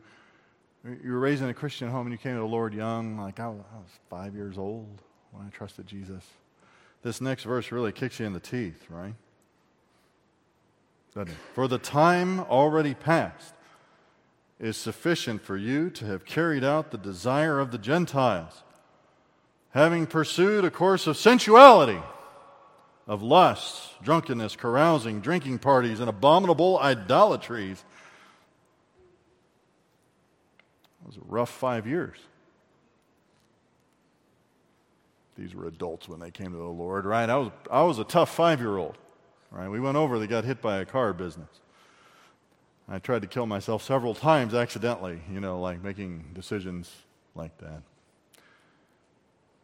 you 1.03 1.13
were 1.13 1.19
raised 1.19 1.43
in 1.43 1.49
a 1.49 1.55
Christian 1.55 1.91
home 1.91 2.07
and 2.07 2.13
you 2.13 2.19
came 2.19 2.35
to 2.35 2.41
the 2.41 2.47
Lord 2.47 2.75
young, 2.75 3.19
like 3.19 3.41
I 3.41 3.49
was, 3.49 3.65
five 4.09 4.35
years 4.35 4.59
old 4.59 5.03
when 5.33 5.47
I 5.47 5.51
trusted 5.51 5.87
Jesus, 5.87 6.25
this 7.03 7.21
next 7.21 7.45
verse 7.45 7.73
really 7.73 7.93
kicks 7.93 8.21
you 8.21 8.27
in 8.27 8.33
the 8.33 8.41
teeth, 8.41 8.87
right? 8.89 9.15
Doesn't 11.15 11.33
it? 11.33 11.37
For 11.55 11.69
the 11.69 11.79
time 11.79 12.41
already 12.41 12.95
past 12.95 13.55
is 14.61 14.77
sufficient 14.77 15.43
for 15.43 15.57
you 15.57 15.91
to 15.91 16.07
have 16.07 16.25
carried 16.25 16.65
out 16.65 16.91
the 16.91 16.99
desire 16.99 17.59
of 17.59 17.73
the 17.73 17.79
Gentiles, 17.79 18.63
having 19.71 20.07
pursued 20.07 20.65
a 20.65 20.71
course 20.71 21.07
of 21.07 21.17
sensuality 21.17 22.01
of 23.07 23.23
lusts, 23.23 23.91
drunkenness, 24.03 24.57
carousing, 24.57 25.21
drinking 25.21 25.59
parties, 25.59 26.01
and 26.01 26.09
abominable 26.09 26.79
idolatries. 26.79 27.85
It 31.03 31.07
was 31.07 31.17
a 31.17 31.25
rough 31.27 31.51
five 31.51 31.87
years. 31.87 32.17
These 35.37 35.55
were 35.55 35.67
adults 35.67 36.09
when 36.09 36.21
they 36.21 36.31
came 36.31 36.53
to 36.53 36.57
the 36.57 36.65
Lord, 36.65 37.05
right? 37.05 37.29
I 37.29 37.37
was, 37.37 37.51
I 37.71 37.83
was 37.83 37.99
a 37.99 38.05
tough 38.05 38.35
five 38.35 38.61
year 38.61 38.79
old, 38.79 38.97
right? 39.51 39.69
We 39.69 39.81
went 39.81 39.97
over, 39.97 40.19
they 40.19 40.27
got 40.27 40.45
hit 40.45 40.63
by 40.63 40.79
a 40.79 40.85
car 40.85 41.13
business. 41.13 41.49
I 42.89 42.99
tried 42.99 43.23
to 43.23 43.29
kill 43.29 43.47
myself 43.47 43.83
several 43.83 44.15
times 44.15 44.55
accidentally, 44.55 45.21
you 45.33 45.41
know, 45.41 45.61
like 45.61 45.83
making 45.83 46.27
decisions 46.35 46.91
like 47.35 47.57
that. 47.59 47.83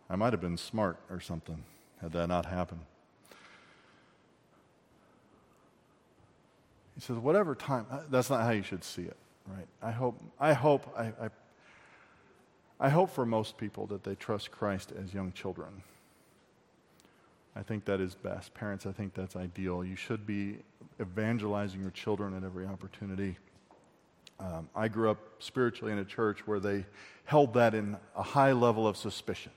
I 0.09 0.16
might 0.16 0.32
have 0.32 0.41
been 0.41 0.57
smart 0.57 0.99
or 1.09 1.20
something 1.20 1.62
had 2.01 2.12
that 2.12 2.28
not 2.28 2.47
happened. 2.47 2.80
He 6.95 7.01
says, 7.01 7.16
whatever 7.16 7.55
time, 7.55 7.86
uh, 7.91 8.01
that's 8.11 8.30
not 8.30 8.43
how 8.43 8.51
you 8.51 8.62
should 8.62 8.84
see 8.84 9.03
it, 9.03 9.16
right? 9.47 9.66
I 9.82 9.91
hope, 9.91 10.20
I 10.38 10.53
hope, 10.53 10.93
I, 10.97 11.05
I, 11.24 11.30
I 12.78 12.88
hope 12.88 13.11
for 13.11 13.24
most 13.24 13.57
people 13.57 13.86
that 13.86 14.05
they 14.05 14.14
trust 14.14 14.51
Christ 14.51 14.93
as 15.01 15.14
young 15.14 15.32
children. 15.32 15.82
I 17.57 17.62
think 17.62 17.84
that 17.86 18.01
is 18.01 18.14
best. 18.14 18.55
Parents, 18.55 18.86
I 18.86 18.93
think 18.93 19.14
that's 19.14 19.36
ideal. 19.36 19.84
You 19.84 19.97
should 19.97 20.26
be 20.26 20.59
evangelizing 21.01 21.80
your 21.80 21.91
children 21.91 22.36
at 22.36 22.45
every 22.45 22.66
opportunity. 22.66 23.36
Um, 24.38 24.68
I 24.74 24.88
grew 24.88 25.11
up 25.11 25.18
spiritually 25.38 25.93
in 25.93 25.99
a 25.99 26.05
church 26.05 26.47
where 26.47 26.61
they 26.61 26.86
held 27.24 27.55
that 27.55 27.74
in 27.74 27.97
a 28.16 28.22
high 28.22 28.53
level 28.53 28.86
of 28.86 28.97
suspicion. 28.97 29.53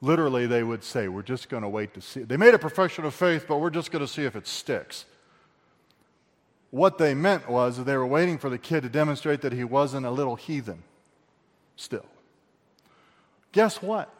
Literally, 0.00 0.46
they 0.46 0.62
would 0.62 0.84
say, 0.84 1.08
We're 1.08 1.22
just 1.22 1.48
going 1.48 1.62
to 1.62 1.68
wait 1.68 1.94
to 1.94 2.00
see. 2.00 2.22
They 2.22 2.36
made 2.36 2.54
a 2.54 2.58
profession 2.58 3.04
of 3.04 3.14
faith, 3.14 3.46
but 3.48 3.58
we're 3.58 3.70
just 3.70 3.90
going 3.90 4.04
to 4.04 4.10
see 4.12 4.24
if 4.24 4.36
it 4.36 4.46
sticks. 4.46 5.04
What 6.70 6.98
they 6.98 7.14
meant 7.14 7.48
was 7.48 7.78
that 7.78 7.84
they 7.84 7.96
were 7.96 8.06
waiting 8.06 8.38
for 8.38 8.50
the 8.50 8.58
kid 8.58 8.82
to 8.82 8.88
demonstrate 8.88 9.40
that 9.40 9.52
he 9.52 9.64
wasn't 9.64 10.04
a 10.04 10.10
little 10.10 10.36
heathen 10.36 10.82
still. 11.76 12.06
Guess 13.52 13.80
what? 13.80 14.12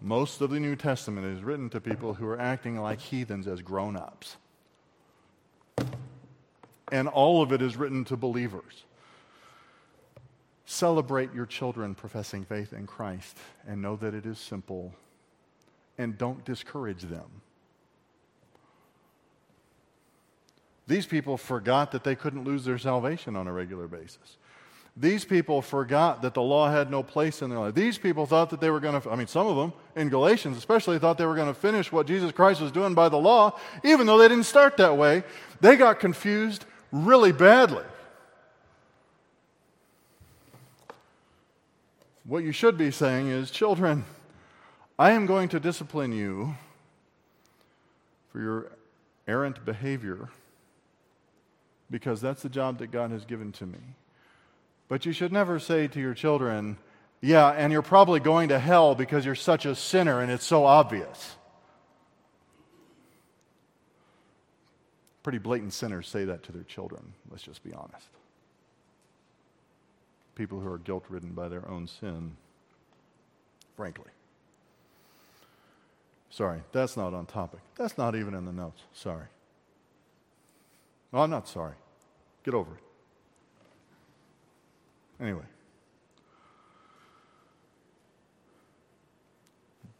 Most 0.00 0.40
of 0.40 0.50
the 0.50 0.60
New 0.60 0.76
Testament 0.76 1.26
is 1.26 1.42
written 1.42 1.70
to 1.70 1.80
people 1.80 2.14
who 2.14 2.26
are 2.26 2.40
acting 2.40 2.78
like 2.78 3.00
heathens 3.00 3.46
as 3.46 3.62
grown 3.62 3.96
ups. 3.96 4.36
And 6.92 7.08
all 7.08 7.42
of 7.42 7.52
it 7.52 7.62
is 7.62 7.76
written 7.76 8.04
to 8.04 8.16
believers. 8.16 8.84
Celebrate 10.64 11.32
your 11.32 11.46
children 11.46 11.94
professing 11.94 12.44
faith 12.44 12.72
in 12.72 12.86
Christ 12.86 13.38
and 13.66 13.82
know 13.82 13.96
that 13.96 14.14
it 14.14 14.26
is 14.26 14.38
simple. 14.38 14.94
And 15.98 16.18
don't 16.18 16.44
discourage 16.44 17.02
them. 17.02 17.42
These 20.86 21.06
people 21.06 21.36
forgot 21.36 21.92
that 21.92 22.04
they 22.04 22.14
couldn't 22.14 22.44
lose 22.44 22.64
their 22.64 22.78
salvation 22.78 23.34
on 23.36 23.48
a 23.48 23.52
regular 23.52 23.88
basis. 23.88 24.36
These 24.96 25.26
people 25.26 25.60
forgot 25.60 26.22
that 26.22 26.32
the 26.32 26.42
law 26.42 26.70
had 26.70 26.90
no 26.90 27.02
place 27.02 27.42
in 27.42 27.50
their 27.50 27.58
life. 27.58 27.74
These 27.74 27.98
people 27.98 28.24
thought 28.24 28.48
that 28.50 28.60
they 28.60 28.70
were 28.70 28.80
going 28.80 28.98
to, 28.98 29.10
I 29.10 29.16
mean, 29.16 29.26
some 29.26 29.46
of 29.46 29.56
them 29.56 29.74
in 29.94 30.08
Galatians 30.08 30.56
especially 30.56 30.98
thought 30.98 31.18
they 31.18 31.26
were 31.26 31.34
going 31.34 31.52
to 31.52 31.60
finish 31.60 31.92
what 31.92 32.06
Jesus 32.06 32.32
Christ 32.32 32.62
was 32.62 32.72
doing 32.72 32.94
by 32.94 33.10
the 33.10 33.18
law, 33.18 33.58
even 33.84 34.06
though 34.06 34.16
they 34.16 34.28
didn't 34.28 34.44
start 34.44 34.78
that 34.78 34.96
way. 34.96 35.22
They 35.60 35.76
got 35.76 36.00
confused 36.00 36.64
really 36.92 37.32
badly. 37.32 37.84
What 42.24 42.42
you 42.42 42.52
should 42.52 42.78
be 42.78 42.90
saying 42.90 43.28
is, 43.28 43.50
children, 43.50 44.04
I 44.98 45.10
am 45.10 45.26
going 45.26 45.50
to 45.50 45.60
discipline 45.60 46.12
you 46.12 46.54
for 48.32 48.40
your 48.40 48.72
errant 49.28 49.62
behavior 49.66 50.30
because 51.90 52.20
that's 52.20 52.42
the 52.42 52.48
job 52.48 52.78
that 52.78 52.90
God 52.90 53.10
has 53.10 53.24
given 53.24 53.52
to 53.52 53.66
me. 53.66 53.78
But 54.88 55.06
you 55.06 55.12
should 55.12 55.32
never 55.32 55.58
say 55.58 55.88
to 55.88 56.00
your 56.00 56.14
children, 56.14 56.76
Yeah, 57.20 57.48
and 57.50 57.72
you're 57.72 57.82
probably 57.82 58.20
going 58.20 58.48
to 58.50 58.58
hell 58.58 58.94
because 58.94 59.24
you're 59.24 59.34
such 59.34 59.66
a 59.66 59.74
sinner 59.74 60.20
and 60.20 60.30
it's 60.30 60.44
so 60.44 60.64
obvious. 60.64 61.36
Pretty 65.22 65.38
blatant 65.38 65.72
sinners 65.72 66.06
say 66.06 66.24
that 66.24 66.44
to 66.44 66.52
their 66.52 66.62
children, 66.62 67.12
let's 67.30 67.42
just 67.42 67.64
be 67.64 67.72
honest. 67.72 68.06
People 70.36 70.60
who 70.60 70.70
are 70.70 70.78
guilt 70.78 71.04
ridden 71.08 71.32
by 71.32 71.48
their 71.48 71.68
own 71.68 71.88
sin, 71.88 72.36
frankly. 73.76 74.10
Sorry, 76.30 76.60
that's 76.70 76.96
not 76.96 77.14
on 77.14 77.26
topic. 77.26 77.60
That's 77.76 77.96
not 77.96 78.14
even 78.14 78.34
in 78.34 78.44
the 78.44 78.52
notes. 78.52 78.82
Sorry. 78.92 79.26
Oh, 81.16 81.22
I'm 81.22 81.30
not 81.30 81.48
sorry. 81.48 81.72
Get 82.44 82.52
over 82.52 82.72
it. 82.72 82.82
Anyway. 85.18 85.46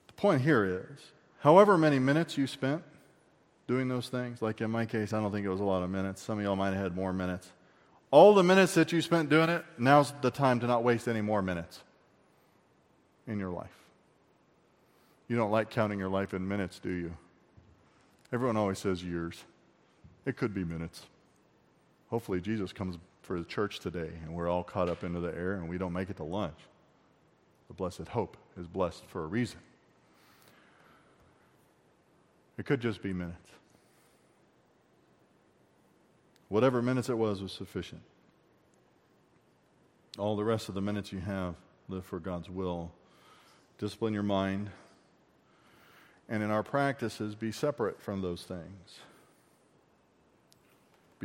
The 0.08 0.12
point 0.12 0.42
here 0.42 0.86
is 0.92 1.00
however 1.38 1.78
many 1.78 1.98
minutes 1.98 2.36
you 2.36 2.46
spent 2.46 2.82
doing 3.66 3.88
those 3.88 4.10
things, 4.10 4.42
like 4.42 4.60
in 4.60 4.70
my 4.70 4.84
case, 4.84 5.14
I 5.14 5.20
don't 5.20 5.32
think 5.32 5.46
it 5.46 5.48
was 5.48 5.60
a 5.60 5.64
lot 5.64 5.82
of 5.82 5.88
minutes. 5.88 6.20
Some 6.20 6.38
of 6.38 6.44
y'all 6.44 6.54
might 6.54 6.74
have 6.74 6.82
had 6.82 6.94
more 6.94 7.14
minutes. 7.14 7.50
All 8.10 8.34
the 8.34 8.42
minutes 8.42 8.74
that 8.74 8.92
you 8.92 9.00
spent 9.00 9.30
doing 9.30 9.48
it, 9.48 9.64
now's 9.78 10.12
the 10.20 10.30
time 10.30 10.60
to 10.60 10.66
not 10.66 10.84
waste 10.84 11.08
any 11.08 11.22
more 11.22 11.40
minutes 11.40 11.82
in 13.26 13.38
your 13.38 13.50
life. 13.50 13.72
You 15.28 15.36
don't 15.36 15.50
like 15.50 15.70
counting 15.70 15.98
your 15.98 16.10
life 16.10 16.34
in 16.34 16.46
minutes, 16.46 16.78
do 16.78 16.90
you? 16.90 17.16
Everyone 18.34 18.58
always 18.58 18.78
says 18.78 19.02
years. 19.02 19.42
It 20.26 20.36
could 20.36 20.52
be 20.52 20.64
minutes. 20.64 21.06
Hopefully, 22.10 22.40
Jesus 22.40 22.72
comes 22.72 22.98
for 23.22 23.38
the 23.38 23.44
church 23.44 23.80
today 23.80 24.10
and 24.22 24.34
we're 24.34 24.48
all 24.48 24.62
caught 24.62 24.88
up 24.88 25.02
into 25.02 25.20
the 25.20 25.34
air 25.34 25.54
and 25.54 25.68
we 25.68 25.78
don't 25.78 25.92
make 25.92 26.10
it 26.10 26.16
to 26.18 26.24
lunch. 26.24 26.58
The 27.68 27.74
blessed 27.74 28.08
hope 28.08 28.36
is 28.60 28.66
blessed 28.66 29.04
for 29.06 29.24
a 29.24 29.26
reason. 29.26 29.58
It 32.58 32.66
could 32.66 32.80
just 32.80 33.02
be 33.02 33.12
minutes. 33.12 33.50
Whatever 36.48 36.80
minutes 36.80 37.08
it 37.08 37.18
was 37.18 37.42
was 37.42 37.52
sufficient. 37.52 38.00
All 40.18 40.36
the 40.36 40.44
rest 40.44 40.68
of 40.68 40.74
the 40.74 40.80
minutes 40.80 41.12
you 41.12 41.18
have, 41.18 41.56
live 41.88 42.04
for 42.04 42.20
God's 42.20 42.48
will. 42.48 42.92
Discipline 43.78 44.14
your 44.14 44.22
mind. 44.22 44.70
And 46.28 46.42
in 46.42 46.50
our 46.50 46.62
practices, 46.62 47.34
be 47.34 47.52
separate 47.52 48.00
from 48.00 48.22
those 48.22 48.42
things. 48.44 49.00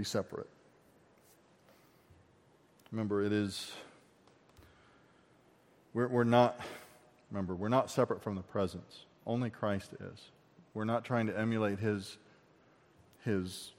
Be 0.01 0.05
separate. 0.05 0.49
Remember, 2.91 3.23
it 3.23 3.31
is, 3.31 3.71
we're, 5.93 6.07
we're 6.07 6.23
not, 6.23 6.59
remember, 7.29 7.53
we're 7.53 7.69
not 7.69 7.91
separate 7.91 8.23
from 8.23 8.33
the 8.33 8.41
presence. 8.41 9.05
Only 9.27 9.51
Christ 9.51 9.93
is. 9.93 10.31
We're 10.73 10.85
not 10.85 11.05
trying 11.05 11.27
to 11.27 11.37
emulate 11.37 11.77
his, 11.77 12.17
his 13.23 13.73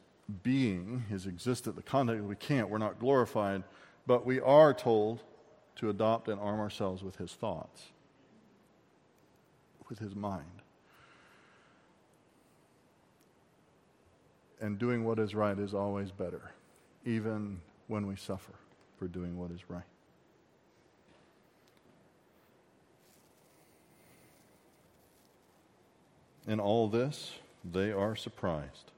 being, 0.44 1.06
his 1.10 1.26
existence, 1.26 1.74
the 1.74 1.82
content. 1.82 2.22
We 2.22 2.36
can't. 2.36 2.70
We're 2.70 2.78
not 2.78 3.00
glorified. 3.00 3.64
But 4.06 4.24
we 4.24 4.38
are 4.38 4.72
told 4.72 5.24
to 5.78 5.90
adopt 5.90 6.28
and 6.28 6.38
arm 6.38 6.60
ourselves 6.60 7.02
with 7.02 7.16
his 7.16 7.32
thoughts, 7.32 7.86
with 9.88 9.98
his 9.98 10.14
mind. 10.14 10.61
And 14.62 14.78
doing 14.78 15.04
what 15.04 15.18
is 15.18 15.34
right 15.34 15.58
is 15.58 15.74
always 15.74 16.12
better, 16.12 16.52
even 17.04 17.60
when 17.88 18.06
we 18.06 18.14
suffer 18.14 18.52
for 18.96 19.08
doing 19.08 19.36
what 19.36 19.50
is 19.50 19.68
right. 19.68 19.82
In 26.46 26.60
all 26.60 26.88
this, 26.88 27.32
they 27.64 27.90
are 27.90 28.14
surprised 28.14 28.92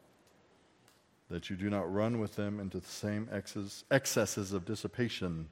that 1.30 1.48
you 1.48 1.56
do 1.56 1.70
not 1.70 1.92
run 1.92 2.20
with 2.20 2.36
them 2.36 2.60
into 2.60 2.78
the 2.78 2.86
same 2.86 3.26
excess, 3.32 3.84
excesses 3.90 4.52
of 4.52 4.66
dissipation, 4.66 5.48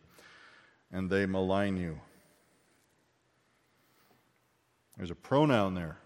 and 0.92 1.08
they 1.08 1.24
malign 1.24 1.78
you. 1.78 1.98
There's 4.98 5.10
a 5.10 5.14
pronoun 5.14 5.74
there. 5.74 5.96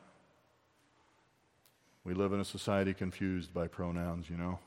We 2.07 2.15
live 2.15 2.33
in 2.33 2.39
a 2.39 2.45
society 2.45 2.95
confused 2.95 3.53
by 3.53 3.67
pronouns, 3.67 4.31
you 4.31 4.37
know. 4.37 4.61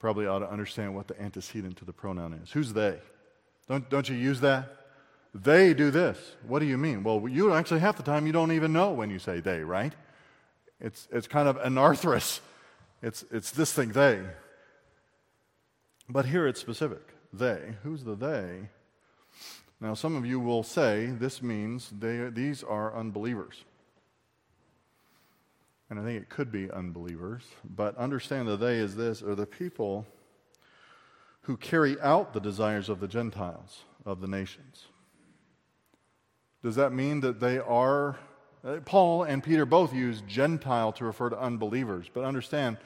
Probably 0.00 0.26
ought 0.26 0.40
to 0.40 0.50
understand 0.50 0.96
what 0.96 1.06
the 1.06 1.20
antecedent 1.22 1.76
to 1.76 1.84
the 1.84 1.92
pronoun 1.92 2.32
is. 2.32 2.50
Who's 2.50 2.72
they? 2.72 2.98
Don't, 3.68 3.88
don't 3.88 4.08
you 4.08 4.16
use 4.16 4.40
that? 4.40 4.78
They 5.32 5.74
do 5.74 5.92
this. 5.92 6.18
What 6.44 6.58
do 6.58 6.64
you 6.64 6.76
mean? 6.76 7.04
Well, 7.04 7.28
you 7.28 7.54
actually, 7.54 7.78
half 7.78 7.98
the 7.98 8.02
time, 8.02 8.26
you 8.26 8.32
don't 8.32 8.50
even 8.50 8.72
know 8.72 8.90
when 8.90 9.10
you 9.10 9.20
say 9.20 9.38
they, 9.38 9.60
right? 9.60 9.92
It's, 10.80 11.06
it's 11.12 11.28
kind 11.28 11.46
of 11.46 11.56
anarthrous. 11.58 12.40
It's, 13.00 13.24
it's 13.30 13.52
this 13.52 13.72
thing, 13.72 13.90
they. 13.90 14.20
But 16.08 16.26
here 16.26 16.48
it's 16.48 16.60
specific. 16.60 17.14
They. 17.32 17.74
Who's 17.84 18.02
the 18.02 18.16
they? 18.16 18.70
Now, 19.80 19.94
some 19.94 20.16
of 20.16 20.26
you 20.26 20.40
will 20.40 20.64
say 20.64 21.06
this 21.06 21.40
means 21.40 21.90
they, 21.96 22.28
these 22.30 22.64
are 22.64 22.92
unbelievers. 22.92 23.62
And 25.90 25.98
I 25.98 26.04
think 26.04 26.22
it 26.22 26.28
could 26.28 26.52
be 26.52 26.70
unbelievers. 26.70 27.42
But 27.64 27.96
understand 27.98 28.48
the 28.48 28.56
they 28.56 28.76
is 28.76 28.96
this 28.96 29.22
are 29.22 29.34
the 29.34 29.46
people 29.46 30.06
who 31.42 31.56
carry 31.56 32.00
out 32.00 32.32
the 32.32 32.40
desires 32.40 32.88
of 32.88 33.00
the 33.00 33.08
Gentiles, 33.08 33.84
of 34.06 34.20
the 34.20 34.28
nations. 34.28 34.86
Does 36.62 36.76
that 36.76 36.92
mean 36.92 37.20
that 37.20 37.40
they 37.40 37.58
are 37.58 38.18
uh, 38.64 38.76
Paul 38.84 39.24
and 39.24 39.42
Peter 39.42 39.64
both 39.64 39.94
use 39.94 40.22
Gentile 40.26 40.92
to 40.92 41.04
refer 41.04 41.30
to 41.30 41.40
unbelievers, 41.40 42.10
but 42.12 42.24
understand 42.24 42.76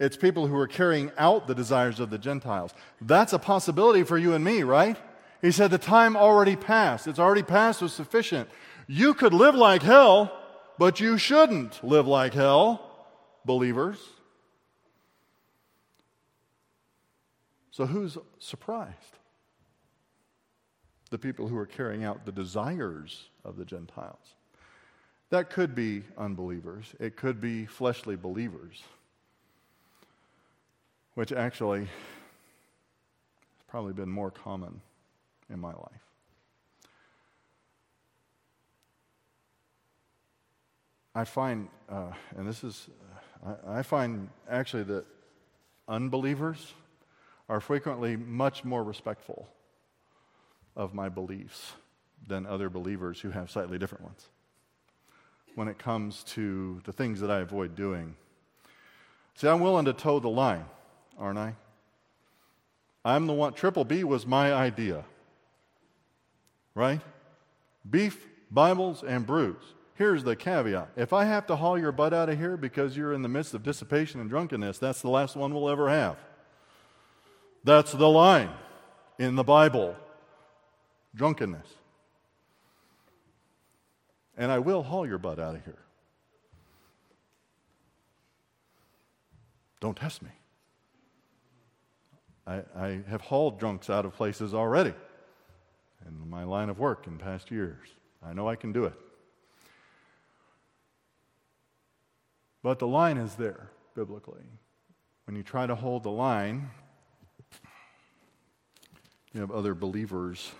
it's 0.00 0.16
people 0.16 0.46
who 0.46 0.56
are 0.56 0.68
carrying 0.68 1.10
out 1.18 1.46
the 1.46 1.54
desires 1.54 2.00
of 2.00 2.10
the 2.10 2.18
Gentiles. 2.18 2.72
That's 3.00 3.32
a 3.32 3.38
possibility 3.38 4.04
for 4.04 4.16
you 4.16 4.32
and 4.32 4.44
me, 4.44 4.62
right? 4.62 4.96
He 5.42 5.50
said, 5.50 5.70
The 5.70 5.78
time 5.78 6.16
already 6.16 6.56
passed. 6.56 7.06
It's 7.06 7.18
already 7.18 7.42
passed 7.42 7.82
was 7.82 7.92
sufficient. 7.92 8.48
You 8.86 9.12
could 9.12 9.34
live 9.34 9.54
like 9.54 9.82
hell, 9.82 10.32
but 10.78 11.00
you 11.00 11.18
shouldn't 11.18 11.82
live 11.82 12.06
like 12.06 12.34
hell, 12.34 12.80
believers. 13.44 13.98
So 17.70 17.86
who's 17.86 18.16
surprised? 18.38 19.18
The 21.10 21.18
people 21.18 21.48
who 21.48 21.56
are 21.56 21.66
carrying 21.66 22.04
out 22.04 22.24
the 22.24 22.32
desires 22.32 23.28
of 23.44 23.56
the 23.56 23.64
Gentiles. 23.64 24.34
That 25.30 25.50
could 25.50 25.74
be 25.74 26.04
unbelievers, 26.16 26.86
it 26.98 27.16
could 27.16 27.40
be 27.40 27.66
fleshly 27.66 28.16
believers, 28.16 28.82
which 31.14 31.32
actually 31.32 31.80
has 31.80 31.88
probably 33.68 33.92
been 33.92 34.08
more 34.08 34.30
common 34.30 34.80
in 35.50 35.60
my 35.60 35.72
life. 35.72 36.07
I 41.18 41.24
find, 41.24 41.68
uh, 41.88 42.12
and 42.36 42.48
this 42.48 42.62
is, 42.62 42.88
uh, 43.44 43.54
I, 43.66 43.80
I 43.80 43.82
find 43.82 44.28
actually 44.48 44.84
that 44.84 45.04
unbelievers 45.88 46.74
are 47.48 47.60
frequently 47.60 48.14
much 48.16 48.64
more 48.64 48.84
respectful 48.84 49.48
of 50.76 50.94
my 50.94 51.08
beliefs 51.08 51.72
than 52.28 52.46
other 52.46 52.70
believers 52.70 53.20
who 53.20 53.30
have 53.30 53.50
slightly 53.50 53.80
different 53.80 54.04
ones 54.04 54.28
when 55.56 55.66
it 55.66 55.76
comes 55.76 56.22
to 56.34 56.80
the 56.84 56.92
things 56.92 57.18
that 57.18 57.32
I 57.32 57.40
avoid 57.40 57.74
doing. 57.74 58.14
See, 59.34 59.48
I'm 59.48 59.58
willing 59.58 59.86
to 59.86 59.94
toe 59.94 60.20
the 60.20 60.28
line, 60.28 60.66
aren't 61.18 61.40
I? 61.40 61.56
I'm 63.04 63.26
the 63.26 63.32
one, 63.32 63.54
Triple 63.54 63.84
B 63.84 64.04
was 64.04 64.24
my 64.24 64.52
idea, 64.52 65.04
right? 66.76 67.00
Beef, 67.90 68.24
Bibles, 68.52 69.02
and 69.02 69.26
brews. 69.26 69.74
Here's 69.98 70.22
the 70.22 70.36
caveat 70.36 70.90
if 70.96 71.12
I 71.12 71.24
have 71.24 71.48
to 71.48 71.56
haul 71.56 71.76
your 71.76 71.90
butt 71.90 72.14
out 72.14 72.28
of 72.28 72.38
here 72.38 72.56
because 72.56 72.96
you're 72.96 73.12
in 73.12 73.22
the 73.22 73.28
midst 73.28 73.52
of 73.52 73.64
dissipation 73.64 74.20
and 74.20 74.30
drunkenness, 74.30 74.78
that's 74.78 75.02
the 75.02 75.10
last 75.10 75.34
one 75.34 75.52
we'll 75.52 75.68
ever 75.68 75.90
have. 75.90 76.16
That's 77.64 77.90
the 77.90 78.08
line 78.08 78.50
in 79.18 79.34
the 79.34 79.42
Bible 79.42 79.96
drunkenness 81.16 81.66
and 84.36 84.52
I 84.52 84.60
will 84.60 84.84
haul 84.84 85.04
your 85.04 85.18
butt 85.18 85.40
out 85.40 85.56
of 85.56 85.64
here. 85.64 85.82
Don't 89.80 89.96
test 89.96 90.22
me. 90.22 90.30
I, 92.46 92.62
I 92.76 93.00
have 93.08 93.20
hauled 93.22 93.58
drunks 93.58 93.90
out 93.90 94.04
of 94.04 94.14
places 94.14 94.54
already 94.54 94.94
in 96.06 96.30
my 96.30 96.44
line 96.44 96.68
of 96.70 96.78
work 96.78 97.08
in 97.08 97.18
past 97.18 97.50
years. 97.50 97.88
I 98.24 98.32
know 98.32 98.48
I 98.48 98.54
can 98.54 98.72
do 98.72 98.84
it. 98.84 98.94
But 102.62 102.78
the 102.78 102.86
line 102.86 103.16
is 103.16 103.34
there 103.34 103.70
biblically. 103.94 104.44
When 105.26 105.36
you 105.36 105.42
try 105.42 105.66
to 105.66 105.74
hold 105.74 106.02
the 106.02 106.10
line, 106.10 106.70
you 109.32 109.40
have 109.40 109.50
other 109.50 109.74
believers 109.74 110.50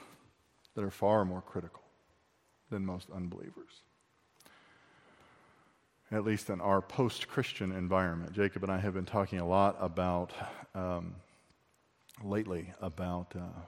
that 0.74 0.84
are 0.84 0.90
far 0.90 1.24
more 1.24 1.42
critical 1.42 1.82
than 2.70 2.84
most 2.84 3.09
unbelievers. 3.11 3.82
At 6.11 6.24
least 6.24 6.49
in 6.51 6.61
our 6.61 6.80
post 6.80 7.28
Christian 7.28 7.72
environment. 7.72 8.32
Jacob 8.32 8.62
and 8.62 8.72
I 8.72 8.78
have 8.78 8.94
been 8.94 9.05
talking 9.05 9.40
a 9.40 9.46
lot 9.46 9.76
about, 9.80 10.32
um, 10.74 11.16
lately, 12.22 12.72
about 12.80 13.34
uh, 13.36 13.61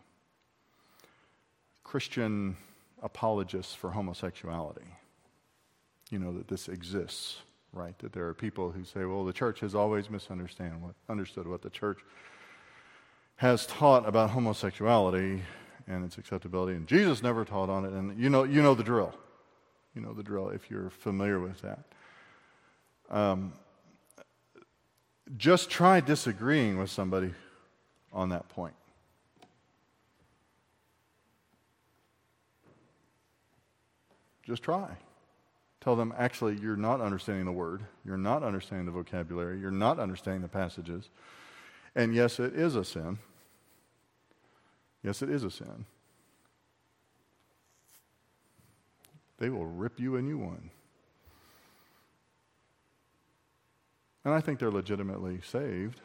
Christian 1.83 2.57
apologists 3.03 3.75
for 3.75 3.91
homosexuality. 3.91 4.87
You 6.11 6.19
know, 6.19 6.33
that 6.33 6.49
this 6.49 6.69
exists, 6.69 7.39
right? 7.73 7.99
That 7.99 8.13
there 8.13 8.27
are 8.27 8.35
people 8.35 8.71
who 8.71 8.85
say, 8.85 9.05
well, 9.05 9.25
the 9.25 9.33
church 9.33 9.61
has 9.61 9.75
always 9.75 10.11
misunderstood 10.11 10.81
what, 10.81 10.95
understood 11.09 11.47
what 11.47 11.63
the 11.63 11.71
church 11.71 11.99
has 13.37 13.67
taught 13.67 14.07
about 14.07 14.31
homosexuality 14.31 15.43
and 15.87 16.05
its 16.05 16.19
acceptability. 16.19 16.77
And 16.77 16.87
Jesus 16.87 17.23
never 17.23 17.45
taught 17.45 17.71
on 17.71 17.85
it. 17.85 17.93
And 17.93 18.19
you 18.19 18.29
know, 18.31 18.45
you 18.45 18.63
know 18.63 18.75
the 18.75 18.85
drill. 18.85 19.15
You 19.95 20.03
know 20.03 20.13
the 20.13 20.23
drill 20.23 20.51
if 20.51 20.71
you're 20.71 20.91
familiar 20.91 21.41
with 21.41 21.61
that. 21.63 21.81
Um, 23.11 23.53
just 25.37 25.71
try 25.71 26.01
disagreeing 26.01 26.79
with 26.79 26.91
somebody 26.91 27.33
on 28.13 28.29
that 28.31 28.49
point. 28.49 28.75
Just 34.45 34.63
try. 34.63 34.97
Tell 35.81 35.97
them, 35.97 36.13
actually, 36.19 36.57
you're 36.57 36.77
not 36.77 37.01
understanding 37.01 37.47
the 37.47 37.53
word, 37.53 37.83
you're 38.05 38.19
not 38.19 38.43
understanding 38.43 38.85
the 38.85 38.93
vocabulary, 38.93 39.59
you're 39.59 39.71
not 39.71 39.99
understanding 39.99 40.43
the 40.43 40.49
passages. 40.49 41.09
And 41.95 42.15
yes, 42.15 42.39
it 42.39 42.55
is 42.55 42.77
a 42.77 42.85
sin. 42.85 43.19
Yes, 45.03 45.23
it 45.23 45.31
is 45.31 45.43
a 45.43 45.51
sin. 45.51 45.87
They 49.39 49.49
will 49.49 49.65
rip 49.65 49.99
you 49.99 50.17
a 50.17 50.23
new 50.23 50.37
one. 50.37 50.69
And 54.23 54.35
I 54.35 54.43
think 54.43 54.59
they're 54.59 54.71
legitimately 54.71 55.41
saved. 55.43 56.03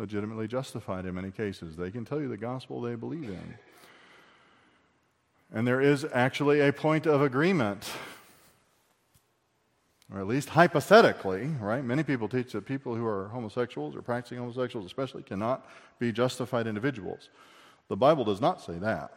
legitimately 0.00 0.48
justified 0.48 1.04
in 1.04 1.14
many 1.14 1.30
cases. 1.30 1.76
They 1.76 1.90
can 1.90 2.04
tell 2.06 2.20
you 2.20 2.28
the 2.28 2.36
gospel 2.38 2.80
they 2.80 2.94
believe 2.94 3.28
in. 3.28 3.54
And 5.52 5.66
there 5.68 5.80
is 5.80 6.06
actually 6.12 6.60
a 6.60 6.72
point 6.72 7.06
of 7.06 7.20
agreement, 7.20 7.88
or 10.12 10.20
at 10.20 10.26
least 10.26 10.48
hypothetically, 10.48 11.46
right? 11.60 11.84
Many 11.84 12.02
people 12.02 12.28
teach 12.28 12.52
that 12.52 12.66
people 12.66 12.94
who 12.94 13.06
are 13.06 13.28
homosexuals 13.28 13.94
or 13.94 14.02
practicing 14.02 14.38
homosexuals, 14.38 14.86
especially, 14.86 15.22
cannot 15.22 15.66
be 15.98 16.10
justified 16.10 16.66
individuals. 16.66 17.28
The 17.88 17.96
Bible 17.96 18.24
does 18.24 18.40
not 18.40 18.60
say 18.60 18.74
that. 18.74 19.12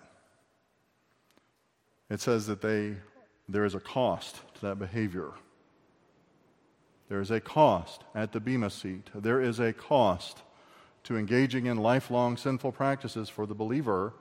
It 2.10 2.22
says 2.22 2.46
that 2.48 2.62
they, 2.62 2.96
there 3.50 3.66
is 3.66 3.74
a 3.74 3.80
cost 3.80 4.42
to 4.56 4.62
that 4.62 4.78
behavior. 4.78 5.32
There 7.10 7.22
is 7.22 7.32
a 7.32 7.40
cost 7.40 8.04
at 8.14 8.32
the 8.32 8.40
Bema 8.40 8.70
seat. 8.70 9.10
There 9.16 9.42
is 9.42 9.60
a 9.60 9.74
cost 9.74 10.42
to 11.06 11.18
engaging 11.18 11.66
in 11.66 11.78
lifelong 11.78 12.38
sinful 12.38 12.72
practices 12.72 13.30
for 13.30 13.46
the 13.46 13.56
believer. 13.56 14.14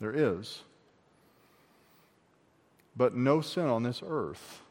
There 0.00 0.12
is. 0.12 0.62
But 2.96 3.14
no 3.14 3.40
sin 3.40 3.66
on 3.66 3.82
this 3.82 4.02
earth. 4.06 4.62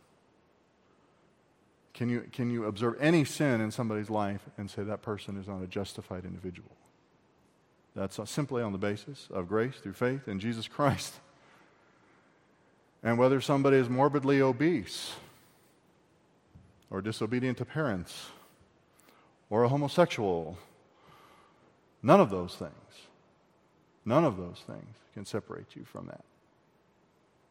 Can 1.93 2.09
you, 2.09 2.25
can 2.31 2.49
you 2.49 2.65
observe 2.65 2.95
any 2.99 3.23
sin 3.23 3.61
in 3.61 3.71
somebody's 3.71 4.09
life 4.09 4.41
and 4.57 4.69
say 4.69 4.83
that 4.83 5.01
person 5.01 5.39
is 5.39 5.47
not 5.47 5.61
a 5.61 5.67
justified 5.67 6.25
individual? 6.25 6.71
That's 7.95 8.19
simply 8.29 8.61
on 8.61 8.73
the 8.73 8.77
basis 8.77 9.29
of 9.31 9.47
grace 9.47 9.75
through 9.81 9.93
faith 9.93 10.27
in 10.27 10.39
Jesus 10.39 10.67
Christ. 10.67 11.13
And 13.01 13.17
whether 13.17 13.39
somebody 13.39 13.77
is 13.77 13.87
morbidly 13.87 14.41
obese 14.41 15.13
or 16.89 17.01
disobedient 17.01 17.59
to 17.59 17.65
parents 17.65 18.29
or 19.49 19.63
a 19.63 19.69
homosexual, 19.69 20.57
none 22.03 22.19
of 22.19 22.29
those 22.29 22.55
things, 22.55 22.71
none 24.03 24.25
of 24.25 24.35
those 24.35 24.61
things 24.67 24.95
can 25.13 25.23
separate 25.23 25.75
you 25.75 25.85
from 25.85 26.07
that. 26.07 26.25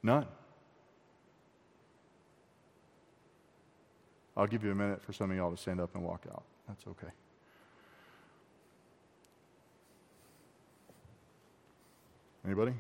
None. 0.03 0.27
I'll 4.37 4.47
give 4.47 4.65
you 4.65 4.73
a 4.73 4.75
minute 4.75 5.03
for 5.03 5.13
some 5.13 5.31
of 5.31 5.37
y'all 5.37 5.51
to 5.51 5.57
stand 5.57 5.81
up 5.81 5.95
and 5.95 6.03
walk 6.03 6.25
out. 6.31 6.43
That's 6.69 6.87
okay. 6.87 7.13
Anybody? 12.45 12.75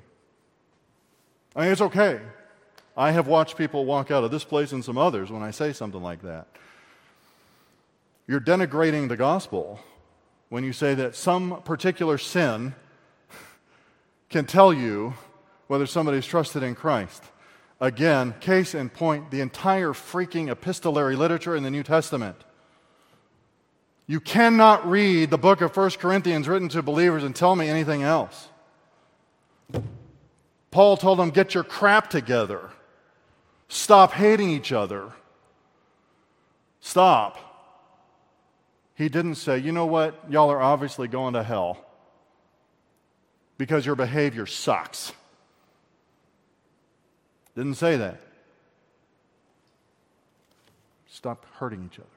I 1.56 1.62
mean, 1.62 1.72
it's 1.72 1.80
okay. 1.80 2.20
I 2.96 3.12
have 3.12 3.26
watched 3.26 3.56
people 3.56 3.84
walk 3.84 4.10
out 4.10 4.24
of 4.24 4.30
this 4.30 4.44
place 4.44 4.72
and 4.72 4.84
some 4.84 4.98
others 4.98 5.30
when 5.30 5.42
I 5.42 5.50
say 5.50 5.72
something 5.72 6.02
like 6.02 6.22
that. 6.22 6.48
You're 8.26 8.40
denigrating 8.40 9.08
the 9.08 9.16
gospel 9.16 9.80
when 10.48 10.64
you 10.64 10.72
say 10.72 10.94
that 10.94 11.14
some 11.14 11.62
particular 11.64 12.18
sin 12.18 12.74
can 14.28 14.46
tell 14.46 14.72
you 14.72 15.14
whether 15.66 15.86
somebody's 15.86 16.26
trusted 16.26 16.62
in 16.62 16.74
Christ. 16.74 17.22
Again, 17.84 18.34
case 18.40 18.74
in 18.74 18.88
point, 18.88 19.30
the 19.30 19.42
entire 19.42 19.90
freaking 19.90 20.50
epistolary 20.50 21.16
literature 21.16 21.54
in 21.54 21.62
the 21.62 21.70
New 21.70 21.82
Testament. 21.82 22.34
You 24.06 24.20
cannot 24.20 24.88
read 24.88 25.28
the 25.28 25.36
book 25.36 25.60
of 25.60 25.76
1 25.76 25.90
Corinthians 25.90 26.48
written 26.48 26.70
to 26.70 26.80
believers 26.80 27.22
and 27.24 27.36
tell 27.36 27.54
me 27.54 27.68
anything 27.68 28.02
else. 28.02 28.48
Paul 30.70 30.96
told 30.96 31.18
them, 31.18 31.28
Get 31.28 31.52
your 31.52 31.62
crap 31.62 32.08
together. 32.08 32.70
Stop 33.68 34.12
hating 34.12 34.48
each 34.48 34.72
other. 34.72 35.12
Stop. 36.80 37.36
He 38.94 39.10
didn't 39.10 39.34
say, 39.34 39.58
You 39.58 39.72
know 39.72 39.84
what? 39.84 40.18
Y'all 40.30 40.48
are 40.48 40.62
obviously 40.62 41.06
going 41.06 41.34
to 41.34 41.42
hell 41.42 41.84
because 43.58 43.84
your 43.84 43.94
behavior 43.94 44.46
sucks. 44.46 45.12
Didn't 47.56 47.74
say 47.74 47.96
that. 47.96 48.20
Stop 51.06 51.46
hurting 51.54 51.88
each 51.90 51.98
other. 51.98 52.08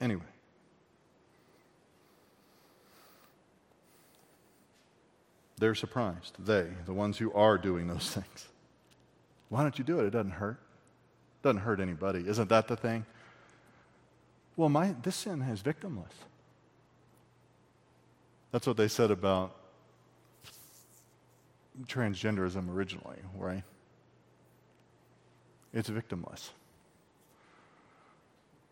Anyway. 0.00 0.22
They're 5.58 5.74
surprised. 5.74 6.34
They, 6.44 6.66
the 6.86 6.92
ones 6.92 7.18
who 7.18 7.32
are 7.32 7.58
doing 7.58 7.86
those 7.88 8.10
things. 8.14 8.48
Why 9.48 9.62
don't 9.62 9.78
you 9.78 9.84
do 9.84 10.00
it? 10.00 10.06
It 10.06 10.10
doesn't 10.10 10.32
hurt. 10.32 10.58
It 11.40 11.42
doesn't 11.44 11.62
hurt 11.62 11.80
anybody. 11.80 12.24
Isn't 12.26 12.48
that 12.48 12.68
the 12.68 12.76
thing? 12.76 13.04
Well, 14.56 14.68
my, 14.68 14.94
this 15.02 15.16
sin 15.16 15.42
is 15.42 15.62
victimless. 15.62 16.12
That's 18.50 18.66
what 18.66 18.76
they 18.76 18.88
said 18.88 19.10
about 19.10 19.56
transgenderism 21.86 22.68
originally, 22.68 23.16
right? 23.36 23.62
It's 25.72 25.88
victimless. 25.88 26.50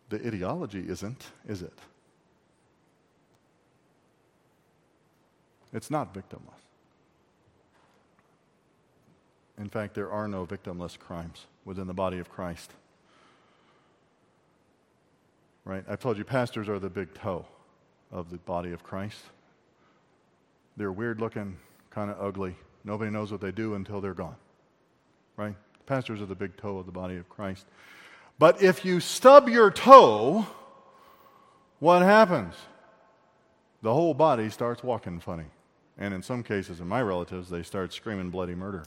The 0.09 0.25
ideology 0.27 0.85
isn't, 0.87 1.25
is 1.47 1.61
it? 1.61 1.77
It's 5.73 5.89
not 5.89 6.13
victimless. 6.13 6.61
In 9.57 9.69
fact, 9.69 9.93
there 9.93 10.11
are 10.11 10.27
no 10.27 10.45
victimless 10.45 10.97
crimes 10.97 11.45
within 11.65 11.87
the 11.87 11.93
body 11.93 12.19
of 12.19 12.29
Christ. 12.29 12.71
Right? 15.63 15.83
I've 15.87 15.99
told 15.99 16.17
you, 16.17 16.23
pastors 16.23 16.67
are 16.67 16.79
the 16.79 16.89
big 16.89 17.13
toe 17.13 17.45
of 18.11 18.31
the 18.31 18.37
body 18.37 18.71
of 18.71 18.83
Christ. 18.83 19.21
They're 20.75 20.91
weird 20.91 21.19
looking, 21.19 21.57
kind 21.91 22.09
of 22.09 22.19
ugly. 22.19 22.55
Nobody 22.83 23.11
knows 23.11 23.31
what 23.31 23.41
they 23.41 23.51
do 23.51 23.75
until 23.75 24.01
they're 24.01 24.13
gone. 24.13 24.35
Right? 25.37 25.55
Pastors 25.85 26.21
are 26.21 26.25
the 26.25 26.35
big 26.35 26.57
toe 26.57 26.77
of 26.77 26.85
the 26.85 26.91
body 26.91 27.17
of 27.17 27.29
Christ. 27.29 27.65
But 28.39 28.61
if 28.61 28.83
you 28.83 28.99
stub 28.99 29.47
your 29.49 29.69
toe, 29.69 30.47
what 31.79 32.01
happens? 32.01 32.55
The 33.81 33.93
whole 33.93 34.13
body 34.13 34.49
starts 34.49 34.83
walking 34.83 35.19
funny. 35.19 35.45
And 35.97 36.13
in 36.13 36.23
some 36.23 36.43
cases, 36.43 36.79
in 36.79 36.87
my 36.87 37.01
relatives, 37.01 37.49
they 37.49 37.63
start 37.63 37.93
screaming 37.93 38.29
bloody 38.29 38.55
murder. 38.55 38.85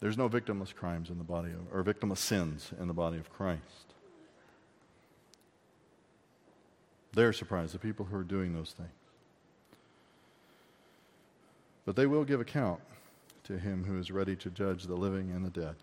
There's 0.00 0.16
no 0.16 0.28
victimless 0.28 0.74
crimes 0.74 1.10
in 1.10 1.18
the 1.18 1.24
body 1.24 1.50
of, 1.50 1.60
or 1.72 1.84
victimless 1.84 2.18
sins 2.18 2.72
in 2.80 2.88
the 2.88 2.94
body 2.94 3.18
of 3.18 3.30
Christ. 3.32 3.94
They're 7.12 7.32
surprised, 7.32 7.74
the 7.74 7.78
people 7.78 8.06
who 8.06 8.16
are 8.16 8.24
doing 8.24 8.54
those 8.54 8.72
things. 8.76 8.90
But 11.84 11.96
they 11.96 12.06
will 12.06 12.24
give 12.24 12.40
account 12.40 12.80
to 13.44 13.58
him 13.58 13.84
who 13.84 13.98
is 13.98 14.10
ready 14.10 14.36
to 14.36 14.50
judge 14.50 14.84
the 14.84 14.94
living 14.94 15.32
and 15.32 15.44
the 15.44 15.50
dead. 15.50 15.74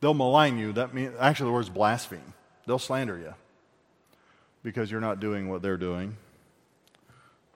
They'll 0.00 0.14
malign 0.14 0.58
you. 0.58 0.72
That 0.72 0.94
means, 0.94 1.14
actually, 1.20 1.50
the 1.50 1.52
word's 1.52 1.68
blaspheme. 1.68 2.34
They'll 2.66 2.78
slander 2.78 3.18
you 3.18 3.34
because 4.62 4.90
you're 4.90 5.00
not 5.00 5.20
doing 5.20 5.48
what 5.48 5.62
they're 5.62 5.76
doing. 5.76 6.16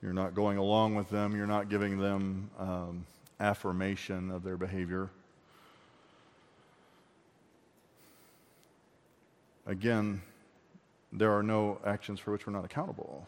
You're 0.02 0.12
not 0.12 0.34
going 0.34 0.58
along 0.58 0.94
with 0.94 1.08
them. 1.08 1.34
You're 1.34 1.46
not 1.46 1.70
giving 1.70 1.98
them 1.98 2.50
um, 2.58 3.06
affirmation 3.40 4.30
of 4.30 4.44
their 4.44 4.56
behavior. 4.56 5.08
Again, 9.66 10.20
there 11.14 11.32
are 11.32 11.42
no 11.42 11.80
actions 11.86 12.18
for 12.18 12.32
which 12.32 12.46
we're 12.46 12.52
not 12.52 12.64
accountable, 12.64 13.26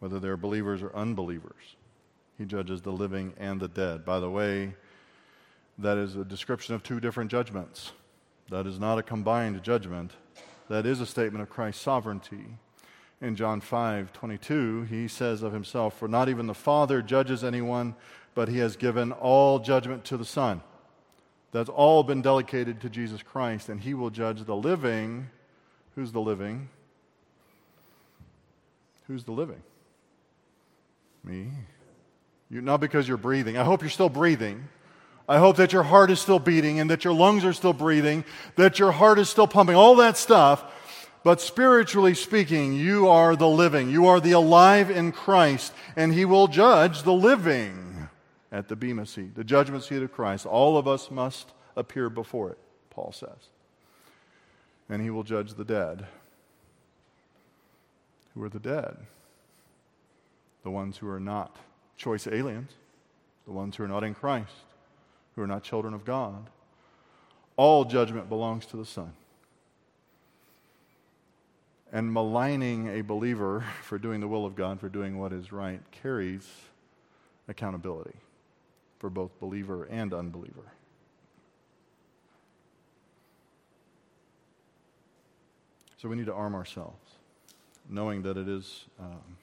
whether 0.00 0.18
they're 0.18 0.36
believers 0.36 0.82
or 0.82 0.94
unbelievers. 0.96 1.76
He 2.38 2.46
judges 2.46 2.80
the 2.80 2.90
living 2.90 3.34
and 3.38 3.60
the 3.60 3.68
dead. 3.68 4.04
By 4.04 4.18
the 4.18 4.30
way, 4.30 4.74
that 5.78 5.98
is 5.98 6.16
a 6.16 6.24
description 6.24 6.74
of 6.74 6.82
two 6.82 7.00
different 7.00 7.30
judgments. 7.30 7.92
That 8.48 8.66
is 8.66 8.80
not 8.80 8.98
a 8.98 9.02
combined 9.02 9.62
judgment. 9.62 10.12
That 10.68 10.86
is 10.86 11.00
a 11.00 11.06
statement 11.06 11.42
of 11.42 11.50
Christ's 11.50 11.82
sovereignty. 11.82 12.56
In 13.20 13.36
John 13.36 13.60
5 13.60 14.12
22, 14.12 14.82
he 14.84 15.06
says 15.06 15.42
of 15.42 15.52
himself, 15.52 15.96
For 15.96 16.08
not 16.08 16.28
even 16.28 16.46
the 16.46 16.54
Father 16.54 17.02
judges 17.02 17.44
anyone, 17.44 17.94
but 18.34 18.48
he 18.48 18.58
has 18.58 18.76
given 18.76 19.12
all 19.12 19.58
judgment 19.58 20.04
to 20.06 20.16
the 20.16 20.24
Son. 20.24 20.62
That's 21.52 21.68
all 21.68 22.02
been 22.02 22.22
delegated 22.22 22.80
to 22.80 22.88
Jesus 22.88 23.22
Christ, 23.22 23.68
and 23.68 23.80
he 23.80 23.92
will 23.94 24.10
judge 24.10 24.44
the 24.44 24.56
living. 24.56 25.28
Who's 25.94 26.12
the 26.12 26.20
living? 26.20 26.68
Who's 29.06 29.24
the 29.24 29.32
living? 29.32 29.62
Me. 31.24 31.48
You, 32.50 32.60
not 32.60 32.80
because 32.80 33.06
you're 33.06 33.16
breathing. 33.16 33.56
I 33.56 33.64
hope 33.64 33.82
you're 33.82 33.90
still 33.90 34.08
breathing. 34.08 34.68
I 35.28 35.38
hope 35.38 35.56
that 35.56 35.72
your 35.72 35.84
heart 35.84 36.10
is 36.10 36.20
still 36.20 36.38
beating 36.38 36.80
and 36.80 36.90
that 36.90 37.04
your 37.04 37.14
lungs 37.14 37.44
are 37.44 37.52
still 37.52 37.72
breathing, 37.72 38.24
that 38.56 38.78
your 38.78 38.92
heart 38.92 39.18
is 39.18 39.28
still 39.28 39.46
pumping, 39.46 39.76
all 39.76 39.96
that 39.96 40.16
stuff. 40.16 40.64
But 41.24 41.40
spiritually 41.40 42.14
speaking, 42.14 42.72
you 42.72 43.08
are 43.08 43.36
the 43.36 43.48
living. 43.48 43.88
You 43.88 44.06
are 44.06 44.20
the 44.20 44.32
alive 44.32 44.90
in 44.90 45.12
Christ, 45.12 45.72
and 45.94 46.12
He 46.12 46.24
will 46.24 46.48
judge 46.48 47.04
the 47.04 47.12
living. 47.12 48.08
at 48.50 48.68
the 48.68 48.76
Bema 48.76 49.06
seat, 49.06 49.34
the 49.34 49.44
judgment 49.44 49.82
seat 49.82 50.02
of 50.02 50.12
Christ. 50.12 50.44
All 50.44 50.76
of 50.76 50.86
us 50.86 51.10
must 51.10 51.52
appear 51.74 52.10
before 52.10 52.50
it, 52.50 52.58
Paul 52.90 53.12
says. 53.12 53.48
And 54.88 55.02
he 55.02 55.10
will 55.10 55.22
judge 55.22 55.54
the 55.54 55.64
dead. 55.64 56.06
Who 58.34 58.42
are 58.42 58.48
the 58.48 58.58
dead? 58.58 58.96
The 60.62 60.70
ones 60.70 60.98
who 60.98 61.08
are 61.08 61.20
not 61.20 61.56
choice 61.96 62.26
aliens, 62.26 62.70
the 63.46 63.52
ones 63.52 63.76
who 63.76 63.84
are 63.84 63.88
not 63.88 64.04
in 64.04 64.14
Christ, 64.14 64.52
who 65.34 65.42
are 65.42 65.46
not 65.46 65.62
children 65.62 65.94
of 65.94 66.04
God. 66.04 66.48
All 67.56 67.84
judgment 67.84 68.28
belongs 68.28 68.66
to 68.66 68.76
the 68.76 68.86
Son. 68.86 69.12
And 71.92 72.12
maligning 72.12 72.88
a 72.88 73.02
believer 73.02 73.64
for 73.82 73.98
doing 73.98 74.20
the 74.20 74.28
will 74.28 74.46
of 74.46 74.56
God, 74.56 74.80
for 74.80 74.88
doing 74.88 75.18
what 75.18 75.32
is 75.32 75.52
right, 75.52 75.80
carries 75.90 76.48
accountability 77.48 78.16
for 78.98 79.10
both 79.10 79.38
believer 79.40 79.84
and 79.84 80.14
unbeliever. 80.14 80.72
So 86.02 86.08
we 86.08 86.16
need 86.16 86.26
to 86.26 86.34
arm 86.34 86.56
ourselves, 86.56 86.98
knowing 87.88 88.22
that 88.22 88.36
it 88.36 88.48
is 88.48 88.86
um, 88.98 89.36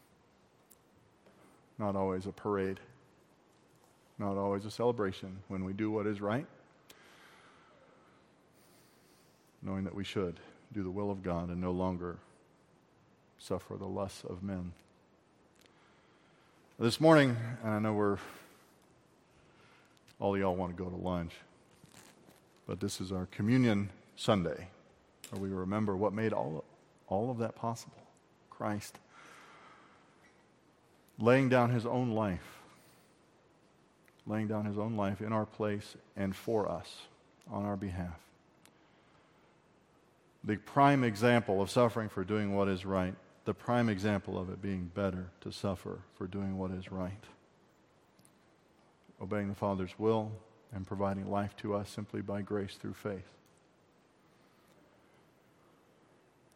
not 1.77 1.95
always 1.95 2.25
a 2.25 2.33
parade, 2.33 2.81
not 4.17 4.35
always 4.35 4.65
a 4.65 4.71
celebration 4.71 5.37
when 5.47 5.63
we 5.63 5.71
do 5.71 5.89
what 5.89 6.05
is 6.05 6.19
right, 6.19 6.45
knowing 9.61 9.85
that 9.85 9.95
we 9.95 10.03
should 10.03 10.37
do 10.73 10.83
the 10.83 10.89
will 10.89 11.09
of 11.09 11.23
God 11.23 11.47
and 11.47 11.61
no 11.61 11.71
longer 11.71 12.17
suffer 13.37 13.77
the 13.77 13.87
lusts 13.87 14.25
of 14.25 14.43
men. 14.43 14.73
This 16.77 16.99
morning, 16.99 17.37
and 17.63 17.73
I 17.73 17.79
know 17.79 17.93
we're 17.93 18.17
all 20.19 20.37
y'all 20.37 20.57
want 20.57 20.75
to 20.75 20.83
go 20.83 20.89
to 20.89 20.97
lunch, 20.97 21.31
but 22.67 22.81
this 22.81 22.99
is 22.99 23.13
our 23.13 23.27
communion 23.27 23.91
Sunday, 24.17 24.67
where 25.31 25.41
we 25.41 25.49
remember 25.49 25.95
what 25.95 26.13
made 26.13 26.33
all, 26.33 26.63
all 27.07 27.31
of 27.31 27.39
that 27.39 27.55
possible 27.55 28.03
Christ 28.49 28.97
laying 31.19 31.49
down 31.49 31.71
his 31.71 31.85
own 31.85 32.11
life, 32.11 32.59
laying 34.25 34.47
down 34.47 34.65
his 34.65 34.77
own 34.77 34.95
life 34.95 35.21
in 35.21 35.33
our 35.33 35.45
place 35.45 35.95
and 36.15 36.35
for 36.35 36.69
us 36.69 37.07
on 37.51 37.65
our 37.65 37.75
behalf. 37.75 38.19
The 40.43 40.55
prime 40.55 41.03
example 41.03 41.61
of 41.61 41.69
suffering 41.69 42.07
for 42.07 42.23
doing 42.23 42.55
what 42.55 42.69
is 42.69 42.85
right 42.85 43.15
the 43.49 43.53
prime 43.55 43.89
example 43.89 44.37
of 44.37 44.51
it 44.51 44.61
being 44.61 44.91
better 44.93 45.31
to 45.41 45.51
suffer 45.51 46.01
for 46.13 46.27
doing 46.27 46.59
what 46.59 46.69
is 46.69 46.91
right. 46.91 47.23
Obeying 49.19 49.49
the 49.49 49.55
Father's 49.55 49.97
will 49.97 50.31
and 50.71 50.85
providing 50.85 51.31
life 51.31 51.57
to 51.57 51.73
us 51.73 51.89
simply 51.89 52.21
by 52.21 52.43
grace 52.43 52.75
through 52.75 52.93
faith. 52.93 53.38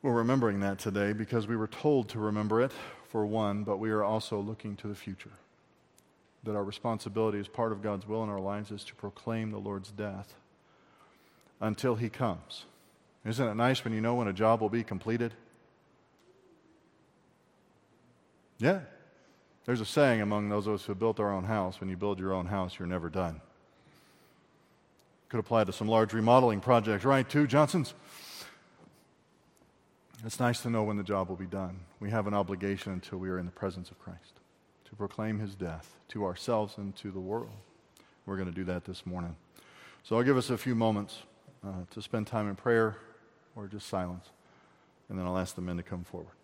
We're 0.04 0.12
remembering 0.12 0.60
that 0.60 0.80
today 0.80 1.14
because 1.14 1.48
we 1.48 1.56
were 1.56 1.68
told 1.68 2.10
to 2.10 2.20
remember 2.20 2.62
it, 2.62 2.74
for 3.08 3.26
one, 3.26 3.64
but 3.64 3.78
we 3.78 3.90
are 3.90 4.04
also 4.04 4.38
looking 4.38 4.76
to 4.78 4.88
the 4.88 4.96
future. 4.96 5.32
That 6.44 6.58
our 6.58 6.64
responsibility 6.64 7.40
as 7.40 7.48
part 7.48 7.72
of 7.72 7.82
God's 7.82 8.06
will 8.06 8.22
in 8.22 8.30
our 8.30 8.40
lives 8.40 8.70
is 8.70 8.84
to 8.84 8.96
proclaim 8.96 9.52
the 9.52 9.60
Lord's 9.60 9.92
death 9.92 10.34
until 11.62 11.96
He 11.96 12.10
comes. 12.10 12.66
Isn't 13.26 13.48
it 13.48 13.56
nice 13.56 13.86
when 13.86 13.94
you 13.94 14.02
know 14.02 14.16
when 14.16 14.28
a 14.28 14.34
job 14.34 14.60
will 14.60 14.68
be 14.68 14.84
completed? 14.84 15.32
Yeah. 18.60 18.82
There's 19.66 19.80
a 19.80 19.86
saying 19.86 20.20
among 20.20 20.50
those 20.50 20.68
of 20.68 20.74
us 20.74 20.84
who 20.84 20.96
built 20.96 21.22
our 21.22 21.32
own 21.32 21.46
house 21.46 21.80
when 21.80 21.90
you 21.90 21.96
build 21.96 22.20
your 22.20 22.34
own 22.34 22.48
house, 22.48 22.78
you're 22.78 22.90
never 22.90 23.10
done. 23.10 23.40
Could 25.30 25.40
apply 25.40 25.64
to 25.64 25.72
some 25.72 25.88
large 25.88 26.12
remodeling 26.12 26.60
projects, 26.60 27.06
right, 27.06 27.30
too, 27.30 27.48
Johnson's? 27.48 27.94
It's 30.26 30.40
nice 30.40 30.62
to 30.62 30.70
know 30.70 30.84
when 30.84 30.96
the 30.96 31.04
job 31.04 31.28
will 31.28 31.36
be 31.36 31.46
done. 31.46 31.82
We 32.00 32.10
have 32.12 32.28
an 32.28 32.34
obligation 32.34 32.94
until 32.94 33.18
we 33.18 33.30
are 33.30 33.38
in 33.38 33.46
the 33.46 33.52
presence 33.52 33.92
of 33.92 34.00
Christ 34.00 34.40
to 34.86 34.96
proclaim 34.96 35.40
his 35.40 35.54
death 35.54 35.96
to 36.10 36.24
ourselves 36.24 36.78
and 36.78 36.96
to 36.98 37.12
the 37.12 37.20
world. 37.20 37.52
We're 38.26 38.38
going 38.38 38.48
to 38.48 38.56
do 38.56 38.64
that 38.66 38.86
this 38.86 39.06
morning. 39.06 39.36
So 40.04 40.16
I'll 40.16 40.24
give 40.24 40.38
us 40.38 40.50
a 40.50 40.58
few 40.58 40.76
moments 40.76 41.24
uh, 41.66 41.72
to 41.92 42.02
spend 42.02 42.28
time 42.28 42.48
in 42.48 42.56
prayer 42.56 42.96
or 43.54 43.68
just 43.68 43.88
silence, 43.88 44.30
and 45.10 45.20
then 45.20 45.26
I'll 45.26 45.38
ask 45.38 45.56
the 45.56 45.62
men 45.62 45.76
to 45.76 45.84
come 45.84 46.06
forward. 46.06 46.36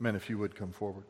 Men, 0.00 0.14
if 0.14 0.30
you 0.30 0.38
would 0.38 0.54
come 0.54 0.70
forward. 0.70 1.04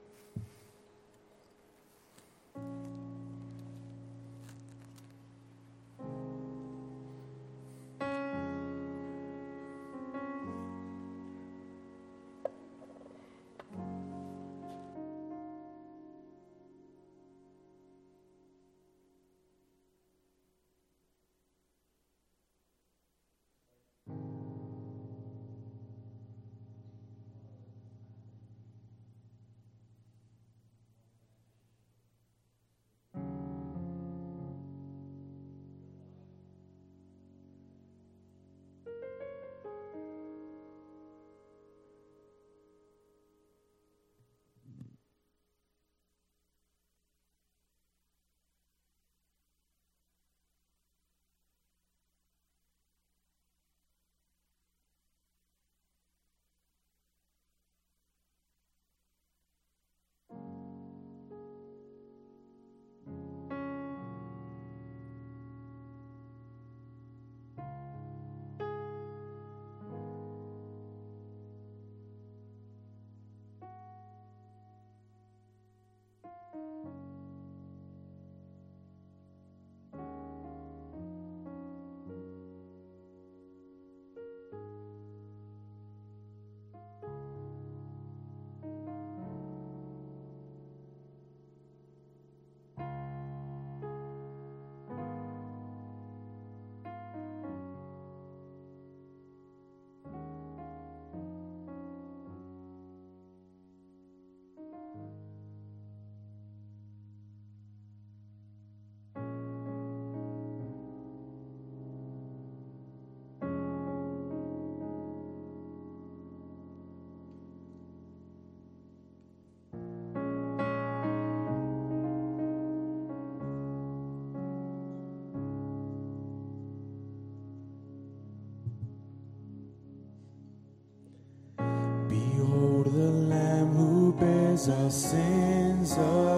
Our 134.69 134.91
sins 134.91 135.97
away, 135.97 136.38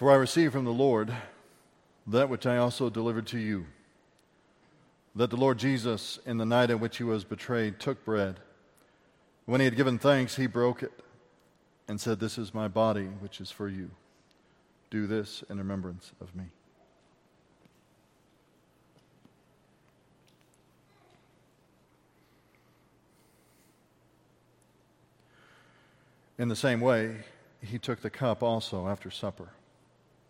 For 0.00 0.10
I 0.10 0.14
received 0.14 0.54
from 0.54 0.64
the 0.64 0.72
Lord 0.72 1.12
that 2.06 2.30
which 2.30 2.46
I 2.46 2.56
also 2.56 2.88
delivered 2.88 3.26
to 3.26 3.38
you 3.38 3.66
that 5.14 5.28
the 5.28 5.36
Lord 5.36 5.58
Jesus, 5.58 6.18
in 6.24 6.38
the 6.38 6.46
night 6.46 6.70
in 6.70 6.80
which 6.80 6.96
he 6.96 7.04
was 7.04 7.22
betrayed, 7.22 7.78
took 7.78 8.02
bread. 8.02 8.40
When 9.44 9.60
he 9.60 9.66
had 9.66 9.76
given 9.76 9.98
thanks, 9.98 10.36
he 10.36 10.46
broke 10.46 10.82
it 10.82 11.04
and 11.86 12.00
said, 12.00 12.18
This 12.18 12.38
is 12.38 12.54
my 12.54 12.66
body, 12.66 13.08
which 13.20 13.42
is 13.42 13.50
for 13.50 13.68
you. 13.68 13.90
Do 14.88 15.06
this 15.06 15.44
in 15.50 15.58
remembrance 15.58 16.12
of 16.18 16.34
me. 16.34 16.44
In 26.38 26.48
the 26.48 26.56
same 26.56 26.80
way, 26.80 27.16
he 27.60 27.78
took 27.78 28.00
the 28.00 28.08
cup 28.08 28.42
also 28.42 28.88
after 28.88 29.10
supper, 29.10 29.50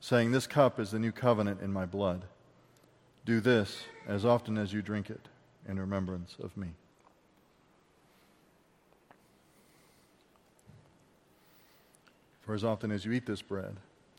saying, 0.00 0.32
This 0.32 0.46
cup 0.46 0.80
is 0.80 0.90
the 0.90 0.98
new 0.98 1.12
covenant 1.12 1.60
in 1.60 1.72
my 1.72 1.86
blood. 1.86 2.24
Do 3.24 3.40
this 3.40 3.82
as 4.08 4.24
often 4.24 4.58
as 4.58 4.72
you 4.72 4.82
drink 4.82 5.10
it 5.10 5.28
in 5.68 5.78
remembrance 5.78 6.36
of 6.42 6.56
me. 6.56 6.68
For 12.40 12.54
as 12.54 12.64
often 12.64 12.90
as 12.90 13.04
you 13.04 13.12
eat 13.12 13.26
this 13.26 13.42
bread 13.42 13.76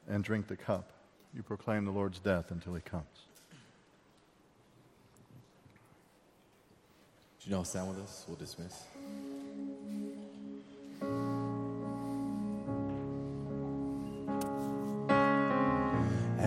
and 0.08 0.24
drink 0.24 0.48
the 0.48 0.56
cup, 0.56 0.92
you 1.36 1.44
proclaim 1.44 1.86
the 1.86 1.92
Lord's 1.92 2.20
death 2.20 2.52
until 2.52 2.76
he 2.76 2.82
comes. 2.82 3.04
Do 7.44 7.50
you 7.50 7.56
know, 7.56 7.64
stand 7.64 7.90
with 7.90 8.00
us? 8.00 8.24
We'll 8.28 8.38
dismiss. 8.38 8.84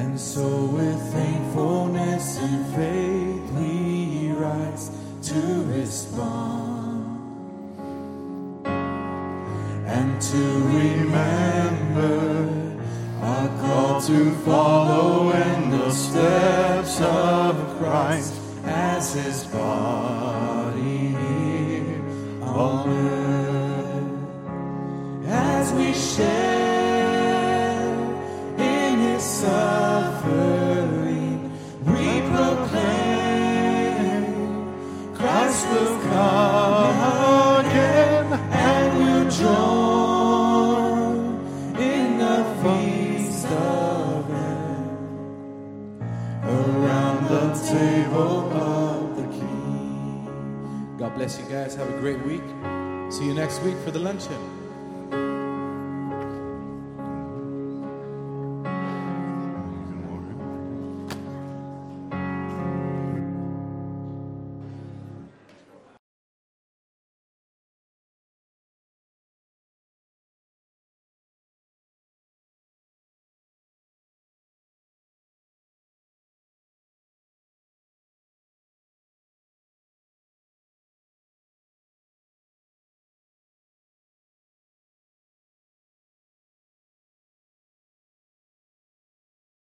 And 0.04 0.20
so 0.20 0.66
with 0.66 1.00
thankfulness 1.12 2.38
and 2.38 2.66
faith 2.76 3.50
we 3.52 4.32
rise 4.32 4.90
to 5.22 5.64
respond 5.64 7.16
and 9.86 10.20
to 10.20 10.42
remember 10.78 12.20
our 13.22 13.48
call 13.60 14.02
to 14.02 14.30
follow 14.44 15.30
in 15.30 15.70
the 15.70 15.90
steps 15.90 17.00
of 17.00 17.78
Christ 17.78 18.34
as 18.66 19.14
his 19.14 19.44
body 19.44 20.43
bless 51.14 51.38
you 51.38 51.44
guys. 51.46 51.74
Have 51.76 51.88
a 51.88 51.98
great 52.00 52.20
week. 52.24 52.42
See 53.10 53.26
you 53.26 53.34
next 53.34 53.62
week 53.62 53.76
for 53.84 53.90
the 53.90 54.00
luncheon. 54.00 54.53